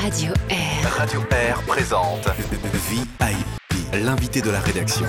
Radio 0.00 0.32
Air. 0.48 0.90
Radio 0.96 1.20
Air 1.30 1.60
présente 1.66 2.26
VIP, 2.38 3.24
l'invité 4.04 4.40
de 4.40 4.50
la 4.50 4.60
rédaction. 4.60 5.06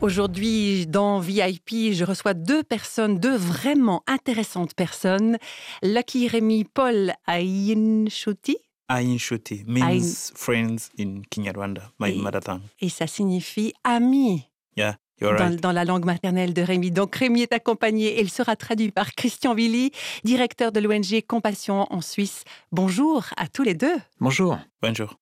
Aujourd'hui, 0.00 0.86
dans 0.86 1.18
VIP, 1.18 1.92
je 1.92 2.04
reçois 2.04 2.32
deux 2.34 2.62
personnes, 2.62 3.18
deux 3.18 3.36
vraiment 3.36 4.02
intéressantes 4.06 4.74
personnes. 4.74 5.38
Lucky 5.82 6.28
Rémi 6.28 6.64
Paul 6.64 7.14
Ainshuti. 7.26 8.58
Ainshuti 8.88 9.64
means 9.66 10.30
friends 10.34 10.88
in 10.98 11.22
Kinyarwanda, 11.30 11.90
my 11.98 12.10
Et- 12.12 12.16
mother 12.22 12.40
tongue. 12.40 12.62
Et 12.80 12.88
ça 12.88 13.06
signifie 13.06 13.74
ami 13.84 14.44
Yeah, 14.76 14.96
dans, 15.20 15.72
la 15.72 15.84
langue 15.84 16.04
maternelle 16.04 16.54
de 16.54 16.62
Rémi. 16.62 16.90
Donc 16.90 17.14
Rémi 17.16 17.42
est 17.42 17.52
accompagné 17.52 18.18
et 18.18 18.20
il 18.20 18.30
sera 18.30 18.56
traduit 18.56 18.90
par 18.90 19.14
Christian 19.14 19.54
Willy, 19.54 19.92
directeur 20.24 20.72
de 20.72 20.80
l'ONG 20.80 21.22
Compassion 21.26 21.86
en 21.92 22.00
Suisse. 22.00 22.44
Bonjour 22.72 23.24
à 23.36 23.48
tous 23.48 23.62
les 23.62 23.74
deux. 23.74 23.96
Bonjour. 24.20 24.58
Bonjour. 24.82 25.16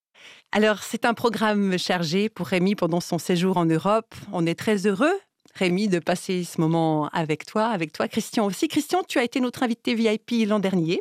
Alors, 0.53 0.83
c'est 0.83 1.05
un 1.05 1.15
programme 1.15 1.79
chargé 1.79 2.29
pour 2.29 2.47
Rémi 2.47 2.75
pendant 2.75 3.01
son 3.01 3.19
séjour 3.19 3.57
en 3.57 3.65
Europe. 3.65 4.15
On 4.33 4.47
est 4.47 4.55
très 4.55 4.87
heureux, 4.87 5.13
Rémi, 5.55 5.89
de 5.89 5.99
passer 5.99 6.45
ce 6.45 6.61
moment 6.61 7.09
avec 7.09 7.45
toi, 7.45 7.67
avec 7.67 7.93
toi, 7.93 8.09
Christian 8.09 8.47
aussi. 8.47 8.69
Christian, 8.69 9.03
tu 9.07 9.19
as 9.19 9.25
été 9.25 9.41
notre 9.41 9.63
invité 9.63 9.95
VIP 9.95 10.47
l'an 10.47 10.59
dernier 10.59 11.01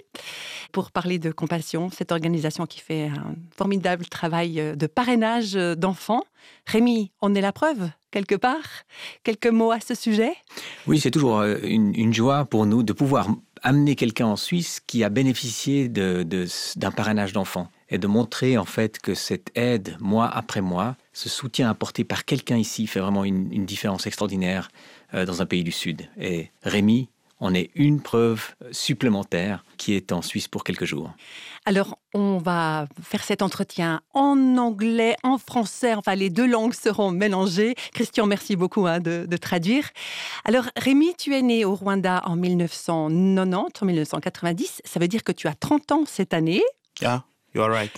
pour 0.71 0.91
parler 0.91 1.20
de 1.20 1.31
Compassion, 1.31 1.89
cette 1.89 2.12
organisation 2.12 2.65
qui 2.65 2.79
fait 2.79 3.07
un 3.07 3.35
formidable 3.55 4.05
travail 4.05 4.75
de 4.75 4.87
parrainage 4.87 5.53
d'enfants. 5.53 6.23
Rémi, 6.65 7.12
on 7.21 7.35
est 7.35 7.41
la 7.41 7.51
preuve, 7.51 7.89
quelque 8.15 8.35
part. 8.35 8.85
Quelques 9.23 9.47
mots 9.47 9.71
à 9.71 9.81
ce 9.81 9.93
sujet? 9.93 10.31
Oui, 10.87 11.01
c'est 11.01 11.11
toujours 11.11 11.39
euh, 11.39 11.57
une, 11.63 12.13
joie 12.13 12.45
pour 12.45 12.65
nous 12.65 12.81
de 12.81 12.93
pouvoir 12.93 13.27
amener 13.61 13.98
quelqu'un 13.98 14.27
en 14.27 14.37
Suisse 14.37 14.79
qui 14.87 15.03
a 15.03 15.09
bénéficié 15.09 15.90
d'un 15.90 16.91
parrainage 16.95 17.34
d'enfants 17.34 17.70
et 17.90 17.98
de 17.98 18.07
montrer 18.07 18.57
en 18.57 18.63
fait 18.63 18.99
que 18.99 19.15
cette 19.15 19.51
aide, 19.55 19.98
mois 19.99 20.27
après 20.27 20.62
mois, 20.62 20.95
ce 21.12 21.27
soutien 21.27 21.70
apporté 21.70 22.05
par 22.05 22.23
quelqu'un 22.23 22.55
ici 22.55 22.87
fait 22.87 23.01
vraiment 23.01 23.25
une, 23.25 23.51
une 23.51 23.65
différence 23.65 24.07
extraordinaire 24.07 24.70
euh, 25.13 25.25
dans 25.25 25.41
un 25.41 25.45
pays 25.45 25.65
du 25.65 25.73
Sud. 25.73 26.07
Et 26.18 26.51
Rémi 26.63 27.09
en 27.39 27.53
est 27.53 27.69
une 27.75 28.01
preuve 28.01 28.55
supplémentaire 28.71 29.63
qui 29.77 29.93
est 29.93 30.11
en 30.11 30.21
Suisse 30.21 30.47
pour 30.47 30.63
quelques 30.63 30.85
jours. 30.85 31.11
Alors, 31.65 31.97
on 32.13 32.37
va 32.37 32.87
faire 33.01 33.23
cet 33.23 33.41
entretien 33.41 34.01
en 34.13 34.57
anglais, 34.57 35.15
en 35.23 35.37
français, 35.37 35.95
enfin 35.95 36.15
les 36.15 36.29
deux 36.29 36.47
langues 36.47 36.73
seront 36.73 37.11
mélangées. 37.11 37.75
Christian, 37.93 38.25
merci 38.25 38.55
beaucoup 38.55 38.87
hein, 38.87 38.99
de, 38.99 39.25
de 39.27 39.37
traduire. 39.37 39.89
Alors, 40.45 40.65
Rémi, 40.77 41.13
tu 41.17 41.33
es 41.35 41.41
né 41.41 41.65
au 41.65 41.75
Rwanda 41.75 42.21
en 42.25 42.35
1990, 42.35 43.81
en 43.81 43.85
1990, 43.85 44.81
ça 44.85 44.99
veut 44.99 45.07
dire 45.07 45.23
que 45.23 45.31
tu 45.31 45.47
as 45.47 45.55
30 45.55 45.91
ans 45.91 46.03
cette 46.05 46.33
année. 46.33 46.63
Yeah, 47.01 47.25
you're 47.53 47.69
right. 47.69 47.91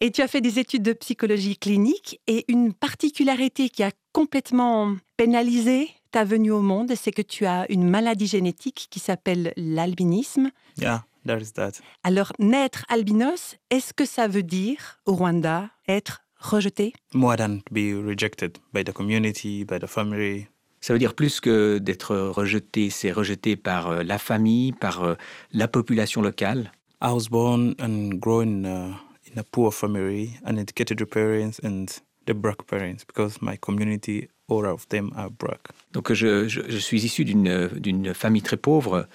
Et 0.00 0.10
tu 0.10 0.20
as 0.22 0.28
fait 0.28 0.40
des 0.40 0.58
études 0.58 0.82
de 0.82 0.92
psychologie 0.92 1.56
clinique 1.56 2.20
et 2.26 2.44
une 2.48 2.72
particularité 2.72 3.70
qui 3.70 3.82
a 3.82 3.90
complètement 4.12 4.96
pénalisé 5.16 5.88
ta 6.12 6.24
venue 6.24 6.52
au 6.52 6.60
monde, 6.60 6.92
c'est 6.94 7.10
que 7.10 7.22
tu 7.22 7.46
as 7.46 7.66
une 7.70 7.88
maladie 7.88 8.26
génétique 8.26 8.86
qui 8.90 9.00
s'appelle 9.00 9.52
l'albinisme. 9.56 10.50
Yeah, 10.78 11.04
that 11.26 11.38
is 11.38 11.52
that. 11.54 11.72
Alors, 12.04 12.32
naître 12.38 12.84
albinos, 12.88 13.56
est-ce 13.70 13.92
que 13.92 14.04
ça 14.04 14.28
veut 14.28 14.42
dire 14.42 15.00
au 15.06 15.14
Rwanda 15.14 15.70
être 15.88 16.22
rejeté? 16.38 16.92
More 17.14 17.36
than 17.36 17.58
to 17.58 17.72
be 17.74 17.94
rejected 18.06 18.58
by 18.72 18.84
the 18.84 18.92
community, 18.92 19.64
by 19.64 19.78
the 19.78 19.86
family. 19.86 20.46
Ça 20.80 20.92
veut 20.92 20.98
dire 20.98 21.14
plus 21.14 21.40
que 21.40 21.78
d'être 21.78 22.16
rejeté, 22.16 22.90
c'est 22.90 23.12
rejeté 23.12 23.56
par 23.56 23.88
euh, 23.88 24.02
la 24.02 24.18
famille, 24.18 24.72
par 24.72 25.04
euh, 25.04 25.14
la 25.52 25.68
population 25.68 26.20
locale. 26.20 26.72
I 27.00 27.08
was 27.10 27.28
born 27.30 27.74
and 27.80 28.18
grown 28.20 28.64
in 28.64 28.64
a, 28.64 28.86
in 29.32 29.40
a 29.40 29.44
poor 29.44 29.72
family, 29.72 30.30
uneducated 30.44 31.04
parents 31.06 31.60
and 31.64 31.86
the 32.26 32.34
black 32.34 32.64
parents 32.66 33.04
because 33.06 33.40
my 33.40 33.56
community, 33.56 34.28
all 34.52 34.66
of 34.66 34.86
them 34.88 35.10
are 35.16 35.30
black. 35.30 35.60
Donc 35.92 36.12
je, 36.12 36.48
je- 36.48 36.62
je 36.68 36.78
suis 36.78 37.04
issu 37.04 37.24
d'une 37.24 38.14
famille 38.14 38.42
très 38.42 38.56
pauvre. 38.56 39.06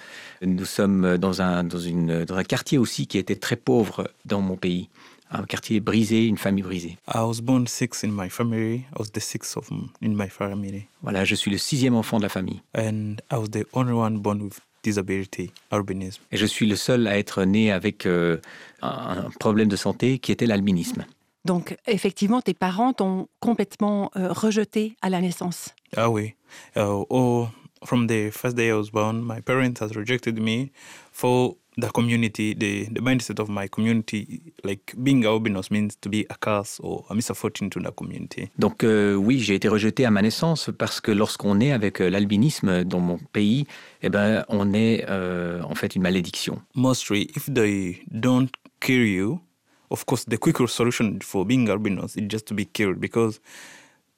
Nous 0.42 0.66
sommes 0.66 1.18
dans 1.18 1.42
un, 1.42 1.64
dans, 1.64 1.80
une, 1.80 2.26
dans 2.26 2.36
un 2.36 2.44
quartier 2.44 2.78
aussi 2.78 3.08
qui 3.08 3.18
était 3.18 3.36
très 3.36 3.56
pauvre 3.56 4.10
dans 4.26 4.42
mon 4.42 4.56
pays. 4.58 4.90
Un 5.30 5.44
quartier 5.44 5.82
brisé, 5.82 6.26
une 6.26 6.38
famille 6.38 6.64
brisée. 6.64 6.98
I 7.14 7.18
was 7.20 7.42
born 7.42 7.68
six 7.68 8.04
in 8.06 8.10
my 8.12 8.30
family. 8.30 8.76
I 8.76 9.00
was 9.00 9.08
the 9.12 9.20
sixth 9.20 9.58
of 9.58 9.70
in 10.02 10.12
my 10.16 10.30
family. 10.30 10.86
Voilà, 11.04 11.26
je 11.26 11.36
suis 11.36 11.52
le 11.52 11.58
sixième 11.58 11.96
enfant 11.96 12.18
de 12.18 12.24
la 12.24 12.30
famille. 12.30 12.62
And 12.78 13.16
I 13.32 13.36
was 13.36 13.50
the 13.52 13.66
only 13.74 13.92
one 13.92 14.20
born 14.20 14.42
with 14.42 14.60
disability, 14.84 15.52
albinism. 15.70 16.22
Et 16.32 16.38
je 16.38 16.46
suis 16.46 16.66
le 16.66 16.78
seul 16.78 17.08
à 17.08 17.18
être 17.18 17.44
né 17.44 17.74
avec 17.74 18.06
euh, 18.06 18.38
un 18.82 19.30
problème 19.38 19.68
de 19.68 19.76
santé 19.76 20.18
qui 20.20 20.32
était 20.32 20.46
l'albinisme. 20.46 21.04
Donc, 21.48 21.78
effectivement, 21.88 22.42
tes 22.42 22.54
parents 22.54 22.92
t'ont 22.92 23.30
complètement 23.40 24.12
euh, 24.18 24.34
rejeté 24.34 24.98
à 25.02 25.10
la 25.10 25.22
naissance. 25.22 25.74
Ah 25.96 26.10
oui. 26.10 26.34
Uh, 26.76 27.06
oh, 27.10 27.48
from 27.86 28.08
the 28.08 28.30
first 28.32 28.58
day 28.58 28.68
I 28.68 28.74
was 28.74 28.92
born, 28.92 29.22
my 29.22 29.40
parents 29.40 29.80
has 29.80 29.96
rejected 29.96 30.40
me 30.40 30.72
for 31.14 31.56
the 31.78 31.90
community, 31.94 32.54
the, 32.54 32.90
the 32.92 33.00
mindset 33.00 33.40
of 33.40 33.48
my 33.48 33.70
community. 33.70 34.42
Like 34.66 34.94
being 35.02 35.24
albinos 35.24 35.72
means 35.72 35.96
to 36.02 36.10
be 36.10 36.26
a 36.30 36.36
curse 36.36 36.82
or 36.84 37.06
a 37.10 37.16
misfortune 37.16 37.70
to 37.70 37.80
the 37.80 37.92
community. 37.92 38.50
Donc 38.60 38.84
euh, 38.84 39.16
oui, 39.16 39.40
j'ai 39.40 39.56
été 39.56 39.70
rejeté 39.70 40.06
à 40.06 40.12
ma 40.12 40.22
naissance 40.22 40.70
parce 40.78 41.00
que 41.00 41.12
lorsqu'on 41.12 41.62
est 41.62 41.72
avec 41.72 42.02
euh, 42.02 42.10
l'albinisme 42.10 42.84
dans 42.84 43.00
mon 43.00 43.20
pays, 43.32 43.66
eh 44.02 44.10
ben, 44.10 44.44
on 44.50 44.74
est 44.74 45.06
euh, 45.08 45.62
en 45.64 45.76
fait 45.76 45.96
une 45.96 46.02
malédiction. 46.02 46.62
Mostly, 46.76 47.32
if 47.38 47.50
they 47.54 48.02
don't 48.12 48.50
kill 48.82 49.08
you, 49.08 49.40
of 49.90 50.06
course, 50.06 50.26
the 50.26 50.38
quicker 50.38 50.68
solution 50.68 51.20
for 51.22 51.46
being 51.46 51.70
albinos 51.70 52.16
is 52.16 52.28
just 52.30 52.46
to 52.48 52.54
be 52.54 52.66
killed 52.66 53.00
because 53.00 53.40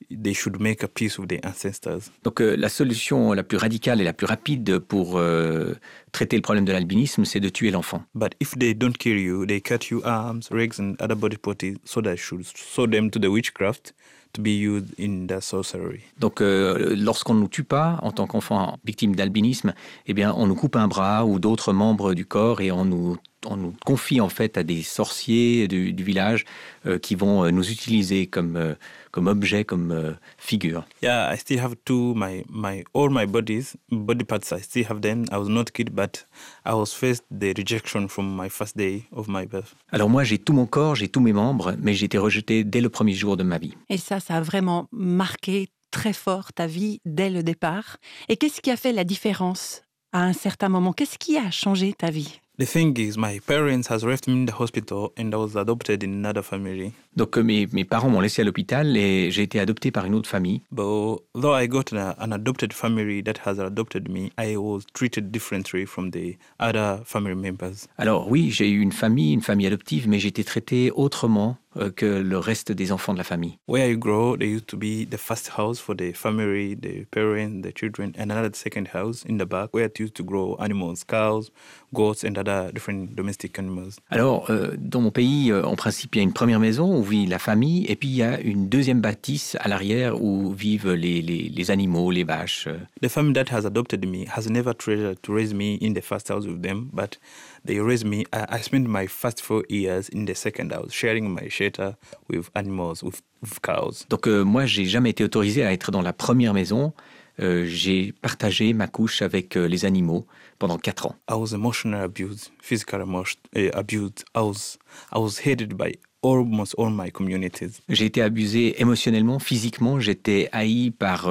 they 0.10 0.34
should 0.34 0.60
make 0.60 0.84
a 0.84 0.88
peace 0.88 1.20
with 1.20 1.30
their 1.30 1.46
ancestors. 1.46 2.12
Donc 2.24 2.42
euh, 2.42 2.56
la 2.56 2.70
solution 2.70 3.34
la 3.34 3.44
plus 3.44 3.58
radicale 3.58 4.02
et 4.02 4.04
la 4.04 4.14
plus 4.14 4.26
rapide 4.26 4.80
pour 4.80 5.18
euh, 5.18 5.76
traiter 6.12 6.36
le 6.36 6.42
problème 6.42 6.66
de 6.66 6.72
l'albinisme, 6.72 7.26
c'est 7.26 7.40
de 7.40 7.50
tuer 7.50 7.72
l'enfant. 7.72 8.04
But 8.16 8.34
if 8.40 8.58
they 8.58 8.74
don't 8.74 8.98
kill 8.98 9.20
you, 9.20 9.46
they 9.46 9.62
cut 9.62 9.90
you 9.90 10.02
arms, 10.04 10.50
legs, 10.52 10.80
and 10.80 10.96
other 11.00 11.16
body 11.16 11.38
parts 11.38 11.78
so 11.86 12.02
that 12.02 12.16
should 12.16 12.46
show 12.56 12.88
them 12.88 13.12
to 13.12 13.20
the 13.20 13.30
witchcraft 13.30 13.94
to 14.34 14.42
be 14.42 14.50
used 14.50 14.94
in 15.00 15.28
the 15.28 15.42
sorcery. 15.42 16.02
Donc 16.20 16.42
euh, 16.42 16.96
lorsqu'on 16.96 17.34
ne 17.34 17.42
nous 17.42 17.48
tue 17.48 17.64
pas 17.64 18.00
en 18.02 18.12
tant 18.12 18.28
qu'enfant 18.28 18.78
victime 18.86 19.16
d'albinisme, 19.16 19.74
eh 20.08 20.14
bien 20.14 20.34
on 20.38 20.48
nous 20.48 20.56
coupe 20.56 20.76
un 20.76 20.88
bras 20.88 21.26
ou 21.26 21.40
d'autres 21.40 21.74
membres 21.74 22.14
du 22.14 22.26
corps 22.26 22.62
et 22.62 22.72
on 22.72 22.86
nous, 22.86 23.18
on 23.46 23.58
nous 23.58 23.74
confie 23.86 24.22
en 24.22 24.30
fait 24.30 24.58
à 24.58 24.64
des 24.64 24.82
sorciers 24.82 25.68
du, 25.68 25.94
du 25.94 26.04
village 26.04 26.46
euh, 26.86 27.00
qui 27.00 27.16
vont 27.16 27.44
euh, 27.44 27.52
nous 27.52 27.70
utiliser 27.72 28.28
comme, 28.28 28.56
euh, 28.56 28.76
comme 29.12 29.28
objet, 29.28 29.64
comme 29.64 29.92
euh, 29.92 30.14
figure. 30.38 30.86
Yeah, 31.02 31.34
I 31.34 31.38
still 31.38 31.60
have 31.60 31.76
two 31.86 32.14
my 32.16 32.44
my 32.50 32.84
all 32.94 33.10
my 33.10 33.26
bodies 33.26 33.76
body 33.90 34.26
parts. 34.26 34.52
I 34.52 34.62
still 34.62 34.86
have 34.90 35.02
them. 35.02 35.26
I 35.32 35.38
was 35.38 35.48
not 35.50 35.66
killed, 35.74 35.92
but 35.92 36.28
I 36.66 36.74
was 36.74 36.88
faced 36.88 37.24
the 37.32 37.54
rejection 37.58 38.08
from 38.08 38.36
my 38.36 38.50
first 38.50 38.76
day 38.76 39.06
of 39.12 39.28
my 39.28 39.46
birth. 39.46 39.76
Alors 39.92 40.10
moi 40.10 40.24
j'ai 40.24 40.38
tout 40.38 40.54
mon 40.54 40.66
corps, 40.66 40.96
j'ai 40.96 41.08
tous 41.08 41.22
mes 41.22 41.34
membres, 41.34 41.76
mais 41.80 41.94
j'ai 41.94 42.06
été 42.06 42.18
rejeté 42.18 42.64
dès 42.64 42.82
le 42.82 42.90
premier 42.90 43.14
jour 43.14 43.38
de 43.38 43.44
ma 43.44 43.58
vie. 43.58 43.74
Et 43.90 43.98
ça, 43.98 44.20
ça 44.20 44.36
a 44.36 44.42
vraiment 44.42 44.88
marqué 44.92 45.70
très 45.92 46.14
fort 46.14 46.54
ta 46.54 46.68
vie 46.68 47.00
dès 47.06 47.30
le 47.30 47.42
départ. 47.42 47.98
Et 48.28 48.38
qu'est-ce 48.38 48.62
qui 48.62 48.70
a 48.70 48.78
fait 48.78 48.94
la 48.94 49.04
différence 49.04 49.82
à 50.12 50.24
un 50.24 50.34
certain 50.34 50.70
moment? 50.70 50.94
Qu'est-ce 50.94 51.18
qui 51.18 51.38
a 51.38 51.50
changé 51.52 51.94
ta 51.94 52.12
vie? 52.12 52.42
The 52.60 52.66
thing 52.66 52.94
is, 52.98 53.18
my 53.18 53.40
parents 53.40 53.88
has 53.88 54.04
left 54.04 54.28
me 54.28 54.34
in 54.34 54.46
the 54.46 54.52
hospital, 54.52 55.14
and 55.16 55.34
I 55.34 55.38
was 55.38 55.56
adopted 55.56 56.04
in 56.04 56.12
another 56.12 56.42
family. 56.42 56.92
Donc 57.16 57.38
euh, 57.38 57.42
mes, 57.42 57.68
mes 57.72 57.86
parents 57.86 58.10
m'ont 58.10 58.20
laissé 58.20 58.42
à 58.42 58.46
l'hôpital 58.46 58.98
et 58.98 59.32
j'ai 59.32 59.44
été 59.44 59.62
adopté 59.62 59.92
par 59.92 60.04
une 60.04 60.14
autre 60.14 60.28
famille. 60.28 60.62
But 60.70 61.22
though 61.36 61.56
I 61.56 61.70
got 61.70 61.94
a, 61.94 62.18
an 62.20 62.34
adopted 62.34 62.74
family 62.74 63.24
that 63.24 63.38
has 63.46 63.60
adopted 63.60 64.10
me, 64.10 64.34
I 64.38 64.58
was 64.58 64.82
treated 64.94 65.32
differently 65.32 65.86
from 65.86 66.12
the 66.12 66.38
other 66.60 67.00
family 67.06 67.34
members. 67.34 67.88
Alors 67.98 68.30
oui, 68.30 68.52
j'ai 68.52 68.70
eu 68.70 68.82
une 68.82 68.92
famille, 68.92 69.32
une 69.32 69.42
famille 69.42 69.68
adoptive, 69.68 70.10
mais 70.10 70.20
j'ai 70.20 70.28
été 70.28 70.44
traité 70.44 70.92
autrement 70.94 71.58
que 71.96 72.06
le 72.06 72.38
reste 72.38 72.72
des 72.72 72.92
enfants 72.92 73.14
de 73.14 73.18
la 73.20 73.24
famille. 73.24 73.58
Where 73.68 73.90
I 73.92 73.96
grow, 73.96 74.36
there 74.36 74.48
used 74.50 74.68
to 74.68 74.78
be 74.78 75.06
the 75.10 75.18
first 75.18 75.52
house 75.58 75.80
for 75.80 75.96
the 75.96 76.14
family, 76.14 76.76
the 76.76 77.06
parents, 77.12 77.62
the 77.62 77.72
children, 77.74 78.12
and 78.18 78.32
another 78.32 78.50
second 78.54 78.88
house 78.94 79.24
in 79.28 79.38
the 79.38 79.46
back 79.46 79.70
where 79.74 79.86
it 79.86 80.00
used 80.00 80.16
to 80.16 80.24
grow 80.24 80.56
animals, 80.60 81.04
cows, 81.04 81.52
goats, 81.94 82.24
and 82.24 82.38
other 82.38 82.72
different 82.74 83.16
domestic 83.16 83.58
animals. 83.60 83.98
Alors, 84.10 84.50
euh, 84.50 84.76
dans 84.80 85.02
mon 85.02 85.12
pays, 85.12 85.52
euh, 85.52 85.64
en 85.64 85.76
principe, 85.76 86.16
il 86.16 86.20
y 86.20 86.22
a 86.22 86.24
une 86.24 86.34
première 86.34 86.60
maison 86.60 86.98
où 86.98 87.04
vit 87.04 87.26
la 87.28 87.40
famille, 87.40 87.86
et 87.88 87.96
puis 87.96 88.10
il 88.10 88.16
y 88.16 88.24
a 88.24 88.40
une 88.42 88.68
deuxième 88.68 89.02
bâtisse 89.02 89.56
à 89.60 89.68
l'arrière 89.68 90.20
où 90.22 90.52
vivent 90.52 90.92
les, 90.94 91.22
les- 91.22 91.50
les 91.50 91.72
animaux, 91.72 92.10
les 92.12 92.24
vaches. 92.24 92.66
euh. 92.68 92.78
The 93.02 93.10
family 93.10 93.34
that 93.34 93.52
has 93.56 93.66
adopted 93.66 94.06
me 94.06 94.26
has 94.36 94.50
never 94.50 94.74
tried 94.74 95.22
to 95.22 95.34
raise 95.34 95.54
me 95.54 95.78
in 95.82 95.94
the 95.94 96.02
first 96.02 96.30
house 96.30 96.46
with 96.48 96.62
them, 96.64 96.90
but 96.94 97.20
they 97.66 97.80
raised 97.80 98.06
me. 98.06 98.26
I, 98.34 98.58
I 98.58 98.62
spent 98.62 98.88
my 98.88 99.08
first 99.08 99.42
four 99.42 99.64
years 99.70 100.10
in 100.10 100.26
the 100.26 100.36
second 100.36 100.72
house, 100.72 100.92
sharing 100.92 101.30
my 101.30 101.50
shelter 101.50 101.96
with 102.28 102.50
animals, 102.56 103.04
with, 103.04 103.22
with 103.42 103.60
cows. 103.62 104.06
Donc 104.10 104.28
euh, 104.28 104.44
moi, 104.44 104.66
j'ai 104.66 104.86
jamais 104.86 105.12
été 105.12 105.24
autorisé 105.24 105.64
à 105.64 105.72
être 105.72 105.92
dans 105.92 106.02
la 106.02 106.14
première 106.14 106.54
maison. 106.54 106.94
euh, 107.40 107.66
j'ai 107.66 108.14
partagé 108.22 108.74
ma 108.74 108.88
couche 108.88 109.22
avec 109.22 109.56
euh, 109.56 109.68
les 109.68 109.86
animaux 109.86 110.26
pendant 110.58 110.78
quatre 110.78 111.06
ans. 111.06 111.16
I 111.30 111.36
was 111.36 111.54
emotionally 111.54 112.04
abused, 112.04 112.52
physically 112.62 113.04
uh, 113.04 113.70
abused. 113.74 114.24
I 114.36 114.42
was, 114.42 114.78
I 115.14 115.20
was 115.20 115.40
hated 115.46 115.76
by 115.78 115.94
almost 116.22 116.76
all 116.78 116.90
my 116.90 117.12
communities. 117.12 117.82
J'ai 117.88 118.06
été 118.06 118.22
abusé 118.22 118.82
émotionnellement, 118.82 119.40
physiquement, 119.40 120.00
j'étais 120.00 120.50
haï 120.52 120.92
par, 120.92 121.30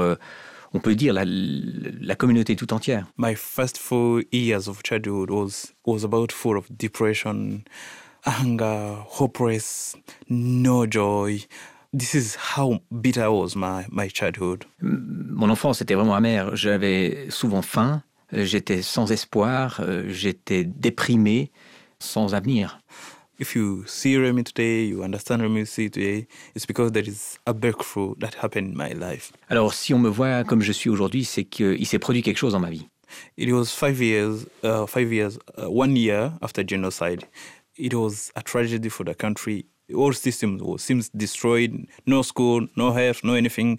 on 0.78 0.80
peut 0.80 0.94
dire, 0.94 1.12
la, 1.12 1.24
la 1.26 2.14
communauté 2.14 2.54
tout 2.54 2.72
entière. 2.72 3.06
My 3.16 3.34
first 3.34 3.78
four 3.78 4.22
years 4.30 4.68
of 4.68 4.80
childhood 4.84 5.28
was 5.28 5.74
was 5.84 6.04
about 6.04 6.30
full 6.30 6.56
of 6.56 6.66
depression, 6.70 7.64
anger, 8.24 8.94
hopeless, 9.08 9.96
no 10.28 10.86
joy. 10.86 11.40
This 11.92 12.14
is 12.14 12.36
how 12.54 12.78
bitter 12.92 13.28
was 13.32 13.56
my, 13.56 13.86
my 13.90 14.08
childhood. 14.08 14.66
Mon 14.80 15.50
enfance 15.50 15.82
était 15.82 15.94
vraiment 15.94 16.14
amère. 16.14 16.54
J'avais 16.54 17.26
souvent 17.28 17.62
faim, 17.62 18.04
j'étais 18.32 18.82
sans 18.82 19.10
espoir, 19.10 19.80
euh, 19.80 20.04
j'étais 20.08 20.62
déprimé, 20.62 21.50
sans 21.98 22.34
avenir. 22.34 22.78
If 23.38 23.54
you 23.54 23.84
see 23.86 24.16
Remy 24.16 24.42
today, 24.42 24.82
you 24.86 25.04
understand 25.04 25.42
Remy 25.42 25.64
today, 25.64 26.26
it's 26.56 26.66
because 26.66 26.90
there 26.90 27.04
is 27.06 27.38
a 27.46 27.54
breakthrough 27.54 28.16
that 28.18 28.34
happened 28.34 28.72
in 28.72 28.76
my 28.76 28.90
life. 28.94 29.32
Alors 29.48 29.72
si 29.72 29.94
on 29.94 30.00
me 30.00 30.08
voit 30.08 30.42
comme 30.42 30.60
je 30.60 30.72
suis 30.72 30.90
aujourd'hui, 30.90 31.24
c'est 31.24 31.44
qu'il 31.44 31.86
s'est 31.86 32.00
produit 32.00 32.22
quelque 32.22 32.36
chose 32.36 32.52
dans 32.52 32.60
ma 32.60 32.70
vie. 32.70 32.88
It 33.36 33.52
was 33.52 33.66
five 33.66 34.02
years, 34.02 34.44
uh, 34.64 34.86
five 34.86 35.12
years, 35.12 35.38
uh, 35.56 35.70
one 35.70 35.94
year 35.94 36.32
after 36.42 36.64
genocide. 36.64 37.24
It 37.76 37.94
was 37.94 38.32
a 38.34 38.42
tragedy 38.42 38.88
for 38.88 39.04
the 39.04 39.14
country. 39.14 39.66
All 39.94 40.12
systems 40.12 40.60
was, 40.60 40.82
seems 40.82 41.08
destroyed. 41.10 41.86
No 42.06 42.22
school, 42.22 42.66
no 42.74 42.90
health, 42.90 43.22
no 43.22 43.34
anything. 43.34 43.78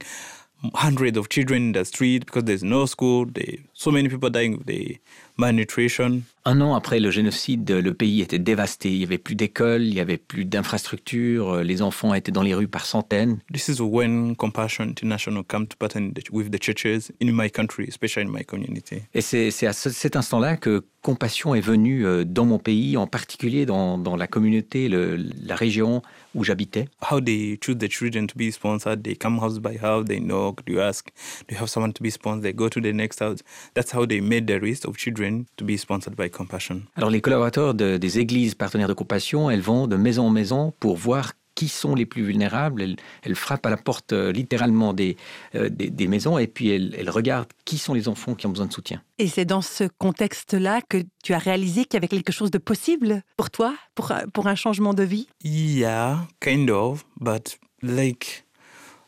Hundreds 0.74 1.18
of 1.18 1.28
children 1.28 1.64
in 1.64 1.72
the 1.74 1.84
street 1.84 2.26
because 2.26 2.46
there's 2.46 2.64
no 2.64 2.86
school. 2.86 3.26
They, 3.26 3.60
so 3.80 3.92
many 3.92 4.10
people 4.10 4.30
dying 4.30 4.56
of 4.56 4.66
the 4.66 5.00
malnutrition. 5.38 6.22
Un 6.46 6.62
an 6.62 6.74
après 6.76 7.00
le 7.00 7.12
génocide, 7.12 7.70
le 7.70 7.94
pays 7.94 8.22
était 8.22 8.40
dévasté. 8.40 8.90
Il 8.92 8.98
n'y 9.00 9.04
avait 9.06 9.18
plus 9.18 9.36
d'écoles, 9.36 9.84
il 9.84 9.94
n'y 9.94 10.00
avait 10.00 10.18
plus 10.18 10.44
d'infrastructures, 10.46 11.58
les 11.64 11.82
enfants 11.82 12.14
étaient 12.14 12.32
dans 12.32 12.42
les 12.42 12.54
rues 12.54 12.68
par 12.68 12.86
centaines. 12.86 13.40
This 13.54 13.68
is 13.70 13.80
when 13.82 14.36
Compassion 14.36 14.86
International 14.86 15.44
come 15.48 15.68
to 15.68 15.76
partner 15.78 16.12
with 16.32 16.50
the 16.52 16.60
churches 16.62 17.12
in 17.22 17.32
my 17.32 17.50
country, 17.50 17.86
especially 17.88 18.26
in 18.28 18.32
my 18.32 18.44
community. 18.44 19.02
Et 19.14 19.22
c'est 19.22 19.68
à 19.68 19.74
ce- 19.74 19.90
cet 19.92 20.16
instant-là 20.16 20.58
que 20.58 20.84
Compassion 21.02 21.56
est 21.56 21.62
venue 21.62 22.06
euh, 22.06 22.26
dans 22.26 22.44
mon 22.46 22.58
pays, 22.60 22.98
en 22.98 23.08
particulier 23.08 23.66
dans, 23.66 23.98
dans 23.98 24.18
la 24.18 24.28
communauté, 24.28 24.90
le- 24.90 25.18
la 25.46 25.56
région 25.56 26.02
où 26.36 26.44
j'habitais. 26.44 26.86
How 27.12 27.22
they 27.22 27.58
choose 27.64 27.78
the 27.78 27.90
children 27.90 28.28
to 28.28 28.36
be 28.38 28.52
sponsored, 28.52 29.04
they 29.04 29.16
come 29.16 29.40
house 29.40 29.60
by 29.60 29.78
house, 29.82 30.06
they 30.06 30.20
knock, 30.20 30.62
you 30.68 30.80
ask, 30.82 31.08
do 31.48 31.56
you 31.56 31.62
have 31.62 31.70
someone 31.70 31.94
to 31.94 32.04
be 32.04 32.10
sponsored? 32.12 32.44
They 32.44 32.54
go 32.54 32.68
to 32.70 32.82
the 32.82 32.92
next 32.94 33.20
house. 33.22 33.40
That's 33.80 33.94
how 33.96 34.06
they 34.06 34.20
made 34.20 34.46
the 34.46 34.60
list 34.62 34.86
of 34.86 34.98
children 34.98 35.46
to 35.56 35.64
be 35.64 35.78
sponsored 35.78 36.14
by 36.18 36.30
Compassion. 36.30 36.82
Alors 36.98 37.10
les 37.10 37.22
collaborateurs 37.22 37.74
de- 37.74 37.96
des 37.96 38.20
églises 38.20 38.54
partenaires 38.54 38.90
de 38.90 38.94
Compassion, 38.94 39.50
elles 39.50 39.62
vont 39.62 39.88
de 39.88 39.96
maison 39.96 40.26
en 40.28 40.30
maison 40.30 40.74
pour 40.82 40.98
voir 40.98 41.32
qui 41.56 41.70
sont 41.70 41.96
les 41.96 42.06
plus 42.06 42.22
vulnérables. 42.24 42.82
Elles, 42.82 42.98
elles 43.24 43.36
frappent 43.36 43.66
à 43.66 43.70
la 43.70 43.78
porte 43.78 44.12
euh, 44.12 44.34
littéralement 44.34 44.94
des, 44.94 45.16
euh, 45.56 45.70
des, 45.70 45.90
des 45.90 46.08
maisons 46.10 46.38
et 46.38 46.48
puis 46.48 46.72
elles, 46.72 46.94
elles 47.00 47.10
regardent 47.10 47.48
qui 47.64 47.78
sont 47.78 47.94
les 47.94 48.10
enfants 48.10 48.36
qui 48.36 48.48
ont 48.48 48.50
besoin 48.50 48.66
de 48.66 48.74
soutien. 48.74 49.02
Et 49.18 49.30
c'est 49.30 49.46
dans 49.46 49.62
ce 49.62 49.86
contexte-là 49.98 50.82
que 50.82 50.98
tu 51.24 51.34
as 51.34 51.38
réalisé 51.40 51.86
qu'il 51.86 51.94
y 51.94 51.98
avait 51.98 52.10
quelque 52.10 52.34
chose 52.34 52.52
de 52.52 52.58
possible 52.58 53.24
pour 53.38 53.50
toi, 53.50 53.76
pour, 53.96 54.12
pour 54.34 54.48
un 54.48 54.56
changement 54.56 54.94
de 54.94 55.04
vie? 55.04 55.30
Yeah, 55.46 56.28
kind 56.42 56.70
of, 56.70 57.06
but 57.22 57.58
like 57.82 58.44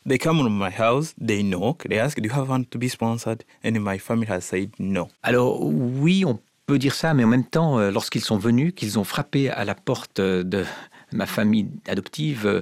they 0.06 0.18
come 0.18 0.38
to 0.40 0.50
my 0.50 0.70
house, 0.70 1.14
they 1.18 1.44
knock, 1.44 1.84
they 1.88 2.00
ask, 2.00 2.18
do 2.18 2.24
you 2.24 2.34
have 2.34 2.50
one 2.50 2.66
to 2.66 2.78
be 2.78 2.88
sponsored? 2.88 3.44
And 3.64 3.80
my 3.82 3.98
family 3.98 4.28
has 4.28 4.42
said 4.42 4.72
no. 4.80 5.10
Alors 5.24 5.62
oui, 5.62 6.24
on 6.26 6.40
peut 6.66 6.80
dire 6.80 6.96
ça, 6.96 7.14
mais 7.14 7.24
en 7.24 7.28
même 7.28 7.46
temps, 7.46 7.80
euh, 7.80 7.92
lorsqu'ils 7.92 8.24
sont 8.24 8.38
venus, 8.38 8.74
qu'ils 8.76 8.98
ont 9.00 9.04
frappé 9.04 9.50
à 9.50 9.66
la 9.66 9.76
porte 9.76 10.20
euh, 10.20 10.44
de 10.44 10.66
ma 11.14 11.26
famille 11.26 11.68
adoptive 11.88 12.46
euh, 12.46 12.62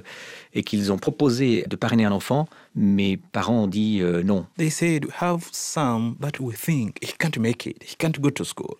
et 0.54 0.62
qu'ils 0.62 0.92
ont 0.92 0.98
proposé 0.98 1.64
de 1.68 1.76
parrainer 1.76 2.04
un 2.04 2.12
enfant, 2.12 2.48
mes 2.74 3.16
parents 3.16 3.64
ont 3.64 3.66
dit 3.68 4.00
euh, 4.00 4.22
non. 4.22 4.46
They 4.56 4.70
said, 4.70 5.04
we 5.04 5.12
have 5.20 5.48
some, 5.52 6.16
but 6.18 6.40
we 6.40 6.54
think 6.54 6.98
he 7.02 7.12
can't 7.18 7.38
make 7.38 7.66
it. 7.66 7.82
He 7.82 7.96
can't 7.96 8.18
go 8.20 8.30
to 8.30 8.44
school. 8.44 8.76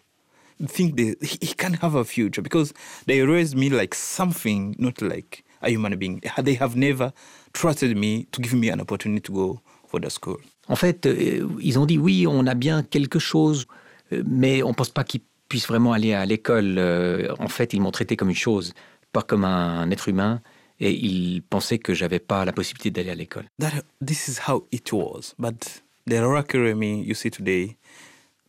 Think 0.66 0.96
they, 0.96 1.16
he 1.22 1.38
he 1.40 1.54
can't 1.54 1.82
have 1.82 1.94
a 1.94 2.04
future 2.04 2.42
because 2.42 2.74
they 3.06 3.22
raised 3.22 3.56
me 3.56 3.70
like 3.70 3.94
something, 3.94 4.74
not 4.78 5.00
like 5.00 5.42
a 5.62 5.70
human 5.70 5.96
being. 5.96 6.20
They 6.42 6.54
have 6.56 6.76
never 6.76 7.14
trusted 7.52 7.96
me 7.96 8.26
to 8.32 8.42
give 8.42 8.54
me 8.54 8.70
an 8.70 8.80
opportunity 8.80 9.20
to 9.22 9.32
go 9.32 9.60
for 9.88 10.00
the 10.00 10.10
school. 10.10 10.38
En 10.68 10.76
fait, 10.76 11.06
euh, 11.06 11.46
ils 11.60 11.78
ont 11.78 11.86
dit 11.86 11.98
oui, 11.98 12.26
on 12.26 12.46
a 12.46 12.54
bien 12.54 12.82
quelque 12.82 13.18
chose, 13.18 13.66
euh, 14.12 14.22
mais 14.26 14.62
on 14.62 14.68
ne 14.68 14.74
pense 14.74 14.90
pas 14.90 15.04
qu'ils 15.04 15.22
puissent 15.48 15.66
vraiment 15.66 15.92
aller 15.92 16.14
à 16.14 16.24
l'école. 16.26 16.76
Euh, 16.78 17.34
En 17.38 17.48
fait, 17.48 17.72
ils 17.72 17.80
m'ont 17.80 17.90
traité 17.90 18.16
comme 18.16 18.30
une 18.30 18.36
chose, 18.36 18.72
pas 19.12 19.22
comme 19.22 19.44
un 19.44 19.90
être 19.90 20.08
humain, 20.08 20.40
et 20.78 20.92
ils 20.92 21.42
pensaient 21.42 21.78
que 21.78 21.92
j'avais 21.92 22.20
pas 22.20 22.44
la 22.44 22.52
possibilité 22.52 22.90
d'aller 22.90 23.10
à 23.10 23.14
l'école. 23.14 23.44
That 23.58 23.82
this 24.04 24.28
is 24.28 24.38
how 24.48 24.66
it 24.70 24.92
was. 24.92 25.34
But 25.38 25.82
the 26.06 26.74
me 26.74 27.02
you 27.02 27.14
see 27.14 27.30
today, 27.30 27.76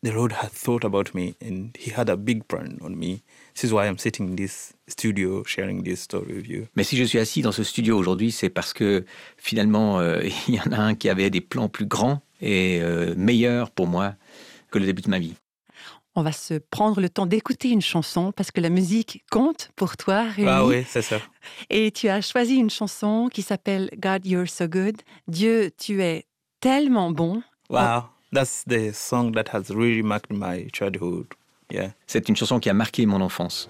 the 0.03 0.12
Lord 0.12 0.31
had 0.31 0.51
thought 0.51 0.83
about 0.83 1.13
me 1.13 1.36
and 1.42 1.69
He 1.77 1.92
had 1.92 2.09
a 2.09 2.18
big 2.18 2.48
plan 2.48 2.77
on 2.81 2.95
me. 2.95 3.21
This 3.53 3.65
is 3.65 3.74
why 3.74 3.88
I'm 3.88 3.98
sitting 3.98 4.30
in 4.30 4.36
this 4.36 4.74
studio 4.88 5.44
sharing 5.44 5.83
this 5.83 6.01
story 6.01 6.33
with 6.33 6.48
you. 6.48 6.68
Mais 6.75 6.83
si 6.83 6.98
je 6.98 7.03
suis 7.03 7.19
assis 7.19 7.42
dans 7.42 7.51
ce 7.51 7.63
studio 7.63 7.98
aujourd'hui, 7.98 8.31
c'est 8.31 8.50
parce 8.50 8.74
que 8.74 9.06
finalement, 9.38 10.00
euh, 10.00 10.21
il 10.48 10.56
y 10.56 10.59
en 10.59 10.71
a 10.71 10.80
un 10.80 10.95
qui 10.95 11.09
avait 11.09 11.30
des 11.30 11.42
plans 11.42 11.69
plus 11.69 11.86
grands 11.86 12.21
et 12.42 12.80
euh, 12.81 13.13
meilleurs 13.15 13.71
pour 13.71 13.88
moi 13.88 14.15
que 14.71 14.80
le 14.80 14.86
début 14.86 15.01
de 15.01 15.09
ma 15.09 15.19
vie. 15.19 15.36
On 16.13 16.24
va 16.24 16.33
se 16.33 16.56
prendre 16.56 17.00
le 17.00 17.07
temps 17.07 17.25
d'écouter 17.25 17.69
une 17.69 17.81
chanson 17.81 18.33
parce 18.33 18.51
que 18.51 18.59
la 18.59 18.69
musique 18.69 19.24
compte 19.31 19.71
pour 19.77 19.95
toi, 19.95 20.24
Rémi. 20.24 20.50
Ah 20.50 20.65
oui, 20.65 20.83
c'est 20.86 21.01
ça. 21.01 21.19
Et 21.69 21.92
tu 21.92 22.09
as 22.09 22.21
choisi 22.21 22.56
une 22.56 22.69
chanson 22.69 23.30
qui 23.31 23.42
s'appelle 23.42 23.89
God, 23.98 24.25
You're 24.25 24.50
So 24.50 24.68
Good. 24.68 24.98
Dieu, 25.30 25.71
tu 25.77 26.01
es 26.01 26.25
tellement 26.59 27.12
bon. 27.12 27.42
Wow, 27.69 28.03
that's 28.31 28.63
the 28.65 28.91
song 28.93 29.33
that 29.33 29.49
has 29.49 29.69
really 29.69 30.01
marked 30.01 30.31
my 30.31 30.67
childhood. 30.71 31.27
Yeah. 31.69 31.93
C'est 32.07 32.27
une 32.27 32.35
chanson 32.35 32.59
qui 32.59 32.69
a 32.69 32.73
marqué 32.73 33.05
mon 33.05 33.21
enfance. 33.21 33.69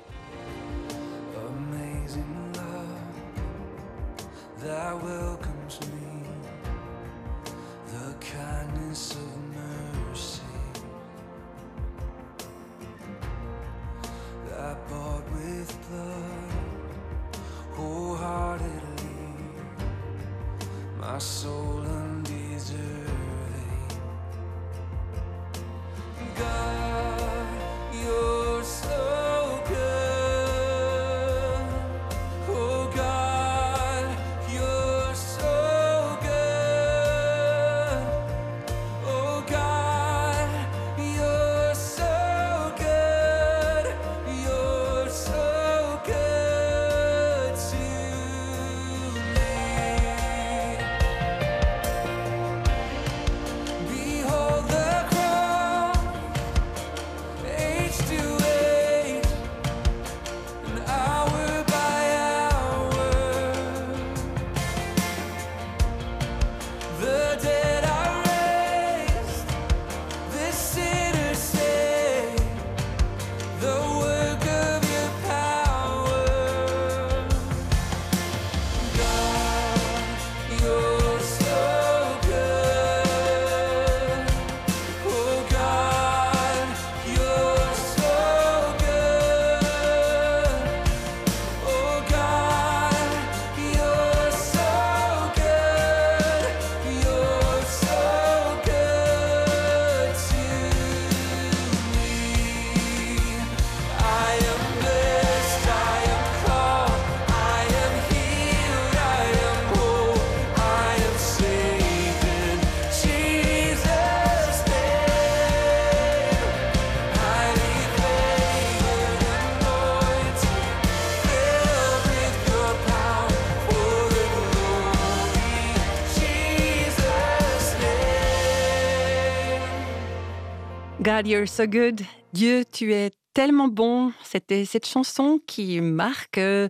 God, 131.11 131.27
you're 131.27 131.45
so 131.47 131.65
good. 131.67 132.01
Dieu, 132.31 132.63
tu 132.71 132.93
es 132.93 133.11
tellement 133.33 133.67
bon. 133.67 134.13
C'était 134.23 134.63
cette 134.63 134.85
chanson 134.87 135.41
qui 135.45 135.81
marque 135.81 136.37
euh, 136.37 136.69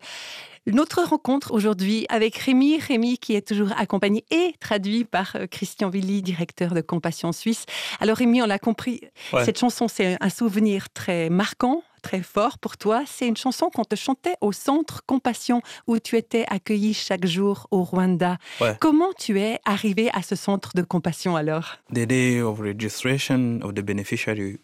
notre 0.66 1.04
rencontre 1.04 1.52
aujourd'hui 1.54 2.08
avec 2.10 2.38
Rémi. 2.38 2.80
Rémi 2.80 3.20
qui 3.20 3.36
est 3.36 3.48
toujours 3.48 3.70
accompagné 3.78 4.26
et 4.32 4.56
traduit 4.60 5.04
par 5.04 5.36
euh, 5.36 5.46
Christian 5.46 5.90
Willy, 5.90 6.24
directeur 6.24 6.74
de 6.74 6.82
Compassion 6.82 7.32
Suisse. 7.34 7.66
Alors 8.00 8.18
Rémi, 8.18 8.42
on 8.42 8.48
l'a 8.48 8.58
compris, 8.58 9.02
Ouais. 9.32 9.46
cette 9.46 9.60
chanson, 9.60 9.88
c'est 9.88 10.18
un 10.20 10.30
souvenir 10.30 10.90
très 10.90 11.30
marquant, 11.30 11.84
très 12.02 12.22
fort 12.22 12.58
pour 12.58 12.78
toi. 12.78 13.04
C'est 13.06 13.28
une 13.28 13.38
chanson 13.38 13.70
qu'on 13.70 13.86
te 13.86 13.96
chantait 13.96 14.36
au 14.42 14.52
centre 14.52 15.04
Compassion 15.06 15.62
où 15.88 16.00
tu 16.00 16.18
étais 16.18 16.46
accueilli 16.48 16.94
chaque 16.94 17.26
jour 17.26 17.68
au 17.72 17.84
Rwanda. 17.84 18.38
Ouais. 18.60 18.76
Comment 18.80 19.14
tu 19.18 19.40
es 19.40 19.60
arrivé 19.66 20.10
à 20.14 20.22
ce 20.22 20.36
centre 20.36 20.72
de 20.76 20.82
compassion 20.82 21.36
alors? 21.36 21.78
The 21.94 22.06
day 22.06 22.42
of 22.42 22.60
registration 22.60 23.60
of 23.62 23.74
the 23.74 23.82
beneficiary, 23.82 24.60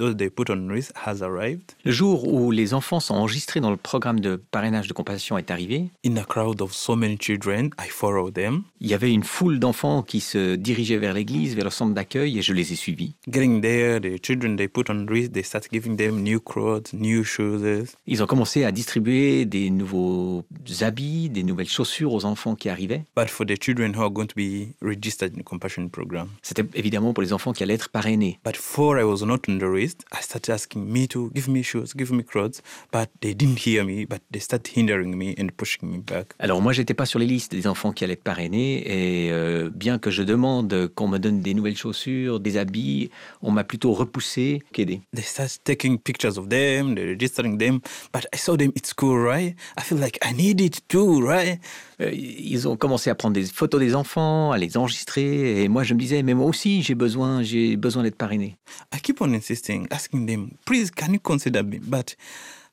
those 0.00 0.16
they 0.16 0.30
put 0.30 0.50
on 0.50 0.68
risk, 0.68 0.92
has 1.06 1.22
arrived. 1.22 1.72
Le 1.84 1.92
jour 1.92 2.26
où 2.26 2.50
les 2.50 2.74
enfants 2.74 3.00
sont 3.00 3.14
enregistrés 3.14 3.60
dans 3.60 3.70
le 3.70 3.76
programme 3.76 4.20
de 4.20 4.36
parrainage 4.50 4.88
de 4.88 4.92
compassion 4.92 5.38
est 5.38 5.50
arrivé, 5.50 5.90
In 6.04 6.16
a 6.16 6.24
crowd 6.24 6.60
of 6.62 6.72
so 6.72 6.96
many 6.96 7.16
children, 7.20 7.70
I 7.78 7.88
followed 7.88 8.34
them. 8.34 8.62
il 8.80 8.88
y 8.88 8.94
avait 8.94 9.12
une 9.12 9.24
foule 9.24 9.58
d'enfants 9.58 10.02
qui 10.02 10.20
se 10.20 10.56
dirigeaient 10.56 10.96
vers 10.96 11.12
l'église, 11.12 11.54
vers 11.54 11.64
le 11.64 11.70
centre 11.70 11.94
d'accueil, 11.94 12.38
et 12.38 12.42
je 12.42 12.52
les 12.52 12.72
ai 12.72 12.76
suivis. 12.76 13.14
Getting 13.28 13.60
there, 13.60 14.00
the 14.00 14.24
children 14.24 14.56
they 14.56 14.68
put 14.68 14.90
on 14.90 15.06
risk, 15.06 15.32
they 15.32 15.44
start 15.44 15.64
giving 15.70 15.96
them 15.96 16.22
new 16.22 16.40
clothes, 16.40 16.92
new 16.94 17.22
shoes. 17.22 17.60
Ils 18.06 18.22
ont 18.22 18.26
commencé 18.26 18.64
à 18.64 18.72
distribuer 18.72 19.44
des 19.44 19.70
nouveaux 19.70 20.44
habits, 20.80 21.28
des 21.28 21.42
nouvelles 21.42 21.68
chaussures 21.68 22.12
aux 22.12 22.24
enfants 22.24 22.54
qui 22.54 22.68
arrivaient. 22.68 23.04
But 23.14 23.28
for 23.28 23.46
the 23.46 23.60
children 23.62 23.94
who 23.94 24.02
are 24.02 24.10
going 24.10 24.26
to 24.28 24.34
be 24.34 24.74
registered 24.80 25.34
in 25.34 25.40
the 25.40 25.44
compassion 25.44 25.88
program. 25.88 26.28
C'était 26.42 26.64
évidemment 26.74 27.12
pour 27.12 27.22
les 27.22 27.32
enfants 27.32 27.52
qui 27.52 27.62
allaient 27.62 27.74
être 27.74 27.90
parrainés. 27.90 28.38
But 28.44 28.54
before 28.54 28.98
I 28.98 29.04
was 29.04 29.24
not 29.24 29.40
on 29.48 29.58
the 29.58 29.62
list, 29.90 30.04
I 30.12 30.22
started 30.22 30.52
asking 30.52 30.84
me 30.84 31.06
to 31.08 31.30
give 31.34 31.48
me 31.48 31.62
shoes, 31.62 31.92
give 31.94 32.12
me 32.12 32.22
clothes. 32.22 32.62
But 32.92 33.10
they 33.20 33.34
didn't 33.34 33.58
hear 33.66 33.84
me, 33.84 34.06
but 34.06 34.22
they 34.30 34.40
started 34.40 34.70
hindering 34.74 35.16
me 35.16 35.34
and 35.38 35.48
pushing 35.56 35.90
me 35.90 35.98
back. 35.98 36.34
Alors 36.38 36.60
moi, 36.62 36.72
j'étais 36.72 36.94
pas 36.94 37.06
sur 37.06 37.18
les 37.18 37.26
listes 37.26 37.52
des 37.52 37.66
enfants 37.66 37.92
qui 37.92 38.04
allaient 38.04 38.14
être 38.14 38.24
parrainés, 38.24 38.82
et 38.86 39.30
euh, 39.32 39.70
bien 39.72 39.98
que 39.98 40.10
je 40.10 40.22
demande 40.22 40.88
qu'on 40.94 41.08
me 41.08 41.18
donne 41.18 41.40
des 41.40 41.54
nouvelles 41.54 41.76
chaussures, 41.76 42.40
des 42.40 42.56
habits, 42.56 43.10
on 43.42 43.50
m'a 43.50 43.64
plutôt 43.64 43.92
repoussé 43.92 44.60
qu'aidé. 44.72 45.00
They 45.14 45.24
started 45.24 45.62
taking 45.64 45.98
pictures 45.98 46.38
of 46.38 46.48
them, 46.48 46.94
they're 46.94 47.08
registering 47.08 47.58
them. 47.58 47.80
But 48.12 48.26
I 48.34 48.38
saw 48.38 48.56
them 48.56 48.72
at 48.76 48.86
school, 48.86 49.18
right? 49.18 49.54
I 49.78 49.82
feel 49.82 49.98
like 49.98 50.18
I 50.24 50.32
need 50.32 50.60
it 50.60 50.86
too, 50.88 51.20
right? 51.20 51.60
Euh, 52.00 52.12
ils 52.12 52.66
ont 52.66 52.76
commencé 52.76 53.10
à 53.10 53.14
prendre 53.14 53.34
des 53.34 53.44
photos 53.44 53.80
des 53.80 53.94
enfants, 53.94 54.52
à 54.52 54.58
les 54.58 54.76
enregistrer, 54.76 55.62
et 55.62 55.68
moi 55.68 55.82
je 55.82 55.94
me 55.94 55.98
disais, 55.98 56.22
mais 56.22 56.34
moi 56.34 56.46
aussi 56.46 56.82
j'ai 56.82 56.94
besoin, 56.94 57.42
j'ai 57.42 57.76
besoin 57.76 58.02
d'être 58.02 58.16
parrainé. 58.16 58.56
I 58.94 59.00
keep 59.00 59.20
on 59.20 59.32
insisting, 59.34 59.79
asking 59.90 60.26
them, 60.26 60.58
please, 60.64 60.90
can 60.90 61.12
you 61.12 61.20
consider 61.20 61.62
me? 61.62 61.78
But 61.78 62.14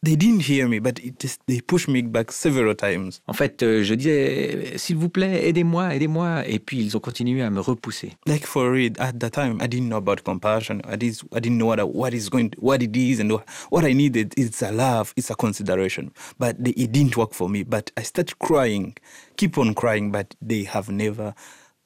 they 0.03 0.15
didn't 0.15 0.41
hear 0.43 0.67
me, 0.67 0.77
but 0.79 0.99
it 0.99 1.19
just, 1.19 1.41
they 1.47 1.59
pushed 1.59 1.87
me 1.87 2.03
back 2.03 2.31
several 2.31 2.75
times. 2.75 3.19
En 3.27 3.33
fait, 3.33 3.63
euh, 3.63 3.83
je 3.83 3.95
disais, 3.95 4.77
s'il 4.77 4.95
vous 4.97 5.09
plaît, 5.09 5.47
aidez-moi, 5.49 5.95
aidez-moi, 5.95 6.47
et 6.47 6.59
puis 6.59 6.77
ils 6.77 6.95
ont 6.95 6.99
continué 6.99 7.41
à 7.41 7.49
me 7.49 7.59
repousser. 7.59 8.13
Like 8.27 8.45
for 8.45 8.75
at 8.99 9.13
that 9.19 9.31
time, 9.31 9.57
I 9.59 9.67
didn't 9.67 9.87
know 9.89 9.97
about 9.97 10.21
compassion. 10.23 10.81
I 10.87 10.97
didn't, 10.97 11.23
I 11.33 11.39
didn't 11.39 11.57
know 11.57 11.65
what, 11.67 11.79
I- 11.79 11.83
what 11.83 12.13
is 12.13 12.29
going, 12.29 12.51
what 12.59 12.83
it 12.83 12.95
is, 12.95 13.19
and 13.19 13.31
what, 13.31 13.45
what 13.71 13.83
I 13.85 13.93
needed 13.93 14.33
It's 14.37 14.61
a 14.61 14.71
love, 14.71 15.13
it's 15.17 15.31
a 15.31 15.35
consideration. 15.35 16.11
But 16.37 16.63
they, 16.63 16.71
it 16.71 16.91
didn't 16.91 17.17
work 17.17 17.33
for 17.33 17.49
me. 17.49 17.63
But 17.63 17.91
I 17.97 18.03
started 18.03 18.37
crying, 18.37 18.95
keep 19.35 19.57
on 19.57 19.73
crying, 19.73 20.11
but 20.11 20.35
they 20.41 20.63
have 20.65 20.89
never 20.89 21.33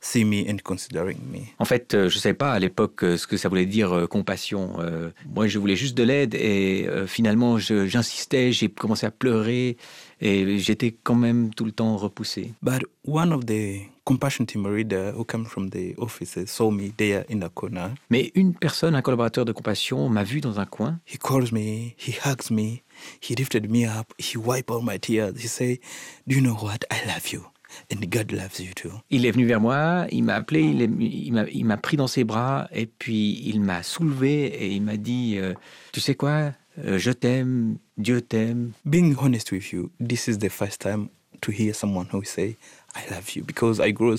seen 0.02 0.28
me 0.28 0.50
and 0.50 0.58
considering 0.64 1.20
me. 1.32 1.42
En 1.60 1.66
fait, 1.66 1.94
euh, 1.94 2.10
je 2.10 2.16
ne 2.16 2.20
savais 2.22 2.34
pas 2.34 2.52
à 2.52 2.60
l'époque 2.60 3.04
euh, 3.04 3.18
ce 3.18 3.28
que 3.28 3.38
ça 3.38 3.48
voulait 3.50 3.68
dire 3.68 3.94
euh, 3.96 4.08
compassion. 4.08 4.78
Euh, 4.80 5.12
moi, 5.34 5.48
je 5.48 5.60
voulais 5.60 5.76
juste 5.76 5.96
de 5.96 6.04
l'aide 6.04 6.34
et 6.36 6.86
euh, 6.88 7.06
finalement, 7.08 7.58
j'insistais, 7.60 8.52
j'ai 8.52 8.68
commencé 8.70 9.06
à 9.06 9.12
pleurer 9.12 9.78
et 10.20 10.58
j'étais 10.58 10.92
quand 11.04 11.16
même 11.16 11.54
tout 11.54 11.66
le 11.66 11.72
temps 11.72 11.96
repoussé. 11.98 12.52
But 12.64 12.84
one 13.06 13.32
of 13.32 13.46
the 13.46 13.82
compassion 14.04 14.46
team 14.46 14.68
leader 14.76 15.14
who 15.16 15.24
came 15.24 15.46
from 15.46 15.70
the 15.70 15.94
offices 15.98 16.48
saw 16.48 16.72
me 16.72 16.90
there 16.98 17.24
in 17.32 17.40
the 17.40 17.50
corner. 17.54 17.92
Mais 18.10 18.32
une 18.34 18.56
personne, 18.56 18.96
un 18.96 19.02
collaborateur 19.04 19.46
de 19.46 19.52
compassion, 19.52 20.10
m'a 20.10 20.24
vu 20.24 20.42
dans 20.42 20.60
un 20.60 20.66
coin. 20.66 21.00
He 21.08 21.18
calls 21.20 21.52
me, 21.52 21.94
he 21.98 22.14
hugs 22.26 22.50
me, 22.50 22.82
he 23.22 23.36
lifted 23.38 23.70
me 23.70 23.86
up, 23.86 24.12
he 24.18 24.36
wiped 24.38 24.72
all 24.72 24.82
my 24.82 24.98
tears. 25.00 25.34
He 25.38 25.48
say, 25.48 25.80
"Do 26.28 26.36
you 26.36 26.42
know 26.42 26.56
what? 26.56 26.80
I 26.90 27.06
love 27.08 27.28
you, 27.32 27.44
and 27.92 28.06
God 28.08 28.32
loves 28.32 28.60
you 28.60 28.74
too." 28.76 28.92
Il 29.10 29.26
est 29.26 29.32
venu 29.32 29.46
vers 29.46 29.62
moi, 29.62 30.06
il 30.12 30.24
m'a 30.24 30.36
appelé, 30.36 30.62
il, 30.62 31.66
m'a 31.66 31.78
pris 31.78 31.98
dans 31.98 32.08
ses 32.08 32.24
bras 32.24 32.68
et 32.74 32.86
puis 32.86 33.42
il 33.46 33.62
m'a 33.62 33.84
soulevé 33.84 34.46
et 34.46 34.72
il 34.72 34.82
m'a 34.82 34.98
dit, 34.98 35.38
euh, 35.38 35.54
tu 35.92 36.00
sais 36.00 36.16
quoi, 36.16 36.54
Euh, 36.80 36.98
je 36.98 37.12
t'aime, 37.12 37.78
Dieu 37.98 38.22
t'aime. 38.22 38.72
Being 38.86 39.16
honest 39.20 39.52
with 39.52 39.72
you, 39.72 39.92
this 40.00 40.28
is 40.28 40.38
the 40.38 40.50
first 40.50 40.80
time 40.82 41.10
to 41.42 41.52
hear 41.52 41.74
someone 41.74 42.08
who 42.12 42.24
say, 42.24 42.56
"I 42.96 43.12
love 43.12 43.30
you," 43.36 43.44
because 43.44 43.80
I 43.82 43.92
grew, 43.92 44.16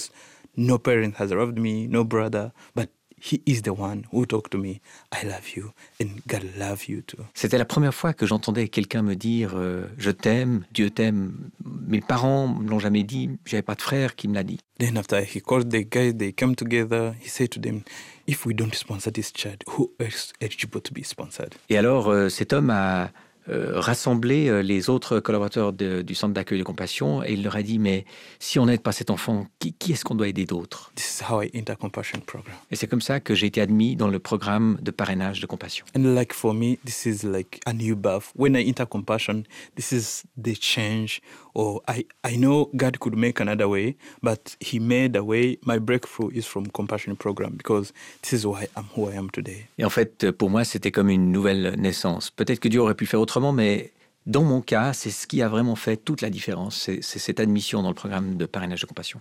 no 0.57 0.79
parent 0.79 1.15
has 1.19 1.33
loved 1.33 1.59
me, 1.59 1.89
no 1.89 2.05
brother, 2.05 2.53
but 2.75 2.91
he 3.23 3.41
is 3.47 3.63
the 3.63 3.71
one 3.71 4.03
who 4.13 4.27
talked 4.27 4.51
to 4.53 4.59
me. 4.59 4.81
I 5.13 5.25
love 5.25 5.49
you, 5.57 5.73
and 6.01 6.21
God 6.27 6.43
love 6.59 6.89
you 6.89 7.03
too. 7.03 7.23
C'était 7.35 7.59
la 7.59 7.65
première 7.65 7.95
fois 7.95 8.13
que 8.13 8.27
j'entendais 8.27 8.69
quelqu'un 8.69 9.03
me 9.03 9.15
dire 9.15 9.53
euh, 9.55 9.87
je 9.97 10.11
t'aime, 10.11 10.65
Dieu 10.73 10.91
t'aime. 10.91 11.51
Mes 11.65 12.01
parents 12.01 12.49
me 12.49 12.69
l'ont 12.69 12.81
jamais 12.81 13.05
dit, 13.05 13.31
j'avais 13.45 13.63
pas 13.63 13.77
de 13.77 13.83
frère 13.83 14.17
qui 14.17 14.27
me 14.27 14.35
l'a 14.35 14.43
dit. 14.43 14.59
Then 14.79 14.97
after 14.97 15.21
he 15.23 15.41
called 15.41 15.69
the 15.69 15.89
guys, 15.89 16.15
they 16.15 16.33
came 16.33 16.57
together. 16.57 17.15
He 17.21 17.29
said 17.29 17.51
to 17.51 17.61
them, 17.61 17.83
"If 18.27 18.45
we 18.45 18.55
don't 18.55 18.75
sponsor 18.75 19.13
this 19.13 19.33
child, 19.33 19.63
who 19.77 19.93
else 20.01 20.33
eligible 20.41 20.81
to 20.81 20.93
be 20.93 21.05
sponsored?" 21.05 21.55
Et 21.69 21.79
alors 21.79 22.09
euh, 22.09 22.29
cet 22.29 22.53
homme 22.53 22.71
a 22.71 23.11
euh, 23.49 23.73
rassemblé 23.81 24.49
euh, 24.49 24.63
les 24.63 24.89
autres 24.89 25.19
collaborateurs 25.21 25.73
de- 25.73 26.03
du 26.03 26.15
centre 26.15 26.33
d'accueil 26.35 26.59
de 26.59 26.65
compassion 26.65 27.23
et 27.25 27.33
il 27.33 27.43
leur 27.43 27.57
a 27.57 27.63
dit 27.63 27.79
mais 27.79 28.05
si 28.39 28.59
on 28.59 28.67
n'aide 28.67 28.83
pas 28.83 28.93
cet 28.93 29.11
enfant, 29.11 29.47
qui, 29.59 29.73
qui 29.73 29.93
est-ce 29.93 30.05
qu'on 30.05 30.15
doit 30.15 30.29
aider 30.29 30.45
d'autre 30.47 30.93
This 30.95 31.21
is 31.21 31.25
how 31.33 31.43
I 31.43 31.51
enter 31.57 31.75
compassion 31.79 32.21
program. 32.21 32.55
Et 32.71 32.77
c'est 32.77 32.87
comme 32.87 33.01
ça 33.01 33.21
que 33.21 33.35
j'ai 33.35 33.47
été 33.47 33.61
admis 33.61 33.97
dans 33.97 34.09
le 34.09 34.19
programme 34.19 34.79
de 34.81 34.91
parrainage 34.91 35.41
de 35.41 35.47
compassion. 35.47 35.85
And 35.97 36.15
like 36.15 36.33
for 36.33 36.55
me, 36.55 36.77
this 36.85 37.05
is 37.07 37.25
like 37.27 37.61
a 37.67 37.73
new 37.73 37.97
birth. 37.97 38.33
When 38.37 38.55
I 38.55 38.67
enter 38.69 38.87
compassion, 38.87 39.43
this 39.77 39.93
is 39.93 40.23
the 40.41 40.55
change. 40.61 41.21
Or 41.55 41.83
I, 41.89 42.07
I 42.25 42.37
know 42.37 42.71
God 42.75 42.99
could 42.99 43.15
make 43.17 43.41
another 43.41 43.69
way, 43.69 43.97
but 44.23 44.57
He 44.61 44.79
made 44.79 45.17
a 45.17 45.23
way. 45.23 45.59
My 45.67 45.79
breakthrough 45.79 46.31
is 46.33 46.43
from 46.47 46.67
compassion 46.69 47.15
program 47.17 47.53
because 47.57 47.93
this 48.23 48.33
is 48.33 48.47
why 48.47 48.69
I'm 48.77 48.87
who 48.97 49.11
I 49.11 49.17
am 49.17 49.31
today. 49.31 49.67
Et 49.79 49.85
en 49.85 49.91
fait, 49.91 50.31
pour 50.33 50.49
moi, 50.51 50.65
c'était 50.65 50.91
comme 50.91 51.11
une 51.11 51.31
nouvelle 51.31 51.75
naissance. 51.79 52.31
Peut-être 52.31 52.59
que 52.61 52.69
Dieu 52.69 52.81
aurait 52.81 52.95
pu 52.95 53.05
faire 53.07 53.21
autrement, 53.21 53.53
mais 53.53 53.93
dans 54.25 54.45
mon 54.45 54.63
cas, 54.63 54.93
c'est 54.95 55.11
ce 55.11 55.27
qui 55.27 55.43
a 55.43 55.49
vraiment 55.49 55.77
fait 55.77 55.97
toute 55.97 56.23
la 56.23 56.31
différence. 56.31 56.77
C'est 56.77 57.03
c'est 57.03 57.19
cette 57.19 57.41
admission 57.41 57.83
dans 57.83 57.89
le 57.91 57.95
programme 57.95 58.37
de 58.37 58.47
parrainage 58.47 58.81
de 58.81 58.87
compassion. 58.87 59.21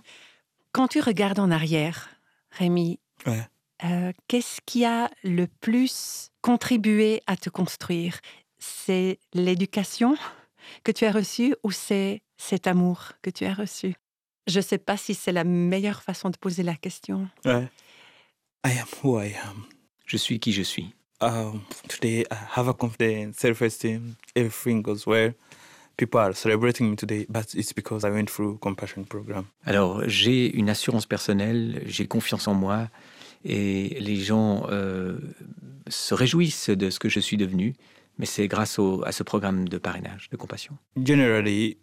Quand 0.72 0.88
tu 0.88 1.02
regardes 1.02 1.40
en 1.40 1.52
arrière, 1.52 2.10
Rémi, 2.52 3.00
Ouais. 3.28 3.46
euh, 3.84 4.12
qu'est-ce 4.30 4.62
qui 4.66 4.86
a 4.86 5.10
le 5.24 5.48
plus 5.60 6.30
contribué 6.42 7.22
à 7.28 7.36
te 7.36 7.50
construire? 7.50 8.20
C'est 8.60 9.20
l'éducation? 9.34 10.16
Que 10.84 10.92
tu 10.92 11.06
as 11.06 11.12
reçue 11.12 11.56
ou 11.64 11.72
c'est 11.72 12.22
cet 12.38 12.68
amour 12.68 13.14
que 13.22 13.30
tu 13.30 13.46
as 13.46 13.54
reçu? 13.54 13.96
Je 14.48 14.60
ne 14.60 14.64
sais 14.64 14.78
pas 14.78 14.98
si 14.98 15.14
c'est 15.14 15.32
la 15.32 15.44
meilleure 15.44 16.02
façon 16.02 16.30
de 16.30 16.38
poser 16.38 16.64
la 16.64 16.76
question. 16.76 17.28
I 17.46 17.68
am 18.64 18.88
who 19.04 19.20
I 19.20 19.34
am. 19.44 19.66
Je 20.06 20.18
suis 20.18 20.40
qui 20.40 20.52
je 20.52 20.64
suis. 20.64 20.94
Um, 21.22 21.62
today 21.88 22.26
I 22.32 22.38
have 22.58 22.68
a 22.68 22.74
confidence, 22.74 23.38
self-esteem. 23.38 24.16
Everything 24.36 24.82
goes 24.82 25.06
well. 25.06 25.34
People 25.98 26.20
are 26.20 26.34
celebrating 26.34 26.90
me 26.90 26.96
today, 26.96 27.28
but 27.30 27.54
it's 27.54 27.74
because 27.74 28.04
I 28.04 28.10
went 28.10 28.26
through 28.26 28.58
compassion 28.60 29.04
program. 29.04 29.46
Alors, 29.66 30.02
j'ai 30.08 30.52
une 30.56 30.70
assurance 30.70 31.06
personnelle, 31.06 31.84
j'ai 31.86 32.08
confiance 32.08 32.48
en 32.48 32.56
moi, 32.56 32.90
et 33.46 34.00
les 34.00 34.16
gens 34.16 34.66
euh, 34.70 35.20
se 35.88 36.16
réjouissent 36.16 36.70
de 36.70 36.90
ce 36.90 36.98
que 36.98 37.10
je 37.10 37.20
suis 37.20 37.38
devenu, 37.38 37.76
mais 38.22 38.28
c'est 38.34 38.48
grâce 38.48 38.80
au- 38.80 39.02
à 39.06 39.12
ce 39.12 39.24
programme 39.24 39.68
de 39.68 39.78
parrainage 39.80 40.30
de 40.32 40.38
compassion. 40.38 40.74
generally 41.12 41.78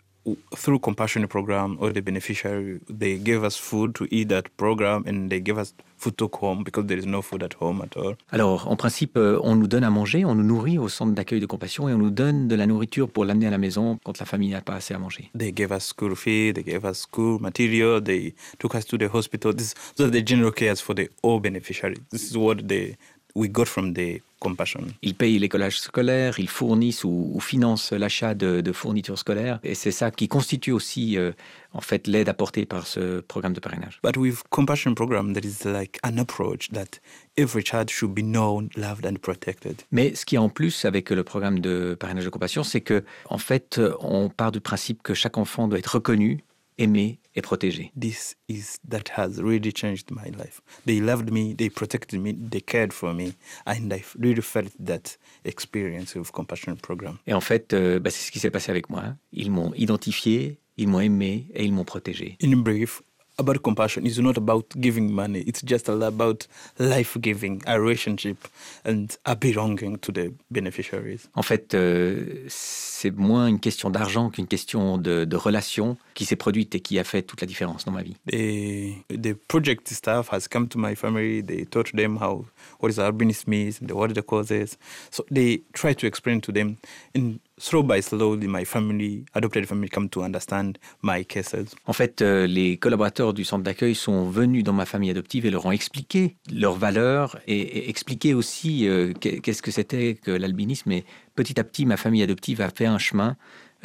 through 0.55 0.79
compassion 0.79 1.27
program 1.27 1.77
or 1.81 1.91
the 1.93 2.01
beneficiary 2.03 2.81
they 2.91 3.19
gave 3.19 3.43
us 3.45 3.57
food 3.57 3.95
to 3.95 4.05
eat 4.11 4.29
that 4.29 4.43
program 4.59 5.03
and 5.07 5.29
they 5.31 5.41
gave 5.41 5.57
us 5.59 5.75
food 5.97 6.15
to 6.17 6.29
home 6.41 6.63
because 6.65 6.87
there 6.87 6.99
is 6.99 7.07
no 7.07 7.23
food 7.23 7.43
at 7.43 7.55
home 7.59 7.81
at 7.83 7.97
all 7.97 8.15
Alors, 8.31 8.69
en 8.69 8.77
principe, 8.77 9.17
euh, 9.17 9.41
on 9.43 9.57
nous 9.57 9.67
donne 9.67 9.85
à 9.85 9.91
manger, 9.91 10.25
on 10.27 10.35
nous 10.35 10.45
nourrit 10.45 10.77
au 10.79 10.89
centre 10.89 11.13
d'accueil 11.13 11.41
de 11.41 11.47
compassion, 11.47 11.89
et 11.89 11.95
on 11.95 11.99
nous 11.99 12.11
donne 12.11 12.47
de 12.47 12.55
la 12.55 12.67
nourriture 12.67 13.09
pour 13.09 13.25
l'amener 13.25 13.47
à 13.47 13.51
la 13.51 13.59
maison 13.59 13.99
quand 14.05 14.21
la 14.21 14.27
famille 14.27 14.51
n'a 14.51 14.61
pas 14.61 14.75
assez 14.75 14.93
à 14.95 14.99
manger. 14.99 15.31
they 15.37 15.51
gave 15.53 15.73
us 15.73 15.87
school 15.93 16.15
fee 16.15 16.53
they 16.53 16.63
gave 16.63 16.85
us 16.85 16.99
school 17.09 17.41
material 17.41 18.01
they 18.03 18.35
took 18.59 18.75
us 18.75 18.85
to 18.85 18.97
the 18.99 19.09
hospital 19.13 19.53
this 19.55 19.75
are 19.99 20.11
the 20.11 20.23
general 20.25 20.53
cares 20.53 20.81
for 20.81 20.95
the 20.95 21.09
all 21.23 21.41
beneficiaries 21.41 21.99
this 22.13 22.31
is 22.31 22.37
what 22.37 22.57
the 22.69 22.95
we 23.35 23.49
got 23.49 23.67
from 23.67 23.93
the 23.95 24.23
compassion. 24.41 24.81
Ils 25.03 25.15
payent 25.15 25.39
l'écolage 25.39 25.79
scolaire, 25.81 26.39
ils 26.39 26.49
fournissent 26.49 27.05
ou, 27.05 27.31
ou 27.35 27.41
financent 27.41 27.93
l'achat 27.93 28.35
de, 28.35 28.61
de 28.61 28.73
fournitures 28.73 29.19
scolaires. 29.19 29.59
Et 29.65 29.75
c'est 29.75 29.91
ça 29.91 30.11
qui 30.11 30.29
constitue 30.29 30.73
aussi 30.73 31.19
euh, 31.19 31.33
en 31.73 31.81
fait 31.81 32.07
l'aide 32.07 32.29
apportée 32.29 32.65
par 32.67 32.87
ce 32.87 33.21
programme 33.21 33.53
de 33.53 33.61
parrainage. 33.61 34.01
But 34.03 34.17
with 34.17 34.43
compassion 34.51 34.95
program, 34.95 35.33
there 35.33 35.45
is 35.45 35.65
like 35.65 35.99
an 36.03 36.19
approach 36.19 36.71
that 36.71 37.01
every 37.37 37.65
child 37.65 37.91
should 37.91 38.15
be 38.15 38.23
known, 38.23 38.69
loved 38.77 39.07
and 39.07 39.19
protected. 39.21 39.83
Mais 39.91 40.15
ce 40.15 40.25
qui 40.25 40.37
est 40.37 40.39
en 40.39 40.49
plus 40.49 40.85
avec 40.85 41.11
le 41.11 41.25
programme 41.25 41.61
de 41.61 41.97
parrainage 41.99 42.25
de 42.25 42.31
compassion, 42.31 42.63
c'est 42.63 42.81
que 42.81 43.05
en 43.29 43.39
fait, 43.39 43.81
on 44.01 44.29
part 44.29 44.53
du 44.53 44.61
principe 44.61 45.03
que 45.03 45.15
chaque 45.15 45.39
enfant 45.39 45.69
doit 45.69 45.79
être 45.79 45.95
reconnu, 45.97 46.45
aimé 46.79 47.21
et 47.35 47.43
protégé. 47.43 47.93
This 47.99 48.37
is 48.49 48.79
that 48.89 49.11
has 49.17 49.41
really 49.41 49.73
changed 49.73 50.11
my 50.11 50.31
life. 50.31 50.61
They 50.87 51.01
loved 51.01 51.31
me, 51.33 51.55
they 51.55 51.69
protected 51.71 52.21
me, 52.21 52.35
they 52.35 52.61
cared 52.61 52.93
for 52.93 53.13
me, 53.13 53.35
and 53.67 53.93
I 53.93 54.03
really 54.19 54.43
felt 54.43 54.73
that 54.85 55.19
experience 55.45 56.17
of 56.17 56.33
compassion 56.33 56.77
program. 56.77 57.19
Et 57.27 57.35
en 57.35 57.41
fait, 57.41 57.73
euh, 57.73 57.99
bah, 57.99 58.11
c'est 58.11 58.27
ce 58.27 58.31
qui 58.31 58.39
s'est 58.39 58.51
passé 58.51 58.71
avec 58.71 58.91
moi. 58.91 59.15
Ils 59.33 59.51
m'ont 59.51 59.73
identifié, 59.75 60.59
ils 60.77 60.89
m'ont 60.89 61.01
aimé 61.01 61.47
et 61.55 61.65
ils 61.65 61.73
m'ont 61.73 61.85
protégé. 61.85 62.37
In 62.43 62.57
brief, 62.57 63.03
about 63.39 63.63
compassion 63.63 64.05
is 64.05 64.19
not 64.19 64.37
about 64.37 64.67
giving 64.79 65.11
money. 65.11 65.41
It's 65.47 65.63
just 65.63 65.89
about 65.89 66.47
life 66.79 67.17
giving, 67.21 67.63
a 67.67 67.81
relationship, 67.81 68.49
and 68.85 69.17
a 69.25 69.37
belonging 69.37 69.99
to 69.99 70.13
the 70.13 70.33
beneficiaries. 70.51 71.29
En 71.35 71.43
fait, 71.43 71.75
euh, 71.75 72.45
c'est 72.49 73.11
moins 73.17 73.47
une 73.47 73.61
question 73.61 73.91
d'argent 73.91 74.31
qu'une 74.31 74.47
question 74.47 74.99
de, 74.99 75.25
de 75.25 75.37
relation 75.37 75.97
qui 76.15 76.25
s'est 76.25 76.37
produite 76.37 76.75
et 76.75 76.81
qui 76.81 76.99
a 76.99 77.05
fait 77.05 77.23
toute 77.23 77.41
la 77.41 77.47
différence 77.47 77.85
dans 77.85 77.93
ma 77.93 78.03
vie. 78.03 78.17
The, 78.27 79.17
the 79.17 79.35
project 79.35 79.89
staff 79.89 80.29
has 80.33 80.49
come 80.51 80.69
to 80.69 80.79
my 80.79 80.95
family. 80.97 81.43
They 81.43 81.65
taught 81.65 81.95
them 81.95 82.19
how 82.21 82.45
what 82.81 82.91
is 82.91 82.99
albinism 82.99 83.53
is 83.53 83.81
and 83.81 83.91
what 83.93 84.11
are 84.11 84.15
the 84.15 84.23
causes. 84.23 84.77
So 85.11 85.25
they 85.31 85.63
try 85.73 85.95
to 85.95 86.07
explain 86.07 86.41
to 86.41 86.53
them. 86.53 86.77
And 87.15 87.39
slow 87.59 87.83
by 87.83 88.01
slowly, 88.01 88.47
my 88.47 88.65
family, 88.65 89.25
adopted 89.35 89.67
family, 89.67 89.89
come 89.89 90.09
to 90.09 90.23
understand 90.23 90.79
my 91.03 91.25
cases. 91.25 91.75
En 91.87 91.93
fait, 91.93 92.23
euh, 92.23 92.47
les 92.47 92.77
collaborateurs 92.79 93.35
du 93.35 93.45
centre 93.45 93.65
d'accueil 93.65 93.95
sont 93.95 94.29
venus 94.31 94.65
dans 94.65 94.73
ma 94.73 94.87
famille 94.87 95.11
adoptive 95.11 95.45
et 95.47 95.51
leur 95.51 95.67
ont 95.67 95.73
expliqué 95.73 96.37
leurs 96.53 96.77
valeurs 96.77 97.39
et, 97.47 97.59
et 97.61 97.89
expliqué 97.91 98.35
aussi 98.35 98.87
euh, 98.89 99.13
qu'est- 99.13 99.41
qu'est-ce 99.41 99.63
que 99.63 99.71
c'était 99.71 100.15
que 100.15 100.31
l'albinisme. 100.31 100.91
Et 100.93 101.05
petit 101.35 101.59
à 101.61 101.65
petit, 101.65 101.85
ma 101.87 101.97
famille 101.97 102.23
adoptive 102.23 102.61
a 102.61 102.71
fait 102.71 102.87
un 102.87 102.99
chemin 102.99 103.37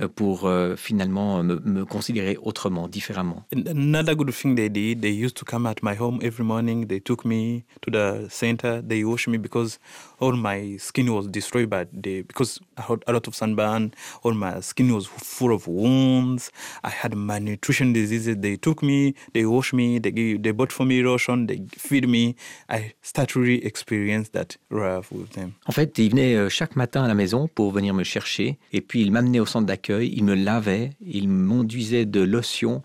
euh, 0.02 0.08
pour 0.08 0.46
euh, 0.48 0.76
finalement 0.76 1.44
me, 1.44 1.60
me 1.64 1.86
considérer 1.86 2.36
autrement, 2.42 2.88
différemment. 2.88 3.46
Another 3.54 4.16
good 4.16 4.32
thing 4.34 4.56
they 4.56 4.70
did, 4.70 5.02
they 5.02 5.14
used 5.14 5.36
to 5.36 5.46
come 5.46 5.68
at 5.68 5.76
my 5.84 5.96
home 5.96 6.20
every 6.24 6.44
morning. 6.44 6.88
They 6.88 7.00
took 7.00 7.26
me 7.26 7.64
to 7.82 7.92
the 7.92 8.28
center. 8.30 8.82
They 8.82 9.04
washed 9.04 9.28
me 9.28 9.38
because 9.38 9.78
all 10.24 10.38
my 10.38 10.78
skin 10.78 11.08
was 11.14 11.28
destroyed 11.28 11.70
by 11.70 11.86
the 11.92 12.22
because 12.22 12.52
I 12.78 12.84
had 12.84 13.04
a 13.08 13.12
lot 13.12 13.28
of 13.28 13.36
sunburn. 13.36 13.94
All 14.24 14.34
my 14.34 14.62
skin 14.62 14.94
was 14.98 15.06
full 15.06 15.54
of 15.58 15.68
wounds. 15.68 16.44
I 16.84 16.92
had 17.02 17.12
malnutrition 17.16 17.92
diseases. 17.94 18.38
They 18.46 18.56
took 18.56 18.82
me. 18.82 19.00
They 19.34 19.46
washed 19.46 19.74
me. 19.74 20.00
They 20.00 20.12
gave, 20.12 20.42
they 20.44 20.52
bought 20.52 20.72
for 20.72 20.86
me 20.86 21.04
lotion. 21.04 21.48
They 21.48 21.60
feed 21.88 22.08
me. 22.08 22.36
I 22.70 22.94
start 23.02 23.36
really 23.36 23.60
experience 23.66 24.30
that 24.30 24.50
love 24.70 25.08
with 25.12 25.32
them. 25.32 25.50
En 25.68 25.74
fait, 25.74 25.98
ils 25.98 26.10
venaient 26.10 26.36
euh, 26.36 26.50
chaque 26.50 26.76
matin 26.76 27.04
à 27.04 27.08
la 27.08 27.16
maison 27.16 27.50
pour 27.54 27.72
venir 27.72 27.94
me 27.94 28.04
chercher 28.04 28.58
et 28.72 28.82
puis 28.82 29.02
ils 29.02 29.12
m'amenaient 29.12 29.42
au 29.42 29.46
centre 29.46 29.68
d'accueil, 29.68 30.14
ils 30.16 30.24
me 30.24 30.36
lavaient, 30.36 30.92
ils 31.02 31.28
m'enduisaient 31.28 32.06
de 32.06 32.22
lotion 32.22 32.82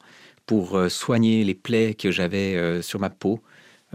pour 0.46 0.76
euh, 0.76 0.88
soigner 0.88 1.44
les 1.44 1.54
plaies 1.54 1.94
que 1.94 2.10
j'avais 2.10 2.56
euh, 2.56 2.82
sur 2.82 2.98
ma 2.98 3.10
peau 3.10 3.40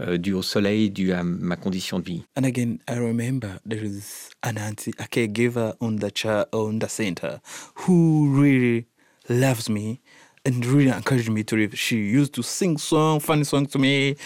euh, 0.00 0.18
dues 0.18 0.34
au 0.34 0.42
soleil, 0.42 0.90
dues 0.90 1.12
à 1.12 1.22
ma 1.22 1.56
condition 1.56 1.98
de 1.98 2.04
vie. 2.04 2.24
And 2.36 2.44
again, 2.44 2.78
I 2.88 2.98
remember 2.98 3.58
there 3.64 3.84
is 3.84 4.30
an 4.42 4.56
auntie, 4.58 4.94
a 4.98 5.04
caregiver 5.04 5.74
on 5.80 5.96
the 5.96 6.10
chair 6.10 6.46
on 6.52 6.78
the 6.78 6.88
center, 6.88 7.40
who 7.86 8.28
really 8.30 8.86
loves 9.28 9.68
me 9.68 10.00
and 10.44 10.64
really 10.66 10.90
encouraged 10.90 11.30
me 11.30 11.44
to 11.44 11.56
live. 11.56 11.78
She 11.78 11.96
used 11.96 12.34
to 12.34 12.42
sing 12.42 12.76
song, 12.78 13.20
funny 13.20 13.44
songs 13.44 13.70
to 13.72 13.78
me, 13.78 14.16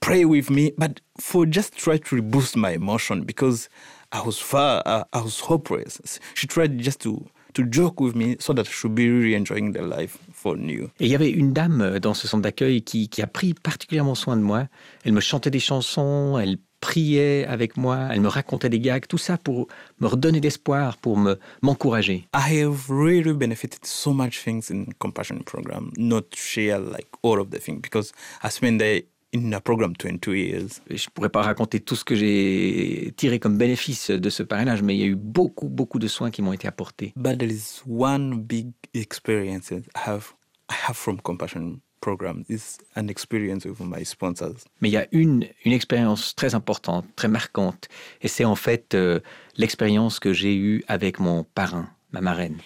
pray 0.00 0.24
with 0.24 0.50
me, 0.50 0.72
but 0.76 1.00
for 1.18 1.46
just 1.46 1.76
try 1.76 1.98
to 1.98 2.22
boost 2.22 2.56
my 2.56 2.70
emotion 2.70 3.22
because 3.22 3.68
I 4.10 4.22
was 4.22 4.38
far, 4.38 4.82
uh, 4.84 5.04
I 5.12 5.20
was 5.22 5.40
hopeless. 5.40 6.18
She 6.34 6.46
tried 6.46 6.78
just 6.78 7.00
to 7.00 7.26
to 7.52 7.62
joke 7.70 8.00
with 8.00 8.14
me 8.14 8.36
so 8.40 8.52
that 8.54 8.66
I 8.66 8.70
should 8.70 8.94
be 8.94 9.08
really 9.08 9.34
enjoying 9.34 9.72
the 9.72 9.82
life 9.82 10.18
for 10.32 10.56
new. 10.56 10.84
Et 11.00 11.06
il 11.06 11.08
y 11.08 11.14
avait 11.14 11.30
une 11.30 11.52
dame 11.52 11.80
euh, 11.80 12.00
dans 12.00 12.14
ce 12.14 12.26
centre 12.28 12.42
d'accueil 12.42 12.82
qui, 12.82 13.08
qui 13.08 13.22
a 13.22 13.26
pris 13.26 13.54
particulièrement 13.54 14.14
soin 14.14 14.36
de 14.36 14.42
moi. 14.42 14.66
Elle 15.04 15.12
me 15.12 15.20
chantait 15.20 15.50
des 15.50 15.60
chansons, 15.60 16.38
elle 16.38 16.58
priait 16.82 17.46
avec 17.46 17.76
moi, 17.76 18.08
elle 18.10 18.20
me 18.20 18.28
racontait 18.28 18.68
des 18.68 18.80
gags, 18.80 19.06
tout 19.06 19.16
ça 19.16 19.38
pour 19.38 19.68
me 20.00 20.08
redonner 20.08 20.40
l'espoir, 20.40 20.96
pour 20.98 21.16
me 21.16 21.38
m'encourager. 21.62 22.26
I 22.34 22.60
have 22.60 22.90
really 22.90 23.32
benefited 23.32 23.86
so 23.86 24.12
much 24.12 24.42
things 24.42 24.68
in 24.70 24.86
compassion 24.98 25.38
program. 25.44 25.92
Not 25.96 26.34
share 26.34 26.80
like 26.80 27.08
all 27.22 27.38
of 27.38 27.50
the 27.50 27.58
things 27.58 27.80
because 27.80 28.12
I 28.42 28.50
spent 28.50 28.78
there 28.78 29.02
in 29.34 29.52
a 29.52 29.60
program 29.60 29.94
22 29.96 30.34
years. 30.34 30.82
Je 30.88 30.94
ne 30.94 31.10
pourrais 31.14 31.30
pas 31.30 31.42
raconter 31.42 31.80
tout 31.80 31.96
ce 31.96 32.04
que 32.04 32.14
j'ai 32.14 33.12
tiré 33.16 33.38
comme 33.38 33.56
bénéfice 33.56 34.10
de 34.10 34.30
ce 34.30 34.42
parrainage, 34.42 34.82
mais 34.82 34.94
il 34.94 35.00
y 35.00 35.04
a 35.04 35.06
eu 35.06 35.16
beaucoup, 35.16 35.68
beaucoup 35.68 35.98
de 35.98 36.08
soins 36.08 36.30
qui 36.30 36.42
m'ont 36.42 36.52
été 36.52 36.68
apportés. 36.68 37.12
But 37.16 37.38
there 37.38 37.50
is 37.50 37.82
one 37.86 38.42
big 38.42 38.72
experience 38.94 39.68
that 39.68 39.82
I 39.96 40.08
have 40.08 40.34
I 40.70 40.74
have 40.88 40.96
from 40.96 41.20
compassion 41.20 41.80
program 42.00 42.44
is 42.48 42.78
an 42.96 43.08
experience 43.08 43.64
with 43.64 43.80
my 43.80 44.04
sponsors. 44.04 44.64
Mais 44.80 44.90
il 44.90 44.92
y 44.92 44.96
a 44.98 45.06
une, 45.12 45.46
une 45.64 45.72
expérience 45.72 46.34
très 46.34 46.54
importante, 46.54 47.06
très 47.16 47.28
marquante, 47.28 47.88
et 48.20 48.28
c'est 48.28 48.44
en 48.44 48.56
fait 48.56 48.94
euh, 48.94 49.20
l'expérience 49.56 50.18
que 50.18 50.32
j'ai 50.32 50.54
eue 50.56 50.84
avec 50.88 51.20
mon 51.20 51.44
parrain, 51.44 51.88
ma 52.10 52.20
marraine. 52.20 52.58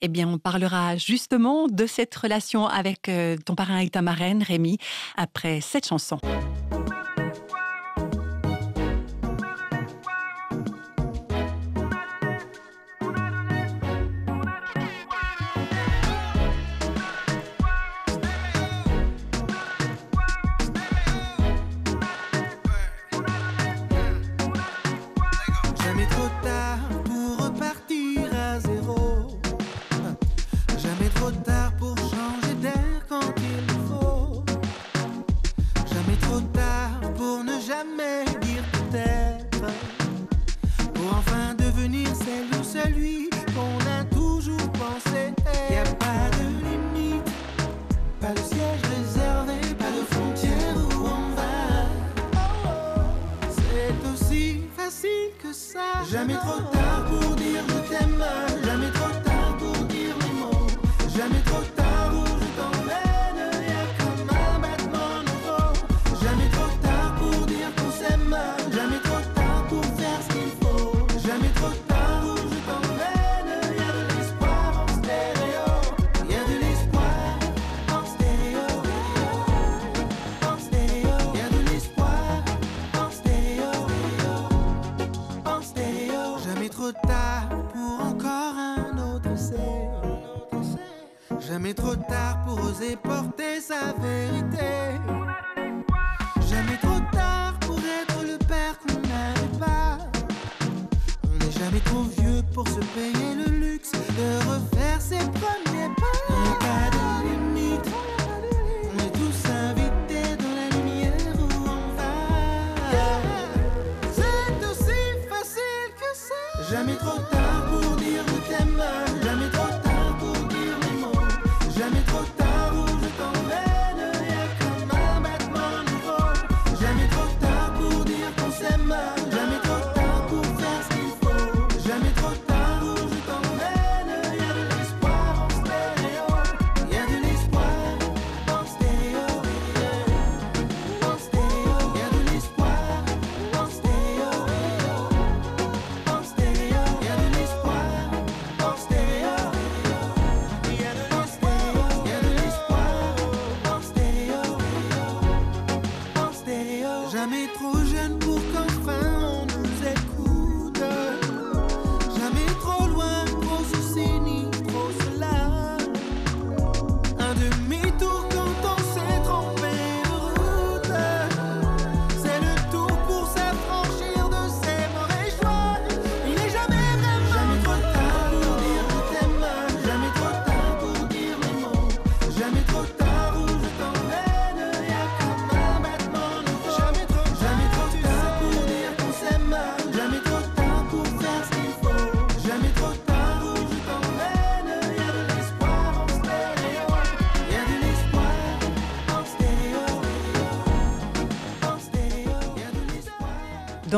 Eh 0.00 0.08
bien, 0.08 0.28
on 0.28 0.38
parlera 0.38 0.96
justement 0.96 1.66
de 1.66 1.86
cette 1.86 2.14
relation 2.14 2.66
avec 2.66 3.08
euh, 3.08 3.36
ton 3.44 3.56
parrain 3.56 3.78
et 3.78 3.90
ta 3.90 4.00
marraine, 4.00 4.42
Rémi, 4.44 4.78
après 5.16 5.60
cette 5.60 5.86
chanson. 5.86 6.18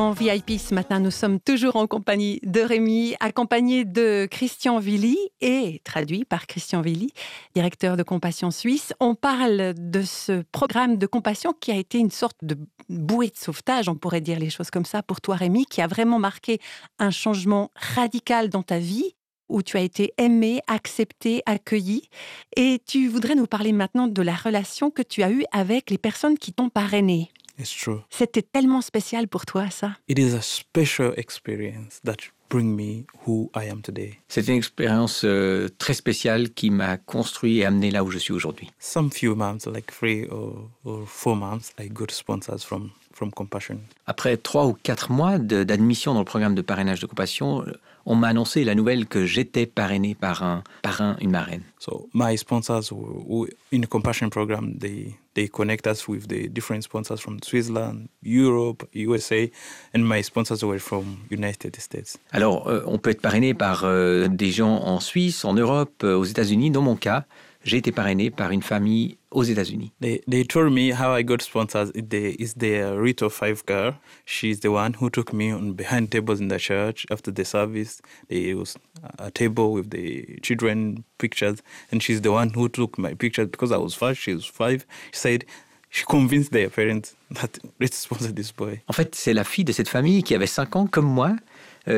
Dans 0.01 0.13
VIP 0.13 0.53
ce 0.59 0.73
matin, 0.73 0.99
nous 0.99 1.11
sommes 1.11 1.39
toujours 1.39 1.77
en 1.77 1.87
compagnie 1.87 2.41
de 2.43 2.63
Rémi, 2.63 3.17
accompagné 3.21 3.85
de 3.85 4.27
Christian 4.31 4.79
Villy 4.79 5.19
et 5.43 5.83
traduit 5.85 6.25
par 6.25 6.47
Christian 6.47 6.81
Villy, 6.81 7.13
directeur 7.55 7.99
de 7.99 8.03
Compassion 8.03 8.51
Suisse. 8.51 8.95
On 8.99 9.15
parle 9.15 9.75
de 9.77 10.01
ce 10.01 10.43
programme 10.53 10.97
de 10.97 11.07
compassion 11.07 11.53
qui 11.53 11.71
a 11.71 11.77
été 11.77 11.99
une 11.99 12.11
sorte 12.11 12.39
de 12.41 12.57
bouée 12.89 13.29
de 13.29 13.37
sauvetage, 13.37 13.91
on 13.91 13.95
pourrait 13.95 14.23
dire 14.23 14.39
les 14.39 14.49
choses 14.49 14.71
comme 14.71 14.87
ça, 14.87 15.03
pour 15.03 15.21
toi 15.21 15.37
Rémi, 15.37 15.67
qui 15.67 15.83
a 15.83 15.87
vraiment 15.87 16.19
marqué 16.19 16.61
un 16.99 17.11
changement 17.11 17.71
radical 17.75 18.49
dans 18.49 18.63
ta 18.63 18.79
vie 18.79 19.15
où 19.51 19.63
tu 19.63 19.77
as 19.77 19.81
été 19.81 20.15
aimé, 20.17 20.63
accepté, 20.67 21.43
accueilli. 21.45 22.09
Et 22.57 22.81
tu 22.87 23.09
voudrais 23.09 23.35
nous 23.35 23.47
parler 23.47 23.73
maintenant 23.73 24.07
de 24.07 24.23
la 24.23 24.35
relation 24.35 24.91
que 24.91 25.03
tu 25.03 25.23
as 25.23 25.31
eue 25.31 25.45
avec 25.53 25.91
les 25.91 25.99
personnes 25.99 26.39
qui 26.39 26.55
t'ont 26.55 26.71
parrainé. 26.71 27.31
It's 27.61 27.77
true. 27.77 28.01
C'était 28.09 28.43
tellement 28.43 28.81
spécial 28.81 29.29
pour 29.29 29.45
toi, 29.45 29.69
ça. 29.71 29.97
It 30.09 30.19
is 30.19 30.35
a 30.35 30.41
special 30.41 31.13
experience 31.19 32.01
that 32.05 32.17
bring 32.49 32.75
me 32.75 33.05
who 33.27 33.51
I 33.55 33.69
am 33.69 33.83
today. 33.83 34.19
C'est 34.29 34.49
une 34.49 34.55
expérience 34.55 35.23
euh, 35.25 35.69
très 35.79 35.93
spéciale 35.93 36.51
qui 36.51 36.71
m'a 36.71 36.97
construit 36.97 37.59
et 37.59 37.67
amené 37.67 37.91
là 37.91 38.03
où 38.03 38.11
je 38.11 38.19
suis 38.19 38.33
aujourd'hui. 38.33 38.71
Some 38.79 39.11
few 39.13 39.35
months, 39.35 39.67
like 39.67 39.93
three 39.93 40.27
or, 40.31 40.71
or 40.85 41.07
four 41.07 41.37
months, 41.37 41.73
I 41.79 41.89
got 41.91 42.11
sponsors 42.11 42.65
from 42.65 42.91
from 43.13 43.31
Compassion. 43.33 43.81
Après 44.07 44.39
trois 44.39 44.67
ou 44.67 44.73
quatre 44.73 45.13
mois 45.13 45.39
d'admission 45.39 46.15
dans 46.15 46.21
le 46.21 46.25
programme 46.25 46.55
de 46.55 46.63
parrainage 46.63 47.01
de 47.01 47.07
compassion, 47.07 47.67
on 48.07 48.15
m'a 48.15 48.29
annoncé 48.29 48.65
la 48.65 48.75
nouvelle 48.75 49.07
que 49.07 49.27
j'étais 49.27 49.67
parrainé 49.67 50.15
par 50.15 50.43
un 50.43 50.65
parrain, 50.81 51.17
une 51.21 51.31
marraine. 51.31 51.63
So 51.79 52.09
my 52.15 52.39
sponsors 52.39 52.91
were, 52.91 53.23
were 53.27 53.49
in 53.73 53.83
the 53.83 53.87
Compassion 53.87 54.31
program. 54.31 54.79
They 54.79 55.17
they 55.41 55.49
connect 55.49 55.87
us 55.87 56.07
with 56.07 56.29
the 56.29 56.49
different 56.49 56.83
sponsors 56.85 57.21
from 57.21 57.39
Switzerland, 57.43 58.09
Europe, 58.23 58.87
USA, 58.93 59.51
and 59.95 60.05
my 60.05 60.23
sponsors 60.23 60.63
were 60.63 60.79
from 60.79 61.19
United 61.31 61.77
States. 61.81 62.19
Alors, 62.33 62.69
euh, 62.69 62.83
on 62.87 62.99
peut 62.99 63.11
être 63.11 63.23
parrainé 63.23 63.55
par 63.55 63.85
euh, 63.85 64.29
des 64.29 64.51
gens 64.51 64.83
en 64.85 65.01
Suisse, 65.01 65.45
en 65.45 65.55
Europe, 65.55 66.03
euh, 66.05 66.17
aux 66.17 66.25
États-Unis. 66.25 66.71
Dans 66.71 66.83
mon 66.83 66.97
cas, 66.97 67.25
j'ai 67.65 67.79
été 67.79 67.93
parrainé 67.93 68.31
par 68.31 68.51
une 68.51 68.63
famille 68.63 69.19
aux 69.31 69.45
États-Unis. 69.45 69.93
They 70.01 70.23
they 70.29 70.45
told 70.45 70.73
me 70.73 70.93
how 70.93 71.15
I 71.15 71.23
got 71.23 71.43
sponsors. 71.43 71.91
It 71.95 72.11
the, 72.11 72.35
is 72.39 72.55
the 72.55 72.97
Rito 72.97 73.29
Five 73.29 73.65
girl. 73.67 73.95
She's 74.25 74.61
the 74.61 74.71
one 74.71 74.95
who 74.95 75.11
took 75.11 75.33
me 75.33 75.53
on 75.53 75.75
behind 75.75 76.11
tables 76.11 76.41
in 76.41 76.49
the 76.49 76.59
church 76.59 77.07
after 77.11 77.33
the 77.33 77.45
service. 77.45 78.01
There 78.29 78.57
was 78.57 78.77
a 79.19 79.31
table 79.31 79.73
with 79.73 79.91
the 79.91 80.39
children 80.43 81.05
pictures, 81.19 81.63
and 81.93 82.03
she's 82.03 82.23
the 82.23 82.33
one 82.33 82.51
who 82.51 82.69
took 82.69 82.99
my 82.99 83.15
pictures 83.15 83.49
because 83.49 83.73
I 83.73 83.79
was 83.79 83.95
five. 83.95 84.17
She 84.17 84.35
was 84.35 84.47
five. 84.47 84.87
She 85.13 85.19
said 85.19 85.45
she 85.91 86.05
convinced 86.05 86.53
their 86.53 86.71
parents 86.71 87.17
that 87.31 87.59
let's 87.81 87.97
sponsor 87.99 88.33
this 88.33 88.53
boy. 88.53 88.81
En 88.89 88.93
fait, 88.93 89.15
c'est 89.15 89.35
la 89.35 89.45
fille 89.45 89.65
de 89.65 89.73
cette 89.73 89.89
famille 89.89 90.23
qui 90.23 90.35
avait 90.35 90.47
5 90.47 90.77
ans, 90.77 90.87
comme 90.87 91.07
moi, 91.07 91.37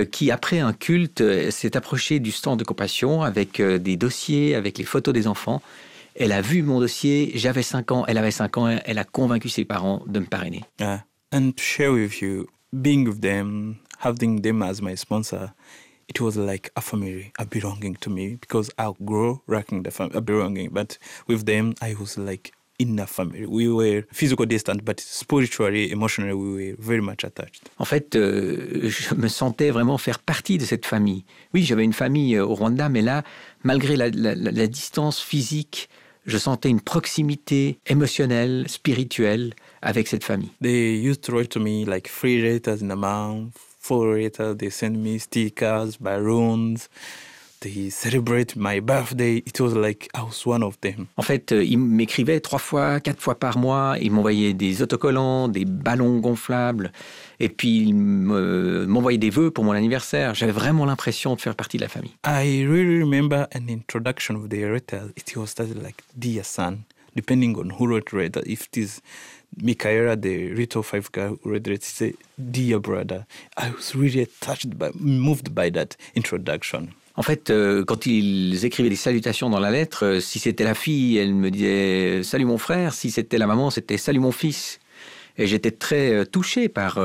qui, 0.05 0.31
après 0.31 0.61
un 0.61 0.73
culte, 0.73 1.21
euh, 1.21 1.51
s'est 1.51 1.77
approchée 1.77 2.21
du 2.21 2.31
stand 2.31 2.59
de 2.59 2.65
compassion 2.65 3.23
avec 3.23 3.61
euh, 3.61 3.79
des 3.79 3.97
dossiers, 3.97 4.55
avec 4.55 4.79
les 4.79 4.85
photos 4.85 5.13
des 5.13 5.27
enfants. 5.27 5.63
Elle 6.15 6.33
a 6.33 6.41
vu 6.43 6.63
mon 6.63 6.79
dossier, 6.81 7.33
j'avais 7.35 7.63
5 7.63 7.91
ans, 7.93 8.05
elle 8.07 8.19
avait 8.19 8.31
5 8.31 8.59
ans, 8.59 8.69
elle 8.85 8.99
a 8.99 9.05
convaincu 9.05 9.49
ses 9.49 9.65
parents 9.65 10.03
de 10.07 10.21
me 10.21 10.27
parrainer. 10.27 10.63
Uh, 10.81 10.99
and 11.33 11.53
share 11.57 11.93
with 11.93 12.21
you, 12.21 12.47
being 12.73 13.07
with 13.07 13.21
them, 13.21 13.77
having 13.99 14.43
them 14.43 14.63
as 14.63 14.83
my 14.83 14.95
sponsor, 14.95 15.53
it 16.09 16.21
was 16.21 16.37
like 16.37 16.71
a 16.77 16.81
family, 16.81 17.33
a 17.39 17.47
belonging 17.47 17.97
to 17.97 18.11
me 18.11 18.37
because 18.37 18.71
I 18.79 18.93
grew 19.03 19.41
lacking 19.49 19.85
the 19.85 19.91
fam- 19.91 20.11
a 20.15 20.21
belonging. 20.21 20.71
But 20.71 20.99
with 21.27 21.47
them, 21.47 21.75
I 21.81 21.95
was 21.99 22.19
like 22.19 22.53
in 22.81 22.99
a 22.99 23.07
family. 23.07 23.45
We 23.47 23.69
were 23.69 24.03
physical 24.13 24.47
distant, 24.47 24.83
but 24.85 24.99
spiritually, 25.01 25.91
emotionally, 25.93 26.33
we 26.33 26.71
were 26.73 26.77
very 26.79 27.01
much 27.01 27.25
attached. 27.25 27.69
En 27.79 27.85
fait, 27.85 28.17
euh, 28.17 28.89
je 28.89 29.15
me 29.15 29.29
sentais 29.29 29.71
vraiment 29.71 29.99
faire 29.99 30.19
partie 30.19 30.59
de 30.59 30.65
cette 30.65 30.87
famille. 30.87 31.25
Oui, 31.55 31.63
j'avais 31.65 31.85
une 31.85 31.93
famille 31.93 32.37
euh, 32.37 32.45
au 32.45 32.55
Rwanda, 32.55 32.89
mais 32.89 33.03
là, 33.03 33.23
malgré 33.63 33.97
la, 33.97 34.09
la- 34.11 34.35
la- 34.35 34.51
la 34.51 34.67
distance 34.67 35.21
physique, 35.21 35.89
je 36.27 36.39
sentais 36.39 36.69
une 36.71 36.81
proximité 36.81 37.79
émotionnelle, 37.87 38.65
spirituelle 38.69 39.55
avec 39.83 40.07
cette 40.09 40.25
famille. 40.25 40.51
They 40.63 40.97
used 41.05 41.23
to 41.23 41.33
write 41.33 41.51
to 41.51 41.61
me 41.61 41.85
like 41.85 42.09
three 42.09 42.41
letters 42.41 42.83
in 42.83 42.91
a 42.91 42.97
month, 42.97 43.53
four 43.81 44.15
letters. 44.15 44.55
They 44.57 44.71
send 44.71 44.97
me 44.99 45.19
stickers, 45.19 45.99
balloons. 46.01 46.77
They 47.63 47.91
celebrate 47.91 48.57
my 48.57 48.81
birthday. 48.81 49.37
It 49.47 49.61
was 49.61 49.73
like 49.75 50.09
I 50.17 50.23
was 50.23 50.45
one 50.45 50.65
of 50.65 50.81
them. 50.81 51.07
En 51.17 51.23
fait, 51.23 51.53
euh, 51.53 51.63
ils 51.63 51.79
m'écrivaient 51.79 52.41
trois 52.41 52.59
fois, 52.59 52.99
quatre 52.99 53.23
fois 53.23 53.37
par 53.39 53.57
mois. 53.57 53.95
Ils 54.01 54.11
m'envoyaient 54.11 54.53
des 54.53 54.83
autocollants, 54.83 55.47
des 55.47 55.65
ballons 55.65 56.19
gonflables. 56.19 56.91
Et 57.39 57.49
puis, 57.49 57.83
ils 57.83 57.95
me- 57.95 58.85
m'envoyaient 58.87 59.17
des 59.19 59.31
vœux 59.31 59.53
pour 59.53 59.63
mon 59.63 59.71
anniversaire. 59.73 60.35
J'avais 60.35 60.51
vraiment 60.51 60.85
l'impression 60.87 61.37
de 61.37 61.41
faire 61.41 61.55
partie 61.55 61.77
de 61.77 61.83
la 61.83 61.89
famille. 61.89 62.11
I 62.27 62.67
really 62.67 62.99
remember 63.01 63.47
an 63.55 63.69
introduction 63.71 64.35
of 64.35 64.49
the 64.49 64.55
letter. 64.57 65.03
It 65.17 65.37
was 65.37 65.47
started 65.47 65.81
like 65.81 66.03
"Dear 66.17 66.45
son," 66.45 66.79
depending 67.15 67.57
on 67.57 67.71
who 67.79 67.87
wrote 67.87 68.13
letter. 68.13 68.43
If 68.45 68.67
it 68.73 68.77
is 68.79 69.01
Michaela, 69.63 70.17
the 70.17 70.53
Rito 70.53 70.83
Five 70.83 71.11
guy 71.13 71.29
who 71.29 71.39
wrote 71.45 71.71
it, 71.71 71.85
said 71.85 72.15
"Dear 72.37 72.81
brother." 72.81 73.25
I 73.57 73.71
was 73.71 73.95
really 73.95 74.27
touched 74.41 74.77
by, 74.77 74.91
moved 74.99 75.55
by 75.55 75.71
that 75.71 75.97
introduction. 76.17 76.95
En 77.15 77.23
fait, 77.23 77.51
euh, 77.51 77.85
quand 77.85 78.07
ils 78.07 78.65
écrivaient 78.65 78.89
des 78.89 78.97
salutations 78.97 79.51
dans 79.51 79.61
la 79.61 79.71
lettre, 79.71 80.05
euh, 80.05 80.21
si 80.21 80.39
c'était 80.39 80.65
la 80.65 80.75
fille, 80.75 81.19
elle 81.19 81.35
me 81.35 81.51
disait 81.51 82.23
Salut 82.23 82.47
mon 82.47 82.59
frère. 82.59 82.95
Si 82.95 83.11
c'était 83.11 83.39
la 83.39 83.47
maman, 83.47 83.71
c'était 83.71 83.99
Salut 83.99 84.21
mon 84.21 84.33
fils. 84.33 84.79
Et 85.39 85.47
j'étais 85.47 85.71
très 85.71 86.13
euh, 86.13 86.25
touché 86.25 86.69
par 86.69 86.99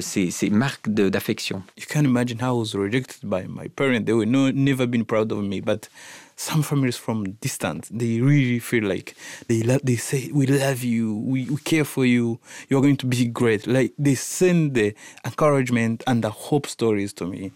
ces, 0.00 0.50
marques 0.50 0.88
d'affection. 0.88 1.62
You 1.76 1.84
can 1.88 2.04
imagine 2.04 2.38
how 2.40 2.56
I 2.56 2.58
was 2.58 2.78
rejected 2.78 3.28
by 3.28 3.46
my 3.48 3.68
parents. 3.68 4.04
They 4.04 4.12
were 4.12 4.26
no, 4.26 4.50
never 4.50 4.86
been 4.86 5.04
proud 5.04 5.32
of 5.32 5.42
me, 5.42 5.60
but 5.60 5.88
some 6.36 6.62
families 6.62 6.96
from 6.96 7.24
distance, 7.40 7.88
they 7.90 8.20
really 8.20 8.58
feel 8.58 8.84
like 8.84 9.14
they 9.48 9.62
lo- 9.62 9.80
they 9.84 9.96
say, 9.96 10.30
"We 10.32 10.46
love 10.46 10.82
you. 10.82 11.14
We, 11.24 11.46
we 11.50 11.56
care 11.64 11.84
for 11.84 12.04
you. 12.04 12.38
You're 12.68 12.82
going 12.82 12.96
to 12.98 13.06
be 13.06 13.26
great." 13.26 13.66
Like 13.66 13.94
they 13.98 14.14
send 14.14 14.74
the 14.74 14.94
encouragement 15.24 16.02
and 16.06 16.22
the 16.22 16.30
hope 16.30 16.66
stories 16.66 17.12
to 17.14 17.26
me. 17.26 17.52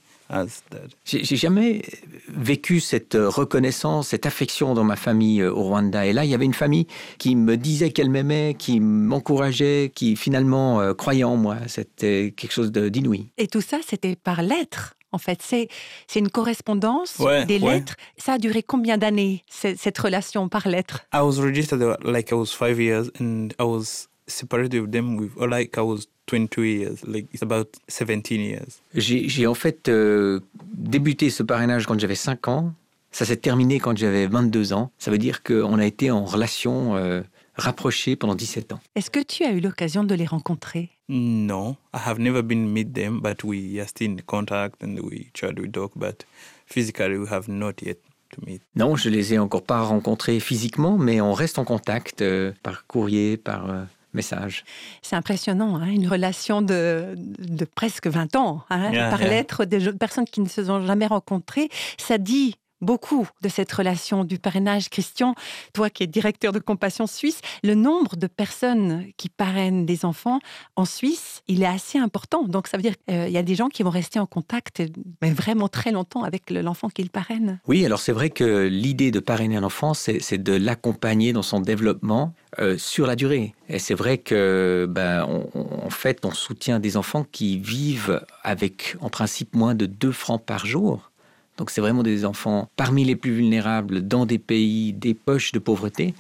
J'ai 1.05 1.25
j'ai 1.25 1.37
jamais 1.37 1.83
vécu 2.29 2.81
cette 2.81 3.15
euh, 3.15 3.29
reconnaissance, 3.29 4.09
cette 4.09 4.27
affection 4.27 4.75
dans 4.75 4.85
ma 4.85 4.97
famille 4.97 5.41
euh, 5.41 5.53
au 5.53 5.63
Rwanda. 5.63 6.05
Et 6.07 6.13
là, 6.13 6.25
il 6.25 6.31
y 6.31 6.35
avait 6.35 6.45
une 6.45 6.55
famille 6.55 6.87
qui 7.19 7.37
me 7.37 7.57
disait 7.57 7.91
qu'elle 7.91 8.11
m'aimait, 8.11 8.55
qui 8.59 8.81
m'encourageait, 8.81 9.93
qui 9.95 10.17
finalement 10.17 10.81
euh, 10.81 10.95
croyait 10.95 11.25
en 11.25 11.37
moi. 11.37 11.57
C'était 11.69 12.35
quelque 12.37 12.53
chose 12.53 12.73
de- 12.73 12.89
d'inouï. 12.89 13.31
Et 13.39 13.47
tout 13.47 13.61
ça, 13.61 13.79
c'était 13.87 14.17
par 14.17 14.43
lettres. 14.43 14.95
En 15.13 15.19
fait, 15.19 15.41
c'est 15.43 15.69
c'est 16.09 16.19
une 16.19 16.29
correspondance, 16.31 17.19
Ouais, 17.21 17.47
des 17.47 17.59
ouais. 17.61 17.75
lettres. 17.77 17.95
Ça 18.19 18.35
a 18.35 18.39
duré 18.39 18.63
combien 18.63 18.99
d'années, 18.99 19.45
ce- 19.49 19.75
cette 19.77 19.97
relation 19.99 20.49
par 20.49 20.69
lettres? 20.69 21.07
I 21.15 21.19
was 21.21 21.41
registered 21.41 21.81
uh, 21.83 21.95
like 22.05 22.31
I 22.33 22.35
was 22.35 22.47
five 22.47 22.79
years, 22.81 23.11
and 23.21 23.49
I 23.59 23.63
was 23.65 24.09
separated 24.27 24.81
with 24.83 24.91
them 24.91 25.17
with 25.17 25.31
or 25.37 25.49
like 25.49 25.79
I 25.79 25.83
was 25.83 26.09
22 26.27 26.65
years. 26.65 26.97
Like 27.07 27.27
it's 27.33 27.43
about 27.43 27.69
17 27.89 28.41
years. 28.41 28.81
J'ai 28.95 29.47
en 29.47 29.55
fait 29.55 29.89
euh, 29.89 30.41
débuté 30.75 31.31
ce 31.31 31.43
parrainage 31.43 31.87
quand 31.87 31.99
j'avais 31.99 32.15
5 32.15 32.49
ans. 32.49 32.73
Ça 33.13 33.25
s'est 33.25 33.37
terminé 33.37 33.81
quand 33.81 33.97
j'avais 33.97 34.27
22 34.27 34.73
ans. 34.73 34.91
Ça 34.99 35.11
veut 35.11 35.19
dire 35.19 35.43
qu'on 35.43 35.79
a 35.79 35.87
été 35.87 36.11
en 36.11 36.25
relation 36.25 36.97
euh, 36.97 37.23
rapprochée 37.55 38.17
pendant 38.17 38.35
17 38.35 38.73
ans. 38.73 38.81
Est-ce 38.95 39.11
que 39.11 39.21
tu 39.21 39.45
as 39.45 39.53
eu 39.53 39.61
l'occasion 39.61 40.05
de 40.05 40.15
les 40.15 40.27
rencontrer? 40.27 40.91
No, 41.09 41.77
I 41.95 42.01
have 42.05 42.19
never 42.19 42.43
been 42.43 42.69
meet 42.73 42.93
them, 42.93 43.21
but 43.21 43.45
we 43.45 43.79
are 43.81 43.89
still 43.89 44.11
in 44.11 44.17
contact 44.27 44.83
and 44.83 44.99
we 45.01 45.31
chat, 45.35 45.53
we 45.59 45.71
talk, 45.71 45.93
but 45.97 46.27
physically 46.67 47.17
we 47.17 47.29
have 47.31 47.49
not 47.49 47.75
yet 47.81 47.99
to 48.31 48.41
meet. 48.45 48.61
Non, 48.75 48.97
je 48.97 49.09
les 49.09 49.35
ai 49.35 49.39
encore 49.39 49.63
pas 49.63 49.83
rencontrés 49.83 50.41
physiquement, 50.41 50.99
mais 50.99 51.21
on 51.21 51.33
reste 51.33 51.59
en 51.59 51.65
contact 51.65 52.23
euh, 52.23 52.53
par 52.63 52.87
courrier, 52.87 53.37
par 53.37 53.71
euh, 53.71 53.85
message. 54.17 54.65
C'est 55.03 55.17
impressionnant, 55.17 55.77
hein, 55.77 55.87
une 55.87 56.09
relation 56.09 56.63
de, 56.63 57.15
de 57.17 57.65
presque 57.65 58.07
20 58.09 58.35
ans, 58.37 58.65
hein, 58.71 58.91
Yeah, 58.93 59.11
par 59.11 59.21
yeah. 59.21 59.29
lettres, 59.31 59.65
des 59.65 59.81
jeunes 59.81 59.99
personnes 59.99 60.25
qui 60.25 60.41
ne 60.41 60.49
se 60.49 60.65
sont 60.65 60.85
jamais 60.85 61.07
rencontrées. 61.07 61.69
Ça 61.99 62.19
dit 62.19 62.57
beaucoup 62.81 63.27
de 63.43 63.49
cette 63.49 63.73
relation 63.73 64.25
du 64.25 64.39
parrainage. 64.39 64.89
Christian, 64.91 65.35
toi 65.73 65.91
qui 65.91 66.03
es 66.03 66.07
directeur 66.07 66.53
de 66.53 66.59
Compassion 66.59 67.07
Suisse, 67.07 67.41
le 67.63 67.75
nombre 67.75 68.17
de 68.17 68.27
personnes 68.27 69.07
qui 69.17 69.29
parrainent 69.29 69.87
des 69.87 70.05
enfants 70.05 70.41
en 70.77 70.85
Suisse, 70.85 71.43
il 71.49 71.63
est 71.63 71.67
assez 71.67 71.99
important. 71.99 72.45
Donc 72.45 72.67
ça 72.69 72.77
veut 72.77 72.83
dire 72.83 72.95
qu'il 73.09 73.31
y 73.31 73.39
a 73.39 73.43
des 73.43 73.55
gens 73.55 73.69
qui 73.69 73.83
vont 73.83 73.91
rester 73.91 74.19
en 74.19 74.27
contact 74.27 74.83
mais 75.23 75.31
vraiment 75.33 75.69
très 75.69 75.91
longtemps 75.93 76.23
avec 76.23 76.51
le- 76.51 76.61
l'enfant 76.63 76.89
qu'ils 76.89 77.11
parrainent. 77.11 77.59
Oui, 77.67 77.85
alors 77.85 78.01
c'est 78.01 78.13
vrai 78.13 78.31
que 78.31 78.67
l'idée 78.67 79.11
de 79.11 79.21
parrainer 79.21 79.57
un 79.57 79.63
enfant, 79.63 79.95
c'est 79.95 80.39
de 80.39 80.53
l'accompagner 80.55 81.33
dans 81.33 81.43
son 81.43 81.61
développement 81.61 82.35
euh, 82.59 82.79
sur 82.79 83.07
la 83.07 83.17
durée. 83.17 83.55
Et 83.69 83.79
c'est 83.79 83.95
vrai 83.95 84.19
que, 84.19 84.87
ben, 84.89 85.25
en 85.25 85.91
fait, 85.91 86.25
on 86.25 86.31
soutient 86.33 86.79
des 86.81 86.97
enfants 86.97 87.25
qui 87.31 87.59
vivent 87.59 88.25
avec, 88.43 88.97
en 89.01 89.11
principe, 89.11 89.55
moins 89.55 89.75
de 89.75 89.87
2 89.87 90.13
francs 90.13 90.43
par 90.45 90.65
jour. 90.67 91.11
Donc 91.57 91.71
c'est 91.71 91.81
vraiment 91.81 92.03
des 92.03 92.25
enfants 92.25 92.69
parmi 92.77 93.05
les 93.05 93.17
plus 93.17 93.33
vulnérables 93.33 94.07
dans 94.07 94.27
des 94.27 94.39
pays, 94.39 94.93
des 94.93 95.15
poches 95.15 95.53
de 95.53 95.59
pauvreté. 95.59 96.15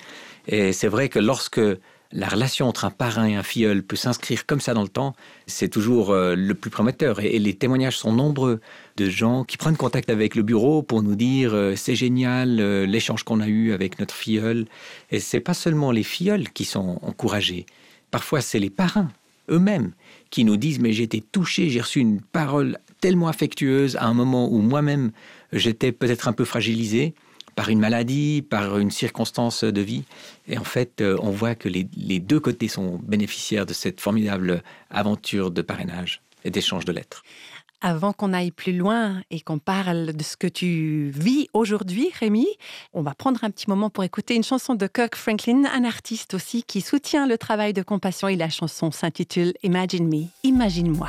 Et 0.48 0.72
c'est 0.72 0.88
vrai 0.88 1.08
que 1.08 1.18
lorsque 1.18 1.60
la 2.12 2.28
relation 2.28 2.68
entre 2.68 2.84
un 2.84 2.90
parrain 2.90 3.26
et 3.26 3.34
un 3.34 3.42
filleul 3.42 3.82
peut 3.82 3.96
s'inscrire 3.96 4.46
comme 4.46 4.60
ça 4.60 4.74
dans 4.74 4.82
le 4.82 4.88
temps, 4.88 5.14
c'est 5.46 5.68
toujours 5.68 6.10
euh, 6.10 6.34
le 6.36 6.54
plus 6.54 6.70
prometteur. 6.70 7.20
Et, 7.20 7.38
les 7.38 7.54
témoignages 7.54 7.98
sont 7.98 8.12
nombreux 8.12 8.60
de 8.96 9.10
gens 9.10 9.44
qui 9.44 9.56
prennent 9.56 9.76
contact 9.76 10.08
avec 10.08 10.34
le 10.34 10.42
bureau 10.42 10.82
pour 10.82 11.02
nous 11.02 11.16
dire 11.16 11.54
euh, 11.54 11.74
c'est 11.76 11.96
génial 11.96 12.60
euh, 12.60 12.86
l'échange 12.86 13.24
qu'on 13.24 13.40
a 13.40 13.48
eu 13.48 13.72
avec 13.72 13.98
notre 13.98 14.14
filleul. 14.14 14.66
Et 15.10 15.20
c'est 15.20 15.40
pas 15.40 15.54
seulement 15.54 15.90
les 15.90 16.04
filleuls 16.04 16.48
qui 16.50 16.64
sont 16.64 16.98
encouragés. 17.02 17.66
Parfois, 18.10 18.40
c'est 18.40 18.60
les 18.60 18.70
parrains 18.70 19.10
eux-mêmes 19.50 19.92
qui 20.30 20.44
nous 20.44 20.56
disent 20.56 20.78
mais 20.78 20.92
j'ai 20.92 21.04
été 21.04 21.20
touché, 21.20 21.70
j'ai 21.70 21.80
reçu 21.80 22.00
une 22.00 22.20
parole 22.20 22.78
tellement 23.00 23.28
affectueuse 23.28 23.96
à 23.96 24.06
un 24.06 24.14
moment 24.14 24.50
où 24.50 24.58
moi-même 24.58 25.12
j'étais 25.52 25.92
peut-être 25.92 26.28
un 26.28 26.32
peu 26.32 26.44
fragilisé 26.44 27.14
par 27.54 27.70
une 27.70 27.80
maladie, 27.80 28.42
par 28.42 28.78
une 28.78 28.90
circonstance 28.90 29.64
de 29.64 29.80
vie. 29.80 30.04
Et 30.46 30.58
en 30.58 30.64
fait, 30.64 31.00
euh, 31.00 31.16
on 31.22 31.30
voit 31.30 31.54
que 31.54 31.70
les, 31.70 31.88
les 31.96 32.20
deux 32.20 32.38
côtés 32.38 32.68
sont 32.68 33.00
bénéficiaires 33.02 33.64
de 33.64 33.72
cette 33.72 34.00
formidable 34.00 34.62
aventure 34.90 35.50
de 35.50 35.62
parrainage 35.62 36.20
et 36.44 36.50
d'échange 36.50 36.84
de 36.84 36.92
lettres. 36.92 37.24
Avant 37.82 38.12
qu'on 38.12 38.32
aille 38.32 38.50
plus 38.50 38.72
loin 38.72 39.22
et 39.30 39.40
qu'on 39.40 39.58
parle 39.58 40.14
de 40.14 40.22
ce 40.22 40.36
que 40.36 40.46
tu 40.46 41.10
vis 41.14 41.48
aujourd'hui, 41.52 42.10
Rémi, 42.18 42.46
on 42.94 43.02
va 43.02 43.14
prendre 43.14 43.44
un 43.44 43.50
petit 43.50 43.68
moment 43.68 43.90
pour 43.90 44.02
écouter 44.02 44.34
une 44.34 44.44
chanson 44.44 44.74
de 44.74 44.86
Kirk 44.86 45.14
Franklin, 45.14 45.64
un 45.72 45.84
artiste 45.84 46.34
aussi 46.34 46.62
qui 46.62 46.80
soutient 46.80 47.26
le 47.26 47.36
travail 47.36 47.74
de 47.74 47.82
compassion 47.82 48.28
et 48.28 48.36
la 48.36 48.48
chanson 48.48 48.90
s'intitule 48.90 49.52
Imagine 49.62 50.08
Me, 50.08 50.24
Imagine-moi. 50.42 51.08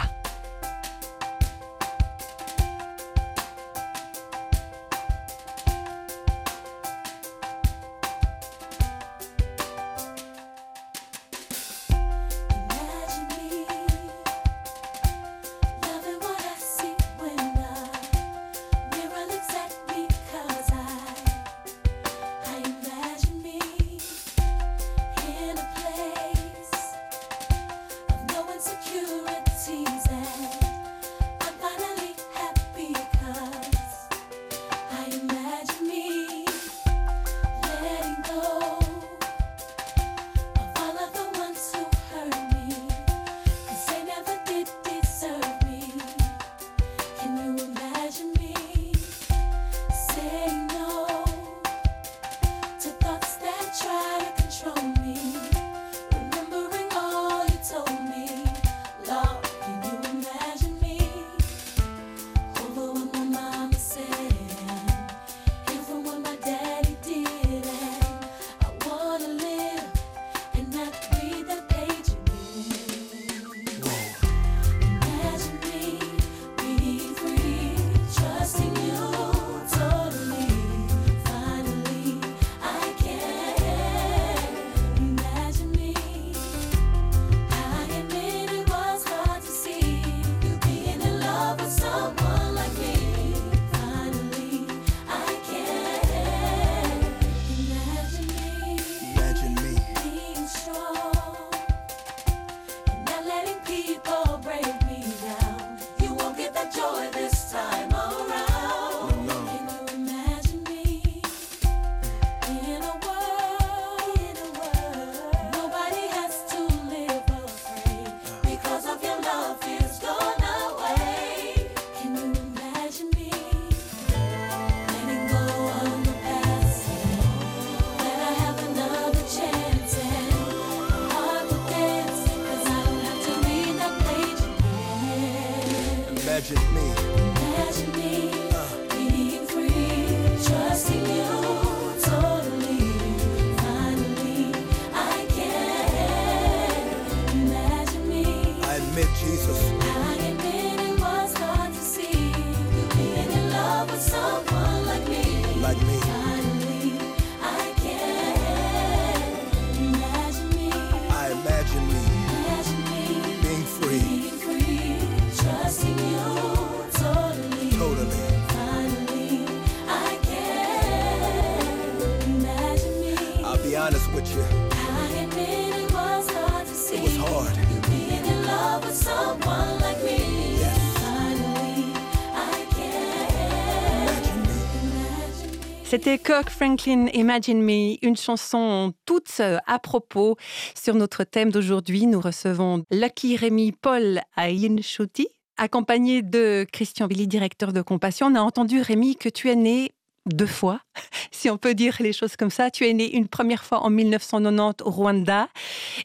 Kirk 186.23 186.49
Franklin, 186.49 187.07
Imagine 187.13 187.61
Me, 187.61 187.95
une 188.05 188.15
chanson 188.15 188.93
toute 189.05 189.41
à 189.65 189.79
propos. 189.79 190.35
Sur 190.75 190.95
notre 190.95 191.23
thème 191.23 191.51
d'aujourd'hui, 191.51 192.05
nous 192.05 192.21
recevons 192.21 192.83
Lucky 192.91 193.35
Rémi 193.35 193.71
Paul 193.71 194.21
Aïn 194.35 194.81
Chouti, 194.81 195.27
accompagné 195.57 196.21
de 196.21 196.65
Christian 196.71 197.07
Billy, 197.07 197.27
directeur 197.27 197.73
de 197.73 197.81
Compassion. 197.81 198.27
On 198.27 198.35
a 198.35 198.41
entendu, 198.41 198.81
Rémi, 198.81 199.15
que 199.15 199.29
tu 199.29 199.49
es 199.49 199.55
né 199.55 199.91
deux 200.27 200.47
fois, 200.47 200.81
si 201.31 201.49
on 201.49 201.57
peut 201.57 201.73
dire 201.73 201.97
les 201.99 202.13
choses 202.13 202.35
comme 202.35 202.49
ça. 202.49 202.71
Tu 202.71 202.87
es 202.87 202.93
né 202.93 203.15
une 203.15 203.27
première 203.27 203.63
fois 203.63 203.79
en 203.81 203.89
1990 203.89 204.83
au 204.83 204.91
Rwanda 204.91 205.47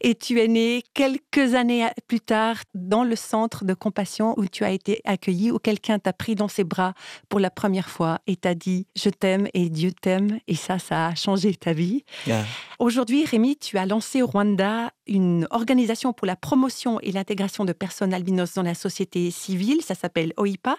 et 0.01 0.15
tu 0.15 0.41
es 0.41 0.49
né 0.49 0.83
quelques 0.95 1.55
années 1.55 1.87
plus 2.07 2.21
tard 2.21 2.57
dans 2.75 3.05
le 3.05 3.17
centre 3.17 3.65
de 3.65 3.75
compassion 3.75 4.35
où 4.37 4.47
tu 4.47 4.65
as 4.65 4.71
été 4.71 5.01
accueilli, 5.05 5.51
où 5.51 5.59
quelqu'un 5.59 5.99
t'a 5.99 6.13
pris 6.13 6.35
dans 6.35 6.49
ses 6.49 6.65
bras 6.65 6.95
pour 7.29 7.41
la 7.41 7.51
première 7.51 7.89
fois 7.89 8.21
et 8.27 8.37
t'a 8.37 8.55
dit 8.55 8.87
je 8.97 9.11
t'aime 9.11 9.49
et 9.55 9.69
Dieu 9.69 9.93
t'aime 9.93 10.39
et 10.47 10.55
ça, 10.55 10.79
ça 10.79 11.09
a 11.09 11.15
changé 11.15 11.55
ta 11.55 11.73
vie. 11.73 12.05
Yeah. 12.27 12.45
Aujourd'hui, 12.79 13.25
Rémi, 13.25 13.57
tu 13.57 13.79
as 13.79 13.87
lancé 13.87 14.23
au 14.23 14.27
Rwanda 14.27 14.91
une 15.07 15.47
organisation 15.51 16.13
pour 16.13 16.27
la 16.27 16.37
promotion 16.37 17.01
et 17.01 17.13
l'intégration 17.13 17.65
de 17.65 17.73
personnes 17.73 18.15
albinos 18.15 18.55
dans 18.55 18.63
la 18.63 18.75
société 18.75 19.31
civile. 19.31 19.83
Ça 19.83 19.95
s'appelle 19.95 20.33
OIPA. 20.37 20.77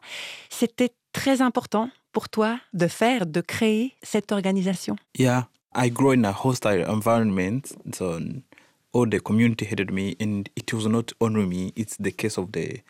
C'était 0.50 0.92
très 1.14 1.42
important 1.42 1.90
pour 2.14 2.30
toi 2.30 2.60
de 2.74 2.88
faire, 2.88 3.26
de 3.26 3.42
créer 3.42 3.94
cette 4.02 4.32
organisation? 4.32 4.96
Yeah, 5.18 5.48
I 5.76 5.90
grew 5.90 6.14
in 6.14 6.24
a 6.24 6.32
hostile 6.32 6.86
environment, 6.88 7.76
so 7.94 8.20
all 8.94 9.10
the 9.10 9.20
community 9.20 9.66
hated 9.66 9.92
me, 9.92 10.16
and 10.22 10.48
it 10.56 10.72
was 10.74 10.88
not 10.88 11.12
only 11.20 11.46
me; 11.46 11.74
it's 11.76 11.98
the 11.98 12.12
case 12.12 12.38
of 12.38 12.52
the 12.54 12.82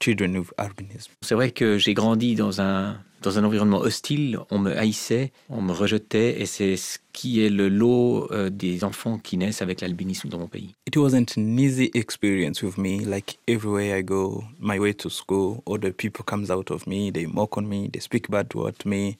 children 0.00 0.36
with 0.36 0.52
albinism. 0.58 1.12
C'est 1.20 1.34
vrai 1.34 1.52
que 1.52 1.78
j'ai 1.78 1.94
grandi 1.94 2.34
dans 2.34 2.60
un, 2.60 2.98
dans 3.22 3.38
un 3.38 3.44
environnement 3.44 3.78
hostile, 3.78 4.38
on 4.50 4.58
me 4.58 4.76
haïssait, 4.76 5.32
on 5.48 5.60
me 5.62 5.72
rejetait, 5.72 6.40
et 6.40 6.46
c'est 6.46 6.76
ce 6.76 6.98
qui 7.12 7.44
est 7.44 7.50
le 7.50 7.68
lot 7.68 8.30
euh, 8.30 8.50
des 8.50 8.84
enfants 8.84 9.18
qui 9.18 9.36
naissent 9.36 9.62
avec 9.62 9.80
l'albinisme 9.80 10.28
dans 10.28 10.38
mon 10.38 10.48
pays. 10.48 10.74
It 10.86 10.96
wasn't 10.96 11.36
an 11.36 11.58
easy 11.58 11.90
experience 11.94 12.62
with 12.62 12.78
me. 12.78 13.00
Like 13.04 13.38
everywhere 13.46 13.98
I 13.98 14.02
go, 14.02 14.44
my 14.58 14.78
way 14.78 14.94
to 14.94 15.10
school, 15.10 15.62
other 15.66 15.92
people 15.92 16.24
comes 16.24 16.50
out 16.50 16.70
of 16.70 16.86
me, 16.86 17.10
they 17.10 17.26
mock 17.26 17.56
on 17.58 17.68
me, 17.68 17.88
they 17.92 18.00
speak 18.00 18.30
bad 18.30 18.54
word 18.54 18.78
to 18.78 18.88
me. 18.88 19.18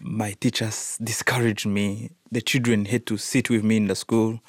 My 0.00 0.32
teachers 0.32 0.98
discouraged 1.00 1.66
me. 1.66 2.10
The 2.32 2.42
children 2.42 2.86
had 2.86 3.06
to 3.06 3.16
sit 3.16 3.50
with 3.50 3.62
me 3.62 3.76
in 3.76 3.86
the 3.86 3.94
school. 3.94 4.40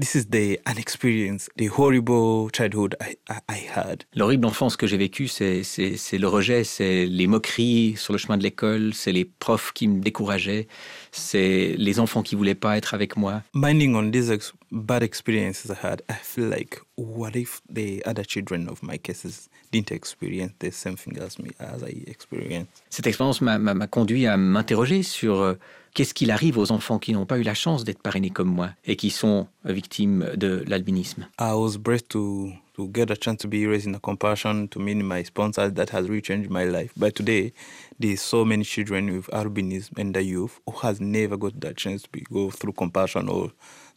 This 0.00 0.14
is 0.14 0.28
the 0.30 0.58
an 0.64 0.78
experience, 0.78 1.50
the 1.58 1.66
horrible 1.66 2.48
childhood 2.52 2.96
I, 3.02 3.16
I, 3.50 3.66
had. 3.76 4.04
L'horrible 4.14 4.46
enfance 4.46 4.76
que 4.78 4.86
j'ai 4.86 4.96
vécue, 4.96 5.28
c'est 5.28 5.62
c'est- 5.62 5.98
c'est 5.98 6.16
le 6.16 6.26
rejet, 6.26 6.64
c'est 6.64 7.04
les 7.04 7.26
moqueries 7.26 7.96
sur 7.98 8.14
le 8.14 8.18
chemin 8.18 8.38
de 8.38 8.42
l'école, 8.42 8.94
c'est 8.94 9.12
les 9.12 9.26
profs 9.26 9.72
qui 9.74 9.88
me 9.88 10.00
décourageaient, 10.00 10.68
c'est 11.12 11.74
les 11.76 12.00
enfants 12.00 12.22
qui 12.22 12.34
voulaient 12.34 12.54
pas 12.54 12.78
être 12.78 12.94
avec 12.94 13.18
moi. 13.18 13.42
On 13.54 14.59
bad 14.70 15.02
experiences 15.02 15.70
I 15.70 15.74
had, 15.74 16.02
I 16.08 16.14
feel 16.14 16.48
like, 16.48 16.80
what 16.96 17.34
if 17.36 17.60
the 17.68 18.02
other 18.04 18.24
children 18.24 18.68
of 18.68 18.82
my 18.82 18.98
cases 18.98 19.48
didn't 19.72 19.92
experience 19.92 20.52
the 20.58 20.70
same 20.70 20.96
thing 20.96 21.18
as 21.18 21.38
me, 21.38 21.50
as 21.58 21.82
I 21.82 22.04
experienced? 22.06 22.82
Cette 22.90 23.06
expérience 23.06 23.40
m'a- 23.40 23.86
conduit 23.86 24.26
à 24.26 24.36
m'interroger 24.36 25.02
sur 25.02 25.40
euh, 25.40 25.54
qu'est-ce 25.94 26.14
qu'il 26.14 26.30
arrive 26.30 26.58
aux 26.58 26.70
enfants 26.72 26.98
qui 26.98 27.12
n'ont 27.12 27.26
pas 27.26 27.38
eu 27.38 27.42
la 27.42 27.54
chance 27.54 27.84
d'être 27.84 28.02
parrainés 28.02 28.30
comme 28.30 28.48
moi 28.48 28.70
et 28.84 28.96
qui 28.96 29.10
sont 29.10 29.48
victimes 29.64 30.36
de 30.36 30.64
l'albinisme? 30.66 31.26
I 31.38 31.52
was 31.52 31.76
blessed 31.76 32.08
to 32.10 32.52
to 32.74 32.88
get 32.88 33.10
a 33.10 33.16
chance 33.16 33.38
to 33.38 33.48
be 33.48 33.66
raised 33.66 33.86
in 33.86 33.94
a 33.94 33.98
compassion 33.98 34.66
to 34.68 34.78
meet 34.78 34.94
my 34.96 35.22
sponsors 35.22 35.72
that 35.74 35.90
has 35.90 36.08
really 36.08 36.22
changed 36.22 36.48
my 36.48 36.64
life. 36.64 36.92
But 36.96 37.14
today, 37.14 37.52
there's 37.98 38.22
so 38.22 38.44
many 38.44 38.64
children 38.64 39.10
with 39.10 39.28
albinism 39.32 39.98
and 39.98 40.14
the 40.14 40.22
youth 40.22 40.60
who 40.66 40.78
has 40.78 40.98
never 41.00 41.36
got 41.36 41.60
that 41.60 41.76
chance 41.76 42.02
to 42.04 42.08
be, 42.10 42.24
go 42.32 42.50
through 42.50 42.72
compassion 42.72 43.28
or 43.28 43.50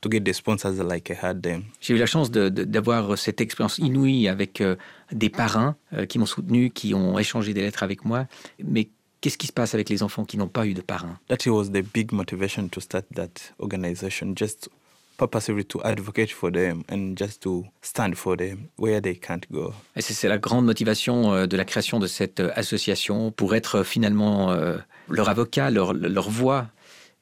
to 0.04 0.10
get 0.10 0.24
the 0.24 0.34
sponsors 0.34 0.78
like 0.80 1.10
I 1.10 1.18
had 1.22 1.42
them. 1.42 1.64
J'ai 1.82 1.96
eu 1.96 1.98
la 1.98 2.06
chance 2.06 2.30
d'avoir 2.30 3.18
cette 3.18 3.42
expérience 3.42 3.78
inouïe 3.80 4.28
avec 4.28 4.62
euh, 4.62 4.76
des 5.12 5.30
parrains 5.30 5.76
euh, 5.94 6.06
qui 6.06 6.20
m'ont 6.20 6.28
soutenu, 6.28 6.70
qui 6.70 6.94
ont 6.94 7.18
échangé 7.18 7.54
des 7.54 7.62
lettres 7.62 7.84
avec 7.84 8.06
moi. 8.06 8.28
Mais 8.64 8.90
qu'est-ce 9.22 9.38
qui 9.38 9.48
se 9.48 9.54
passe 9.54 9.74
avec 9.74 9.90
les 9.90 10.04
enfants 10.04 10.26
qui 10.26 10.38
n'ont 10.38 10.50
pas 10.50 10.68
eu 10.68 10.74
de 10.74 10.82
parrains 10.82 11.18
That 11.30 11.50
was 11.50 11.70
the 11.70 11.82
big 11.82 12.12
motivation 12.12 12.68
to 12.68 12.82
start 12.82 13.06
that 13.16 13.54
organization, 13.60 14.36
just 14.36 14.70
purposely 15.18 15.64
to 15.66 15.80
advocate 15.84 16.32
for 16.32 16.52
them 16.52 16.84
and 16.92 17.16
just 17.16 17.42
to 17.42 17.66
stand 17.82 18.16
for 18.16 18.36
them 18.36 18.68
where 18.78 19.02
they 19.02 19.16
can't 19.16 19.42
go. 19.52 19.74
Et 19.96 20.02
c'est 20.02 20.28
la 20.28 20.38
grande 20.38 20.66
motivation 20.66 21.34
euh, 21.34 21.48
de 21.48 21.56
la 21.56 21.66
création 21.66 22.00
de 22.00 22.08
cette 22.08 22.40
euh, 22.40 22.52
association 22.56 23.32
pour 23.32 23.56
être 23.56 23.80
euh, 23.80 23.84
finalement 23.84 24.52
euh, 24.52 24.78
leur 25.10 25.30
avocat, 25.30 25.70
leur, 25.70 25.94
leur 25.94 26.30
voix 26.30 26.68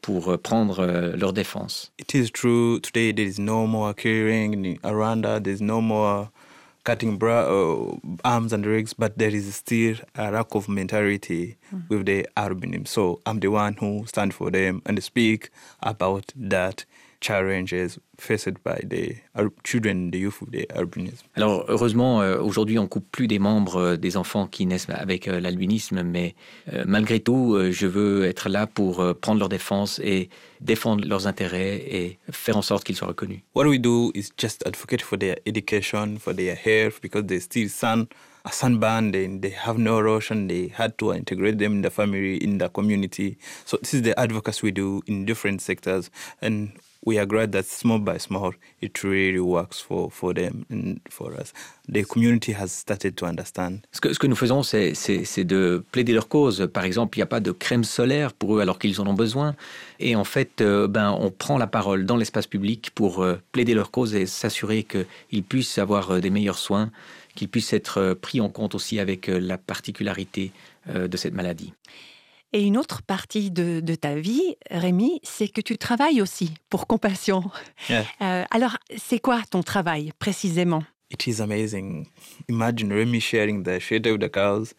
pour 0.02 0.30
euh, 0.30 0.38
prendre 0.38 0.80
euh, 0.80 1.16
leur 1.16 1.34
défense. 1.34 1.92
It 2.00 2.14
is 2.16 2.30
true 2.32 2.80
today 2.80 3.12
there 3.14 3.26
is 3.28 3.40
no 3.40 3.68
more 3.68 3.94
carrying 3.94 4.54
in 4.66 4.78
Aranda, 4.84 5.40
there's 5.40 5.62
no 5.62 5.82
more 5.82 6.30
cutting 6.84 7.18
bra- 7.18 7.46
uh, 7.48 7.96
arms 8.26 8.52
and 8.54 8.66
legs, 8.66 8.94
but 8.94 9.18
there 9.18 9.30
is 9.34 9.54
still 9.56 9.96
a 10.16 10.32
lack 10.32 10.56
of 10.56 10.68
mentality 10.68 11.56
with 11.90 12.06
the 12.08 12.28
albinism. 12.36 12.88
So 12.88 13.20
I'm 13.26 13.40
the 13.40 13.50
one 13.50 13.76
who 13.76 14.06
stand 14.08 14.34
for 14.34 14.50
them 14.50 14.82
and 14.88 15.02
speak 15.04 15.52
about 15.84 16.34
that 16.36 16.86
challenges 17.22 18.00
faced 18.20 18.56
by 18.64 18.80
the 18.84 19.16
children, 19.64 20.12
the 20.12 20.20
youth 20.20 20.42
with 20.42 20.52
the 20.52 20.68
albinism. 20.76 21.24
Alors 21.36 21.66
heureusement, 21.68 22.22
euh, 22.22 22.40
aujourd'hui, 22.40 22.78
on 22.78 22.88
coupe 22.88 23.06
plus 23.12 23.28
des 23.28 23.40
membres 23.40 23.78
euh, 23.78 23.98
des 23.98 24.18
enfants 24.18 24.48
qui 24.48 24.66
naissent 24.66 24.90
avec 24.90 25.28
euh, 25.28 25.40
l'albinisme, 25.40 26.04
mais 26.04 26.36
euh, 26.74 26.84
malgré 26.86 27.20
tout, 27.20 27.58
je 27.72 27.88
veux 27.88 28.26
être 28.26 28.50
là 28.50 28.68
pour 28.68 29.16
prendre 29.22 29.40
leur 29.40 29.50
défense 29.50 30.00
et 30.04 30.30
défendre 30.60 31.08
leurs 31.08 31.28
intérêts 31.28 31.78
et 31.78 32.20
faire 32.32 32.58
en 32.58 32.62
sorte 32.62 32.84
qu'ils 32.84 32.96
soient 32.96 33.08
reconnus. 33.08 33.40
What 33.56 33.68
we 33.68 33.80
do 33.80 34.12
is 34.14 34.32
just 34.38 34.66
advocate 34.68 35.02
for 35.02 35.18
their 35.18 35.38
education, 35.46 36.18
for 36.20 36.36
their 36.36 36.56
health, 36.56 37.00
because 37.02 37.26
they 37.26 37.40
still 37.40 37.70
sun 37.70 38.08
a 38.44 38.52
sunburn, 38.52 39.12
they, 39.12 39.28
they 39.28 39.52
have 39.52 39.78
no 39.78 40.00
ration, 40.00 40.48
they 40.48 40.72
had 40.76 40.98
to 40.98 41.14
integrate 41.14 41.60
them 41.60 41.74
in 41.74 41.82
the 41.82 41.92
family, 41.92 42.38
in 42.38 42.58
the 42.58 42.70
community. 42.70 43.38
So 43.66 43.78
this 43.78 43.94
is 43.94 44.02
the 44.02 44.20
advocacy 44.20 44.62
we 44.64 44.72
do 44.72 45.02
in 45.06 45.26
different 45.26 45.62
sectors, 45.62 46.10
and 46.42 46.72
we 47.06 47.18
are 47.18 47.26
glad 47.26 47.52
that 47.52 47.64
small 47.64 48.00
by 48.00 48.18
small, 48.20 48.52
it 48.82 49.04
really 49.04 49.40
works 49.40 49.80
for, 49.82 50.10
them 50.34 50.66
and 50.70 50.96
for 51.10 51.34
us. 51.34 51.52
The 51.90 52.04
community 52.06 52.54
has 52.54 52.68
started 52.68 53.16
to 53.16 53.26
understand. 53.26 53.80
Ce 53.92 54.00
que, 54.00 54.14
ce 54.14 54.20
que 54.20 54.28
nous 54.28 54.36
faisons, 54.36 54.64
c'est- 54.64 55.44
de 55.44 55.84
plaider 55.92 56.14
leur 56.14 56.28
cause. 56.28 56.70
Par 56.72 56.86
exemple, 56.86 57.18
il 57.18 57.22
n'y 57.22 57.24
a 57.24 57.28
pas 57.28 57.40
de 57.40 57.52
crème 57.52 57.84
solaire 57.84 58.34
pour 58.34 58.56
eux 58.58 58.62
alors 58.62 58.78
qu'ils 58.78 59.02
en 59.02 59.08
ont 59.08 59.14
besoin. 59.16 59.56
Et 60.00 60.16
en 60.16 60.24
fait, 60.24 60.62
euh, 60.62 60.88
ben, 60.88 61.12
on 61.20 61.32
prend 61.32 61.58
la 61.58 61.68
parole 61.68 62.06
dans 62.06 62.18
l'espace 62.18 62.48
public 62.48 62.92
pour 62.94 63.24
euh, 63.24 63.38
plaider 63.52 63.74
leur 63.74 63.90
cause 63.92 64.14
et 64.16 64.26
s'assurer 64.28 64.84
qu'ils 64.84 65.44
puissent 65.44 65.78
avoir 65.80 66.12
euh, 66.12 66.20
des 66.20 66.30
meilleurs 66.30 66.60
soins, 66.60 66.92
qu'ils 67.36 67.50
puissent 67.50 67.74
être 67.74 68.14
pris 68.14 68.42
en 68.42 68.50
compte 68.50 68.76
aussi 68.76 69.00
avec 69.00 69.28
la 69.28 69.58
particularité 69.58 70.52
de 70.94 71.16
cette 71.16 71.34
maladie. 71.34 71.74
Et 72.54 72.64
une 72.64 72.78
autre 72.78 73.02
partie 73.02 73.50
de, 73.52 73.80
de 73.80 73.96
ta 73.96 74.16
vie, 74.16 74.56
Rémi, 74.70 75.20
c'est 75.24 75.48
que 75.48 75.62
tu 75.62 75.78
travailles 75.78 76.22
aussi 76.22 76.54
pour 76.70 76.86
Compassion. 76.86 77.44
Yeah. 77.90 78.06
Euh, 78.22 78.44
alors, 78.52 78.78
c'est 78.98 79.20
quoi 79.20 79.42
ton 79.50 79.64
travail 79.64 80.12
précisément? 80.20 80.84
It 81.12 81.28
is 81.28 81.42
amazing. 81.42 82.08
Imagine 82.50 82.92
Remy 82.94 83.20
sharing 83.22 83.64
the 83.64 83.80
shelter 83.80 84.12
with 84.14 84.22
the 84.22 84.30
cows 84.32 84.74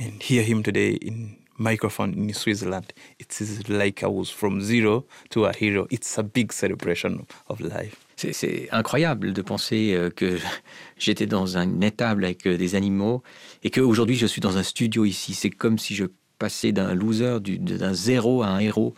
and 0.00 0.20
hear 0.22 0.42
him 0.42 0.62
today 0.62 0.98
in 1.02 1.36
microphone 1.58 2.14
in 2.16 2.32
Switzerland. 2.32 2.86
It 3.20 3.40
is 3.40 3.68
like 3.68 4.02
I 4.02 4.06
was 4.06 4.26
from 4.30 4.60
zero 4.62 5.04
to 5.30 5.44
a 5.46 5.52
hero. 5.52 5.86
It's 5.90 6.18
a 6.18 6.22
big 6.22 6.50
celebration 6.52 7.26
of 7.48 7.60
life. 7.60 7.96
C'est- 8.16 8.32
C'est 8.32 8.68
incroyable 8.72 9.32
de 9.32 9.42
penser 9.42 9.92
euh, 9.94 10.10
que 10.10 10.38
j'étais 10.98 11.26
dans 11.26 11.56
une 11.58 11.82
étable 11.82 12.24
avec 12.24 12.46
euh, 12.46 12.56
des 12.56 12.74
animaux 12.74 13.22
et 13.64 13.70
qu'aujourd'hui 13.70 14.16
je 14.16 14.26
suis 14.26 14.40
dans 14.40 14.56
un 14.56 14.62
studio 14.62 15.04
ici. 15.04 15.34
C'est 15.34 15.50
comme 15.50 15.78
si 15.78 15.94
je 15.94 16.04
passais 16.42 16.72
d'un 16.72 16.92
loser, 16.94 17.40
du- 17.40 17.58
d'un 17.58 17.92
zéro 17.94 18.42
à 18.42 18.48
un 18.48 18.58
héros. 18.58 18.94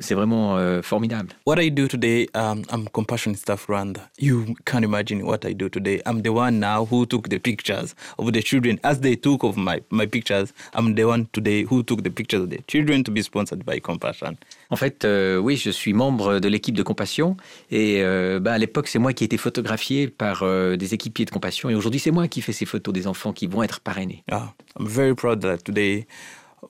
C'est 0.00 0.14
vraiment 0.16 0.56
euh, 0.56 0.82
formidable. 0.82 1.28
What 1.46 1.62
I 1.62 1.70
do 1.70 1.86
today, 1.86 2.28
um, 2.34 2.62
I'm 2.72 2.88
compassion 2.90 3.34
staff 3.36 3.68
Rwanda. 3.68 4.00
You 4.18 4.44
can't 4.64 4.82
imagine 4.82 5.22
what 5.22 5.44
I 5.48 5.54
do 5.54 5.68
today. 5.68 6.02
I'm 6.04 6.22
the 6.22 6.30
one 6.32 6.58
now 6.58 6.84
who 6.90 7.06
took 7.06 7.28
the 7.28 7.38
pictures 7.38 7.94
of 8.18 8.32
the 8.32 8.42
children 8.42 8.80
as 8.82 8.98
they 9.00 9.14
took 9.16 9.44
of 9.44 9.56
my, 9.56 9.80
my 9.90 10.04
pictures. 10.08 10.52
I'm 10.74 10.96
the 10.96 11.04
one 11.04 11.26
today 11.32 11.62
who 11.70 11.84
took 11.84 12.02
the 12.02 12.10
pictures 12.10 12.40
of 12.42 12.48
the 12.50 12.58
children 12.66 13.04
to 13.04 13.12
be 13.12 13.22
sponsored 13.22 13.62
by 13.64 13.80
Compassion. 13.80 14.34
En 14.70 14.76
fait, 14.76 15.04
euh, 15.04 15.38
oui, 15.38 15.56
je 15.56 15.70
suis 15.70 15.92
membre 15.92 16.40
de 16.40 16.48
l'équipe 16.48 16.74
de 16.74 16.82
Compassion 16.82 17.36
et 17.70 18.02
euh, 18.02 18.40
bah, 18.40 18.54
à 18.54 18.58
l'époque, 18.58 18.88
c'est 18.88 18.98
moi 18.98 19.12
qui 19.12 19.22
ai 19.22 19.26
été 19.26 19.36
photographié 19.36 20.08
par 20.08 20.42
euh, 20.42 20.74
des 20.76 20.94
équipiers 20.94 21.26
de 21.26 21.30
Compassion 21.30 21.70
et 21.70 21.76
aujourd'hui, 21.76 22.00
c'est 22.00 22.10
moi 22.10 22.26
qui 22.26 22.40
fais 22.42 22.52
ces 22.52 22.66
photos 22.66 22.92
des 22.92 23.06
enfants 23.06 23.32
qui 23.32 23.46
vont 23.46 23.62
être 23.62 23.78
parrainés. 23.78 24.24
Yeah, 24.28 24.52
I'm 24.76 24.88
very 24.88 25.14
proud 25.14 25.42
that 25.42 25.58
today 25.58 26.08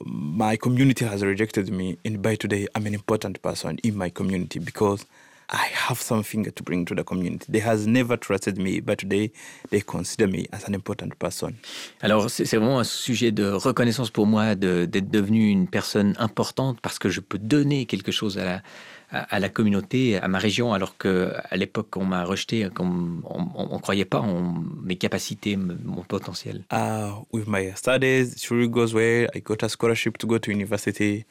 my 0.05 0.57
community 0.57 1.05
has 1.05 1.23
rejected 1.23 1.71
me, 1.71 1.99
and 2.05 2.21
by 2.23 2.37
today 2.37 2.67
I'm 2.75 2.87
an 2.87 2.95
important 2.95 3.41
person 3.43 3.79
in 3.83 3.97
my 3.97 4.11
community 4.11 4.59
because 4.59 5.07
I 5.49 5.69
have 5.89 6.01
something 6.01 6.45
to 6.51 6.63
bring 6.65 6.85
to 6.87 6.95
the 6.97 7.05
community. 7.05 7.47
They 7.49 7.61
has 7.61 7.87
never 7.87 8.17
trusted 8.17 8.59
me, 8.59 8.81
but 8.81 8.99
today 8.99 9.31
they 9.71 9.81
consider 9.81 10.27
me 10.27 10.49
as 10.53 10.65
an 10.67 10.75
important 10.75 11.17
person. 11.21 11.55
Alors, 12.03 12.29
c'est 12.31 12.45
vraiment 12.57 12.81
un 12.81 12.85
sujet 12.85 13.31
de 13.31 13.49
reconnaissance 13.53 14.11
pour 14.11 14.27
moi 14.27 14.57
de- 14.57 14.87
d'être 14.87 15.09
devenu 15.09 15.49
une 15.49 15.69
personne 15.69 16.15
importante 16.19 16.81
parce 16.81 16.99
que 16.99 17.09
je 17.11 17.21
peux 17.21 17.39
donner 17.39 17.87
quelque 17.87 18.11
chose 18.11 18.39
à 18.39 18.45
la, 18.45 18.63
à, 19.11 19.39
la 19.39 19.49
communauté, 19.49 20.17
à 20.19 20.29
ma 20.29 20.39
région, 20.39 20.73
alors 20.73 20.97
qu'à 20.99 21.57
l'époque, 21.57 21.97
on 21.97 22.05
m'a 22.05 22.25
rejeté, 22.25 22.69
on 22.79 22.87
ne 22.87 23.79
croyait 23.81 24.05
pas 24.05 24.21
en 24.21 24.55
mes 24.83 24.97
capacités, 24.97 25.57
mon 25.57 26.03
potentiel. 26.03 26.65
Uh, 26.73 27.23
with 27.33 27.47
my 27.47 27.73
studies, 27.75 28.33
it 28.33 28.51
really 28.51 28.69
goes 28.69 28.93
well. 28.93 29.29
I 29.35 29.41
got 29.41 29.63
a 29.63 29.69
scholarship 29.69 30.19
to 30.19 30.27
go 30.27 30.39
to 30.39 30.51
university. 30.51 31.25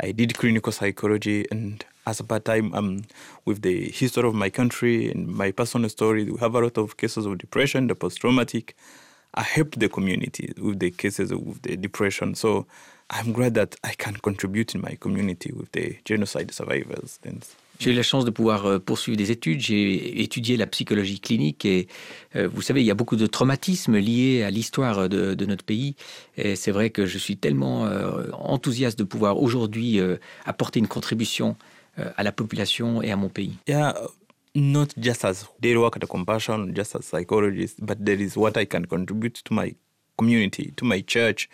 I 0.00 0.12
did 0.12 0.36
clinical 0.36 0.72
psychology, 0.72 1.46
and 1.50 1.84
as 2.06 2.20
a 2.20 2.24
part 2.24 2.44
time, 2.44 2.74
um, 2.74 3.02
with 3.44 3.62
the 3.62 3.90
history 3.90 4.26
of 4.26 4.34
my 4.34 4.50
country 4.50 5.10
and 5.10 5.28
my 5.28 5.52
personal 5.52 5.88
story, 5.88 6.30
we 6.30 6.38
have 6.38 6.54
a 6.54 6.60
lot 6.60 6.78
of 6.78 6.96
cases 6.96 7.26
of 7.26 7.38
depression, 7.38 7.86
the 7.86 7.94
post 7.94 8.20
traumatic. 8.20 8.74
I 9.34 9.42
helped 9.42 9.78
the 9.78 9.88
community 9.88 10.52
with 10.60 10.80
the 10.80 10.90
cases 10.90 11.30
of 11.30 11.62
the 11.62 11.76
depression. 11.76 12.34
So 12.34 12.66
I'm 13.10 13.32
glad 13.32 13.54
that 13.54 13.70
I 13.84 13.94
can 13.96 14.14
contribute 14.22 14.74
in 14.74 14.80
my 14.80 14.96
community 14.96 15.52
with 15.52 15.72
the 15.72 15.96
genocide 16.04 16.52
survivors. 16.52 17.18
J'ai 17.80 17.92
eu 17.92 17.94
la 17.94 18.02
chance 18.02 18.26
de 18.26 18.30
pouvoir 18.30 18.66
euh, 18.66 18.78
poursuivre 18.78 19.16
des 19.16 19.30
études. 19.30 19.60
J'ai 19.60 20.22
étudié 20.22 20.58
la 20.58 20.66
psychologie 20.66 21.18
clinique 21.18 21.64
et 21.64 21.88
euh, 22.36 22.46
vous 22.46 22.60
savez, 22.60 22.82
il 22.82 22.86
y 22.86 22.90
a 22.90 22.94
beaucoup 22.94 23.16
de 23.16 23.26
traumatismes 23.26 23.96
liés 23.96 24.42
à 24.42 24.50
l'histoire 24.50 25.08
de, 25.08 25.34
de 25.34 25.46
notre 25.46 25.64
pays. 25.64 25.96
Et 26.36 26.56
c'est 26.56 26.72
vrai 26.72 26.90
que 26.90 27.06
je 27.06 27.16
suis 27.16 27.38
tellement 27.38 27.86
euh, 27.86 28.26
enthousiaste 28.32 28.98
de 28.98 29.04
pouvoir 29.04 29.42
aujourd'hui 29.42 29.98
euh, 29.98 30.18
apporter 30.44 30.78
une 30.78 30.88
contribution 30.88 31.56
euh, 31.98 32.10
à 32.18 32.22
la 32.22 32.32
population 32.32 33.02
et 33.02 33.10
à 33.10 33.16
mon 33.16 33.30
pays. 33.30 33.56
yeah, 33.66 33.94
not 34.54 34.88
just 34.96 35.24
as 35.24 35.46
they 35.60 35.74
work 35.74 35.96
at 35.96 36.06
compassion, 36.06 36.72
just 36.74 36.94
as 36.94 37.02
psychologists, 37.02 37.80
but 37.80 38.04
there 38.04 38.20
is 38.20 38.36
what 38.36 38.52
I 38.56 38.66
can 38.66 38.84
contribute 38.84 39.42
to 39.44 39.54
my 39.54 39.74
community, 40.16 40.72
to 40.76 40.84
my 40.84 41.02
church, 41.02 41.48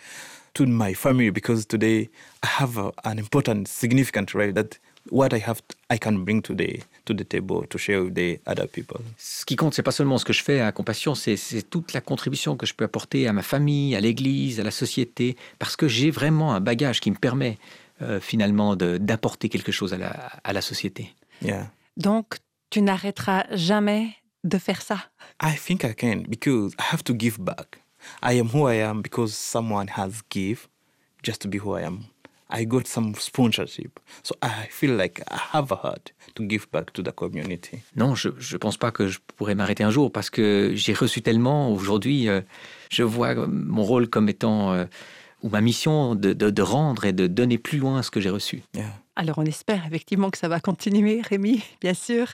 to 0.57 0.65
my 0.65 0.93
family, 0.93 1.31
because 1.31 1.65
today 1.65 2.09
I 2.43 2.47
have 2.59 2.77
a, 2.77 2.91
an 3.03 3.17
important, 3.19 3.67
significant 3.67 4.33
role 4.33 4.51
that 4.53 4.79
what 5.09 5.33
I 5.33 5.39
have, 5.39 5.61
I 5.89 5.97
can 5.97 6.25
bring 6.25 6.41
to 6.43 6.53
the 6.53 6.79
to 7.05 7.13
the 7.13 7.23
table 7.23 7.65
to 7.67 7.77
share 7.77 8.03
with 8.03 8.15
the 8.15 8.39
other 8.45 8.67
people. 8.67 8.99
Ce 9.17 9.45
qui 9.45 9.55
compte, 9.55 9.73
c'est 9.73 9.83
pas 9.83 9.91
seulement 9.91 10.17
ce 10.17 10.25
que 10.25 10.33
je 10.33 10.43
fais 10.43 10.59
à 10.59 10.71
Compassion, 10.73 11.15
c'est 11.15 11.37
toute 11.69 11.93
la 11.93 12.01
contribution 12.01 12.57
que 12.57 12.65
je 12.65 12.73
peux 12.73 12.83
apporter 12.83 13.27
à 13.27 13.33
ma 13.33 13.43
famille, 13.43 13.95
à 13.95 14.01
l'Église, 14.01 14.59
à 14.59 14.63
la 14.63 14.71
société, 14.71 15.37
parce 15.59 15.75
que 15.77 15.87
j'ai 15.87 16.11
vraiment 16.11 16.53
un 16.53 16.59
bagage 16.59 16.99
qui 16.99 17.09
me 17.09 17.15
permet 17.15 17.57
euh, 18.01 18.19
finalement 18.19 18.75
d'apporter 18.75 19.47
quelque 19.47 19.71
chose 19.71 19.93
à 19.93 19.97
la, 19.97 20.09
à 20.43 20.51
la 20.51 20.61
société. 20.61 21.13
Yeah. 21.41 21.71
Donc, 21.95 22.35
tu 22.69 22.81
n'arrêteras 22.81 23.45
jamais 23.51 24.15
de 24.43 24.57
faire 24.57 24.81
ça? 24.81 24.97
I 25.41 25.55
think 25.55 25.83
I 25.83 25.93
can 25.95 26.23
because 26.27 26.73
I 26.73 26.83
have 26.91 27.03
to 27.03 27.13
give 27.17 27.39
back. 27.39 27.79
I 28.21 28.33
am 28.39 28.49
who 28.49 28.67
I 28.67 28.75
am 28.75 29.01
because 29.01 29.33
someone 29.35 29.87
has 29.89 30.21
give 30.29 30.67
just 31.23 31.41
to 31.41 31.47
be 31.47 31.57
who 31.57 31.73
I 31.73 31.81
am. 31.81 32.05
I 32.49 32.63
got 32.65 32.87
some 32.87 33.13
sponsorship. 33.15 33.99
So 34.23 34.35
I 34.41 34.67
feel 34.69 34.95
like 34.95 35.21
I 35.29 35.37
have 35.53 35.71
a 35.71 35.75
heart 35.75 36.13
to 36.35 36.43
give 36.45 36.67
back 36.71 36.93
to 36.93 37.03
the 37.03 37.11
community. 37.11 37.81
Non, 37.95 38.15
je 38.15 38.29
ne 38.29 38.57
pense 38.57 38.77
pas 38.77 38.91
que 38.91 39.07
je 39.07 39.19
pourrais 39.35 39.55
m'arrêter 39.55 39.83
un 39.83 39.91
jour 39.91 40.11
parce 40.11 40.29
que 40.29 40.71
j'ai 40.73 40.93
reçu 40.93 41.21
tellement. 41.21 41.71
Aujourd'hui, 41.71 42.29
euh, 42.29 42.41
je 42.89 43.03
vois 43.03 43.35
mon 43.35 43.83
rôle 43.83 44.07
comme 44.07 44.29
étant, 44.29 44.71
euh, 44.73 44.85
ou 45.43 45.49
ma 45.49 45.61
mission 45.61 46.15
de, 46.15 46.33
de- 46.33 46.49
de 46.49 46.61
rendre 46.61 47.05
et 47.05 47.13
de 47.13 47.27
donner 47.27 47.57
plus 47.57 47.77
loin 47.79 48.01
ce 48.01 48.11
que 48.11 48.19
j'ai 48.19 48.29
reçu. 48.29 48.63
Yeah. 48.73 48.85
Alors 49.15 49.37
on 49.39 49.45
espère 49.45 49.85
effectivement 49.87 50.29
que 50.29 50.37
ça 50.37 50.47
va 50.47 50.59
continuer, 50.59 51.21
Rémi, 51.27 51.63
bien 51.81 51.93
sûr. 51.93 52.27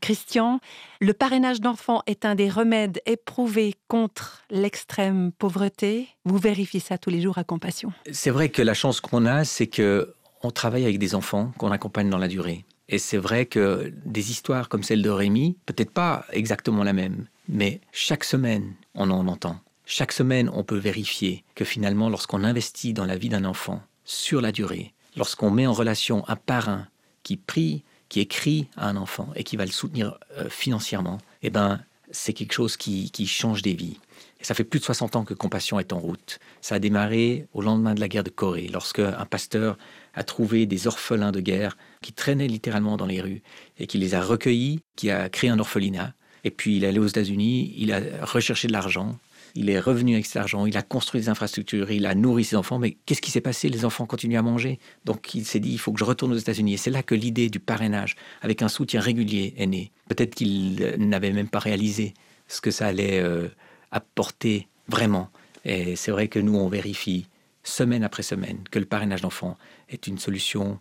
Christian, 0.00 0.60
le 1.00 1.12
parrainage 1.12 1.60
d'enfants 1.60 2.02
est 2.06 2.24
un 2.24 2.34
des 2.34 2.48
remèdes 2.50 3.00
éprouvés 3.06 3.74
contre 3.88 4.42
l'extrême 4.50 5.30
pauvreté. 5.32 6.08
Vous 6.24 6.38
vérifiez 6.38 6.80
ça 6.80 6.98
tous 6.98 7.10
les 7.10 7.20
jours 7.20 7.38
à 7.38 7.44
Compassion. 7.44 7.92
C'est 8.12 8.30
vrai 8.30 8.48
que 8.48 8.62
la 8.62 8.74
chance 8.74 9.00
qu'on 9.00 9.26
a, 9.26 9.44
c'est 9.44 9.66
que 9.68 10.12
on 10.42 10.50
travaille 10.50 10.84
avec 10.84 10.98
des 10.98 11.14
enfants 11.14 11.52
qu'on 11.58 11.70
accompagne 11.70 12.10
dans 12.10 12.18
la 12.18 12.28
durée. 12.28 12.64
Et 12.90 12.98
c'est 12.98 13.16
vrai 13.16 13.46
que 13.46 13.92
des 14.04 14.30
histoires 14.30 14.68
comme 14.68 14.82
celle 14.82 15.00
de 15.02 15.08
Rémi, 15.08 15.56
peut-être 15.64 15.90
pas 15.90 16.26
exactement 16.32 16.84
la 16.84 16.92
même, 16.92 17.26
mais 17.48 17.80
chaque 17.92 18.24
semaine, 18.24 18.74
on 18.94 19.10
en 19.10 19.26
entend. 19.26 19.58
Chaque 19.86 20.12
semaine, 20.12 20.50
on 20.52 20.64
peut 20.64 20.78
vérifier 20.78 21.44
que 21.54 21.64
finalement, 21.64 22.08
lorsqu'on 22.08 22.42
investit 22.42 22.94
dans 22.94 23.04
la 23.04 23.16
vie 23.16 23.28
d'un 23.28 23.44
enfant 23.44 23.82
sur 24.04 24.40
la 24.40 24.50
durée, 24.50 24.94
lorsqu'on 25.16 25.50
met 25.50 25.66
en 25.66 25.74
relation 25.74 26.26
un 26.28 26.36
parrain 26.36 26.88
qui 27.22 27.36
prie, 27.36 27.82
qui 28.08 28.20
écrit 28.20 28.68
à 28.76 28.88
un 28.88 28.96
enfant 28.96 29.30
et 29.36 29.44
qui 29.44 29.56
va 29.56 29.66
le 29.66 29.70
soutenir 29.70 30.18
euh, 30.38 30.48
financièrement, 30.48 31.18
eh 31.42 31.50
ben, 31.50 31.80
c'est 32.10 32.32
quelque 32.32 32.52
chose 32.52 32.76
qui, 32.76 33.10
qui 33.10 33.26
change 33.26 33.60
des 33.60 33.74
vies. 33.74 33.98
Et 34.40 34.44
ça 34.44 34.54
fait 34.54 34.64
plus 34.64 34.80
de 34.80 34.84
60 34.84 35.16
ans 35.16 35.24
que 35.24 35.34
Compassion 35.34 35.78
est 35.78 35.92
en 35.92 35.98
route. 35.98 36.38
Ça 36.62 36.76
a 36.76 36.78
démarré 36.78 37.46
au 37.52 37.60
lendemain 37.60 37.94
de 37.94 38.00
la 38.00 38.08
guerre 38.08 38.24
de 38.24 38.30
Corée, 38.30 38.68
lorsque 38.72 39.00
un 39.00 39.26
pasteur 39.26 39.76
a 40.14 40.22
trouvé 40.22 40.64
des 40.64 40.86
orphelins 40.86 41.32
de 41.32 41.40
guerre 41.40 41.76
qui 42.00 42.12
traînaient 42.12 42.48
littéralement 42.48 42.96
dans 42.96 43.06
les 43.06 43.20
rues 43.20 43.42
et 43.78 43.86
qui 43.86 43.98
les 43.98 44.14
a 44.14 44.22
recueillis, 44.22 44.80
qui 44.96 45.10
a 45.10 45.28
créé 45.28 45.50
un 45.50 45.58
orphelinat. 45.58 46.14
Et 46.44 46.50
puis 46.50 46.76
il 46.76 46.84
est 46.84 46.88
allé 46.88 46.98
aux 46.98 47.06
États-Unis, 47.06 47.74
il 47.76 47.92
a 47.92 48.00
recherché 48.22 48.68
de 48.68 48.72
l'argent, 48.72 49.18
il 49.54 49.70
est 49.70 49.78
revenu 49.78 50.14
avec 50.14 50.26
cet 50.26 50.36
argent, 50.36 50.66
il 50.66 50.76
a 50.76 50.82
construit 50.82 51.20
des 51.20 51.28
infrastructures, 51.28 51.90
il 51.90 52.06
a 52.06 52.14
nourri 52.14 52.44
ses 52.44 52.56
enfants. 52.56 52.78
Mais 52.78 52.96
qu'est-ce 53.06 53.22
qui 53.22 53.30
s'est 53.30 53.40
passé? 53.40 53.68
Les 53.68 53.84
enfants 53.84 54.06
continuent 54.06 54.38
à 54.38 54.42
manger. 54.42 54.80
Donc 55.04 55.34
il 55.34 55.44
s'est 55.44 55.60
dit, 55.60 55.70
il 55.70 55.78
faut 55.78 55.92
que 55.92 55.98
je 55.98 56.04
retourne 56.04 56.32
aux 56.32 56.38
États-Unis. 56.38 56.74
Et 56.74 56.76
c'est 56.76 56.90
là 56.90 57.02
que 57.02 57.14
l'idée 57.14 57.48
du 57.48 57.60
parrainage, 57.60 58.16
avec 58.42 58.62
un 58.62 58.68
soutien 58.68 59.00
régulier, 59.00 59.54
est 59.56 59.66
née. 59.66 59.92
Peut-être 60.08 60.34
qu'il 60.34 60.82
euh, 60.82 60.96
n'avait 60.96 61.32
même 61.32 61.48
pas 61.48 61.60
réalisé 61.60 62.14
ce 62.48 62.60
que 62.60 62.70
ça 62.70 62.86
allait 62.86 63.20
euh, 63.20 63.48
apporter 63.92 64.68
vraiment. 64.88 65.30
Et 65.64 65.96
c'est 65.96 66.10
vrai 66.10 66.28
que 66.28 66.38
nous, 66.38 66.56
on 66.56 66.68
vérifie 66.68 67.26
semaine 67.62 68.04
après 68.04 68.22
semaine 68.22 68.58
que 68.70 68.78
le 68.78 68.84
parrainage 68.84 69.22
d'enfants 69.22 69.56
est 69.88 70.06
une 70.06 70.18
solution 70.18 70.78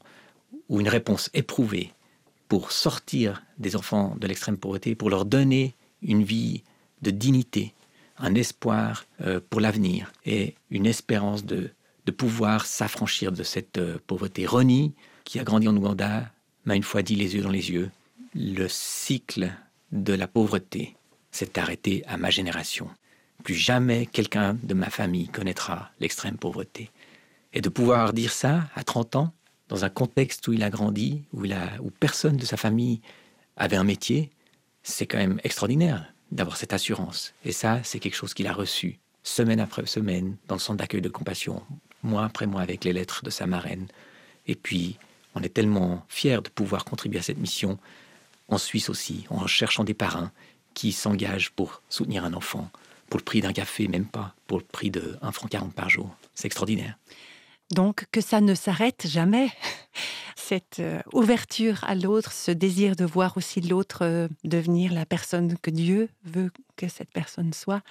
ou 0.68 0.82
une 0.82 0.90
réponse 0.90 1.30
éprouvée 1.34 1.94
pour 2.50 2.72
sortir 2.72 3.44
des 3.58 3.76
enfants 3.76 4.16
de 4.20 4.28
l'extrême 4.28 4.58
pauvreté, 4.58 4.96
pour 4.96 5.10
leur 5.10 5.26
donner 5.26 5.76
une 6.02 6.24
vie 6.24 6.64
de 7.02 7.12
dignité, 7.12 7.74
un 8.24 8.36
espoir 8.36 9.06
euh, 9.22 9.40
pour 9.50 9.60
l'avenir 9.60 10.12
et 10.26 10.56
une 10.72 10.86
espérance 10.86 11.46
de, 11.46 11.70
de 12.06 12.12
pouvoir 12.12 12.66
s'affranchir 12.66 13.34
de 13.34 13.44
cette 13.44 13.78
euh, 13.78 14.00
pauvreté. 14.08 14.46
Ronnie, 14.46 14.94
qui 15.26 15.40
a 15.40 15.44
grandi 15.44 15.68
en 15.68 15.76
Ouganda, 15.76 16.32
m'a 16.66 16.76
une 16.76 16.84
fois 16.84 17.04
dit 17.04 17.16
les 17.16 17.36
yeux 17.36 17.44
dans 17.44 17.52
les 17.52 17.70
yeux, 17.70 17.92
le 18.34 18.68
cycle 18.70 19.52
de 19.92 20.14
la 20.14 20.28
pauvreté 20.28 20.96
s'est 21.32 21.60
arrêté 21.60 22.04
à 22.08 22.18
ma 22.18 22.30
génération. 22.30 22.90
Plus 23.44 23.56
jamais 23.56 24.06
quelqu'un 24.06 24.58
de 24.64 24.74
ma 24.74 24.90
famille 24.90 25.28
connaîtra 25.28 25.92
l'extrême 26.00 26.38
pauvreté. 26.38 26.92
Et 27.52 27.60
de 27.60 27.70
pouvoir 27.70 28.14
dire 28.14 28.32
ça 28.32 28.70
à 28.74 28.84
30 28.84 29.18
ans, 29.18 29.34
dans 29.68 29.84
un 29.84 29.90
contexte 29.90 30.48
où 30.48 30.54
il 30.54 30.64
a 30.64 30.70
grandi, 30.70 31.24
où, 31.34 31.44
où 31.46 31.92
personne 32.00 32.38
de 32.38 32.46
sa 32.46 32.56
famille 32.56 33.02
avait 33.58 33.76
un 33.76 33.84
métier, 33.84 34.32
c'est 34.82 35.08
quand 35.08 35.18
même 35.18 35.42
extraordinaire 35.44 36.13
d'avoir 36.34 36.58
cette 36.58 36.74
assurance. 36.74 37.34
Et 37.46 37.52
ça, 37.52 37.80
c'est 37.84 38.00
quelque 38.00 38.16
chose 38.16 38.34
qu'il 38.34 38.48
a 38.48 38.54
reçu 38.54 39.00
semaine 39.24 39.60
après 39.60 39.86
semaine 39.86 40.36
dans 40.48 40.56
le 40.56 40.60
centre 40.60 40.80
d'accueil 40.80 41.02
de 41.02 41.10
compassion, 41.10 41.64
mois 42.02 42.26
après 42.26 42.46
mois 42.46 42.62
avec 42.62 42.84
les 42.84 42.94
lettres 42.94 43.24
de 43.24 43.30
sa 43.30 43.48
marraine. 43.48 43.88
Et 44.48 44.56
puis, 44.56 44.98
on 45.36 45.42
est 45.42 45.54
tellement 45.54 46.06
fiers 46.10 46.42
de 46.42 46.50
pouvoir 46.50 46.86
contribuer 46.86 47.20
à 47.20 47.24
cette 47.24 47.38
mission 47.38 47.80
en 48.50 48.58
Suisse 48.58 48.90
aussi, 48.90 49.26
en 49.30 49.48
cherchant 49.48 49.84
des 49.84 49.94
parrains 49.94 50.32
qui 50.74 50.92
s'engagent 50.92 51.52
pour 51.52 51.82
soutenir 51.90 52.26
un 52.26 52.34
enfant, 52.34 52.70
pour 53.10 53.20
le 53.20 53.24
prix 53.24 53.42
d'un 53.42 53.54
café, 53.54 53.88
même 53.88 54.06
pas, 54.06 54.36
pour 54.48 54.58
le 54.58 54.66
prix 54.66 54.92
de 54.92 55.18
1 55.22 55.32
franc 55.32 55.48
40 55.48 55.74
par 55.74 55.90
jour. 55.90 56.16
C'est 56.36 56.48
extraordinaire. 56.48 56.98
Donc 57.74 58.06
que 58.12 58.22
ça 58.22 58.42
ne 58.42 58.54
s'arrête 58.54 59.08
jamais. 59.08 59.50
Cette 60.36 60.80
euh, 60.80 61.00
ouverture 61.14 61.84
à 61.86 61.96
l'autre, 61.96 62.32
ce 62.32 62.52
désir 62.52 62.96
de 62.96 63.06
voir 63.06 63.38
aussi 63.38 63.62
l'autre 63.62 64.00
euh, 64.02 64.28
devenir 64.44 64.94
la 64.94 65.06
personne 65.06 65.58
que 65.58 65.72
Dieu 65.72 66.10
veut 66.26 66.52
que 66.76 66.88
cette 66.88 67.12
personne 67.12 67.54
soit. 67.54 67.82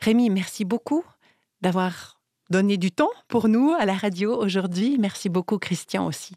Rémi, 0.00 0.30
merci 0.30 0.64
beaucoup 0.64 1.04
d'avoir 1.60 2.20
donné 2.50 2.76
du 2.76 2.92
temps 2.92 3.10
pour 3.26 3.48
nous 3.48 3.74
à 3.78 3.84
la 3.84 3.94
radio 3.94 4.34
aujourd'hui. 4.36 4.96
Merci 4.98 5.28
beaucoup 5.28 5.58
Christian 5.58 6.06
aussi 6.06 6.34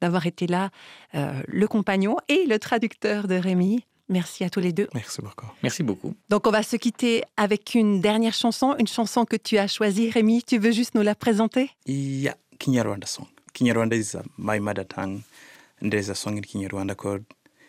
d'avoir 0.00 0.26
été 0.26 0.46
là, 0.46 0.70
euh, 1.14 1.42
le 1.46 1.68
compagnon 1.68 2.16
et 2.28 2.46
le 2.46 2.58
traducteur 2.58 3.28
de 3.28 3.34
Rémi. 3.34 3.84
Merci 4.12 4.44
à 4.44 4.50
tous 4.50 4.60
les 4.60 4.72
deux. 4.72 4.88
Merci 4.94 5.20
beaucoup. 5.22 5.46
Merci 5.62 5.82
beaucoup. 5.82 6.14
Donc 6.28 6.46
on 6.46 6.50
va 6.50 6.62
se 6.62 6.76
quitter 6.76 7.22
avec 7.36 7.74
une 7.74 8.00
dernière 8.00 8.34
chanson, 8.34 8.76
une 8.78 8.86
chanson 8.86 9.24
que 9.24 9.36
tu 9.36 9.58
as 9.58 9.66
choisie. 9.66 10.10
Rémi, 10.10 10.42
tu 10.42 10.58
veux 10.58 10.70
juste 10.72 10.94
nous 10.94 11.02
la 11.02 11.14
présenter? 11.14 11.70
Yeah, 11.86 12.34
Kinyarwanda 12.58 13.06
song. 13.06 13.26
Kinyarwanda 13.54 13.94
is 13.96 14.16
my 14.38 14.58
mother 14.60 14.84
tongue, 14.86 15.22
and 15.82 15.90
there's 15.90 16.08
a 16.10 16.14
song 16.14 16.36
in 16.36 16.42
Kinyarwanda 16.42 16.94
called 16.94 17.24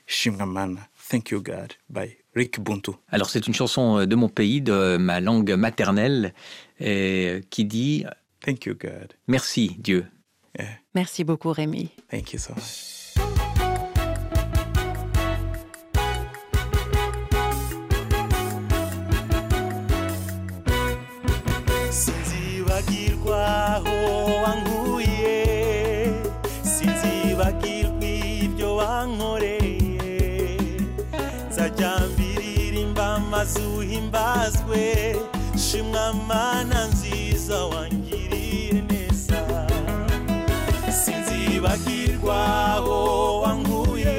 Shimamana. 0.08 0.88
Thank 1.10 1.32
you, 1.32 1.42
God, 1.42 1.74
by 1.90 2.16
Rick 2.36 2.60
Buntu. 2.62 2.92
Alors 3.10 3.30
c'est 3.30 3.48
une 3.48 3.54
chanson 3.54 4.00
euh, 4.00 4.06
de 4.06 4.16
mon 4.16 4.30
pays, 4.30 4.62
de 4.62 4.98
ma 4.98 5.20
langue 5.22 5.52
maternelle, 5.52 6.34
et, 6.80 7.28
euh, 7.30 7.42
qui 7.50 7.66
dit 7.66 8.06
Thank 8.42 8.66
you, 8.66 8.76
God. 8.76 9.14
Merci 9.28 9.76
Dieu. 9.78 10.06
Yeah, 10.60 10.68
Merci 10.94 11.24
beaucoup 11.24 11.52
Rémi. 11.52 11.90
thank 12.12 12.34
you 12.34 12.40
so 12.40 12.54
much. 12.54 13.03
Maze 33.44 33.60
uhimbazwe 33.78 35.16
shimwa 35.66 36.14
mana 36.28 36.88
nziza 36.88 37.66
wangiriye 37.66 38.74
neza. 38.90 39.40
Sinzibagirwa 41.04 42.38
aho 42.76 43.42
wankuye 43.42 44.16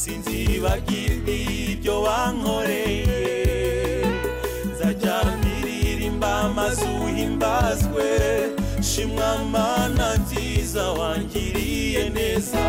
sinzibagirwa 0.00 1.30
ibyo 1.72 2.02
wankoreye. 2.02 3.20
Nzajya 4.72 5.16
mbiririmba 5.38 6.48
maze 6.56 6.86
uhimbazwe 7.04 8.06
shimwa 8.90 9.30
mana 9.52 10.06
nziza 10.16 10.84
wangiriye 10.98 12.10
neza. 12.16 12.64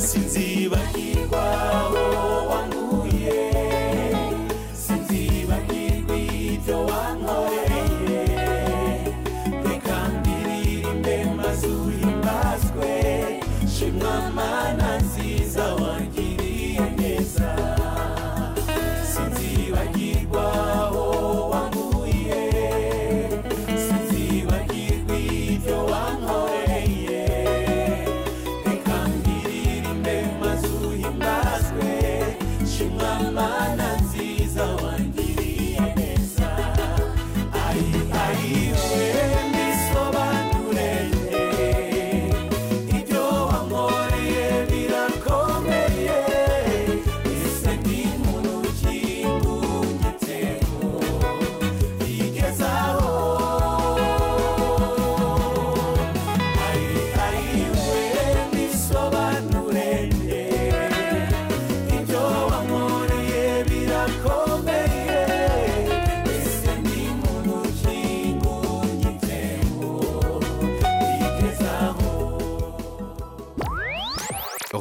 sinziba 0.00 0.78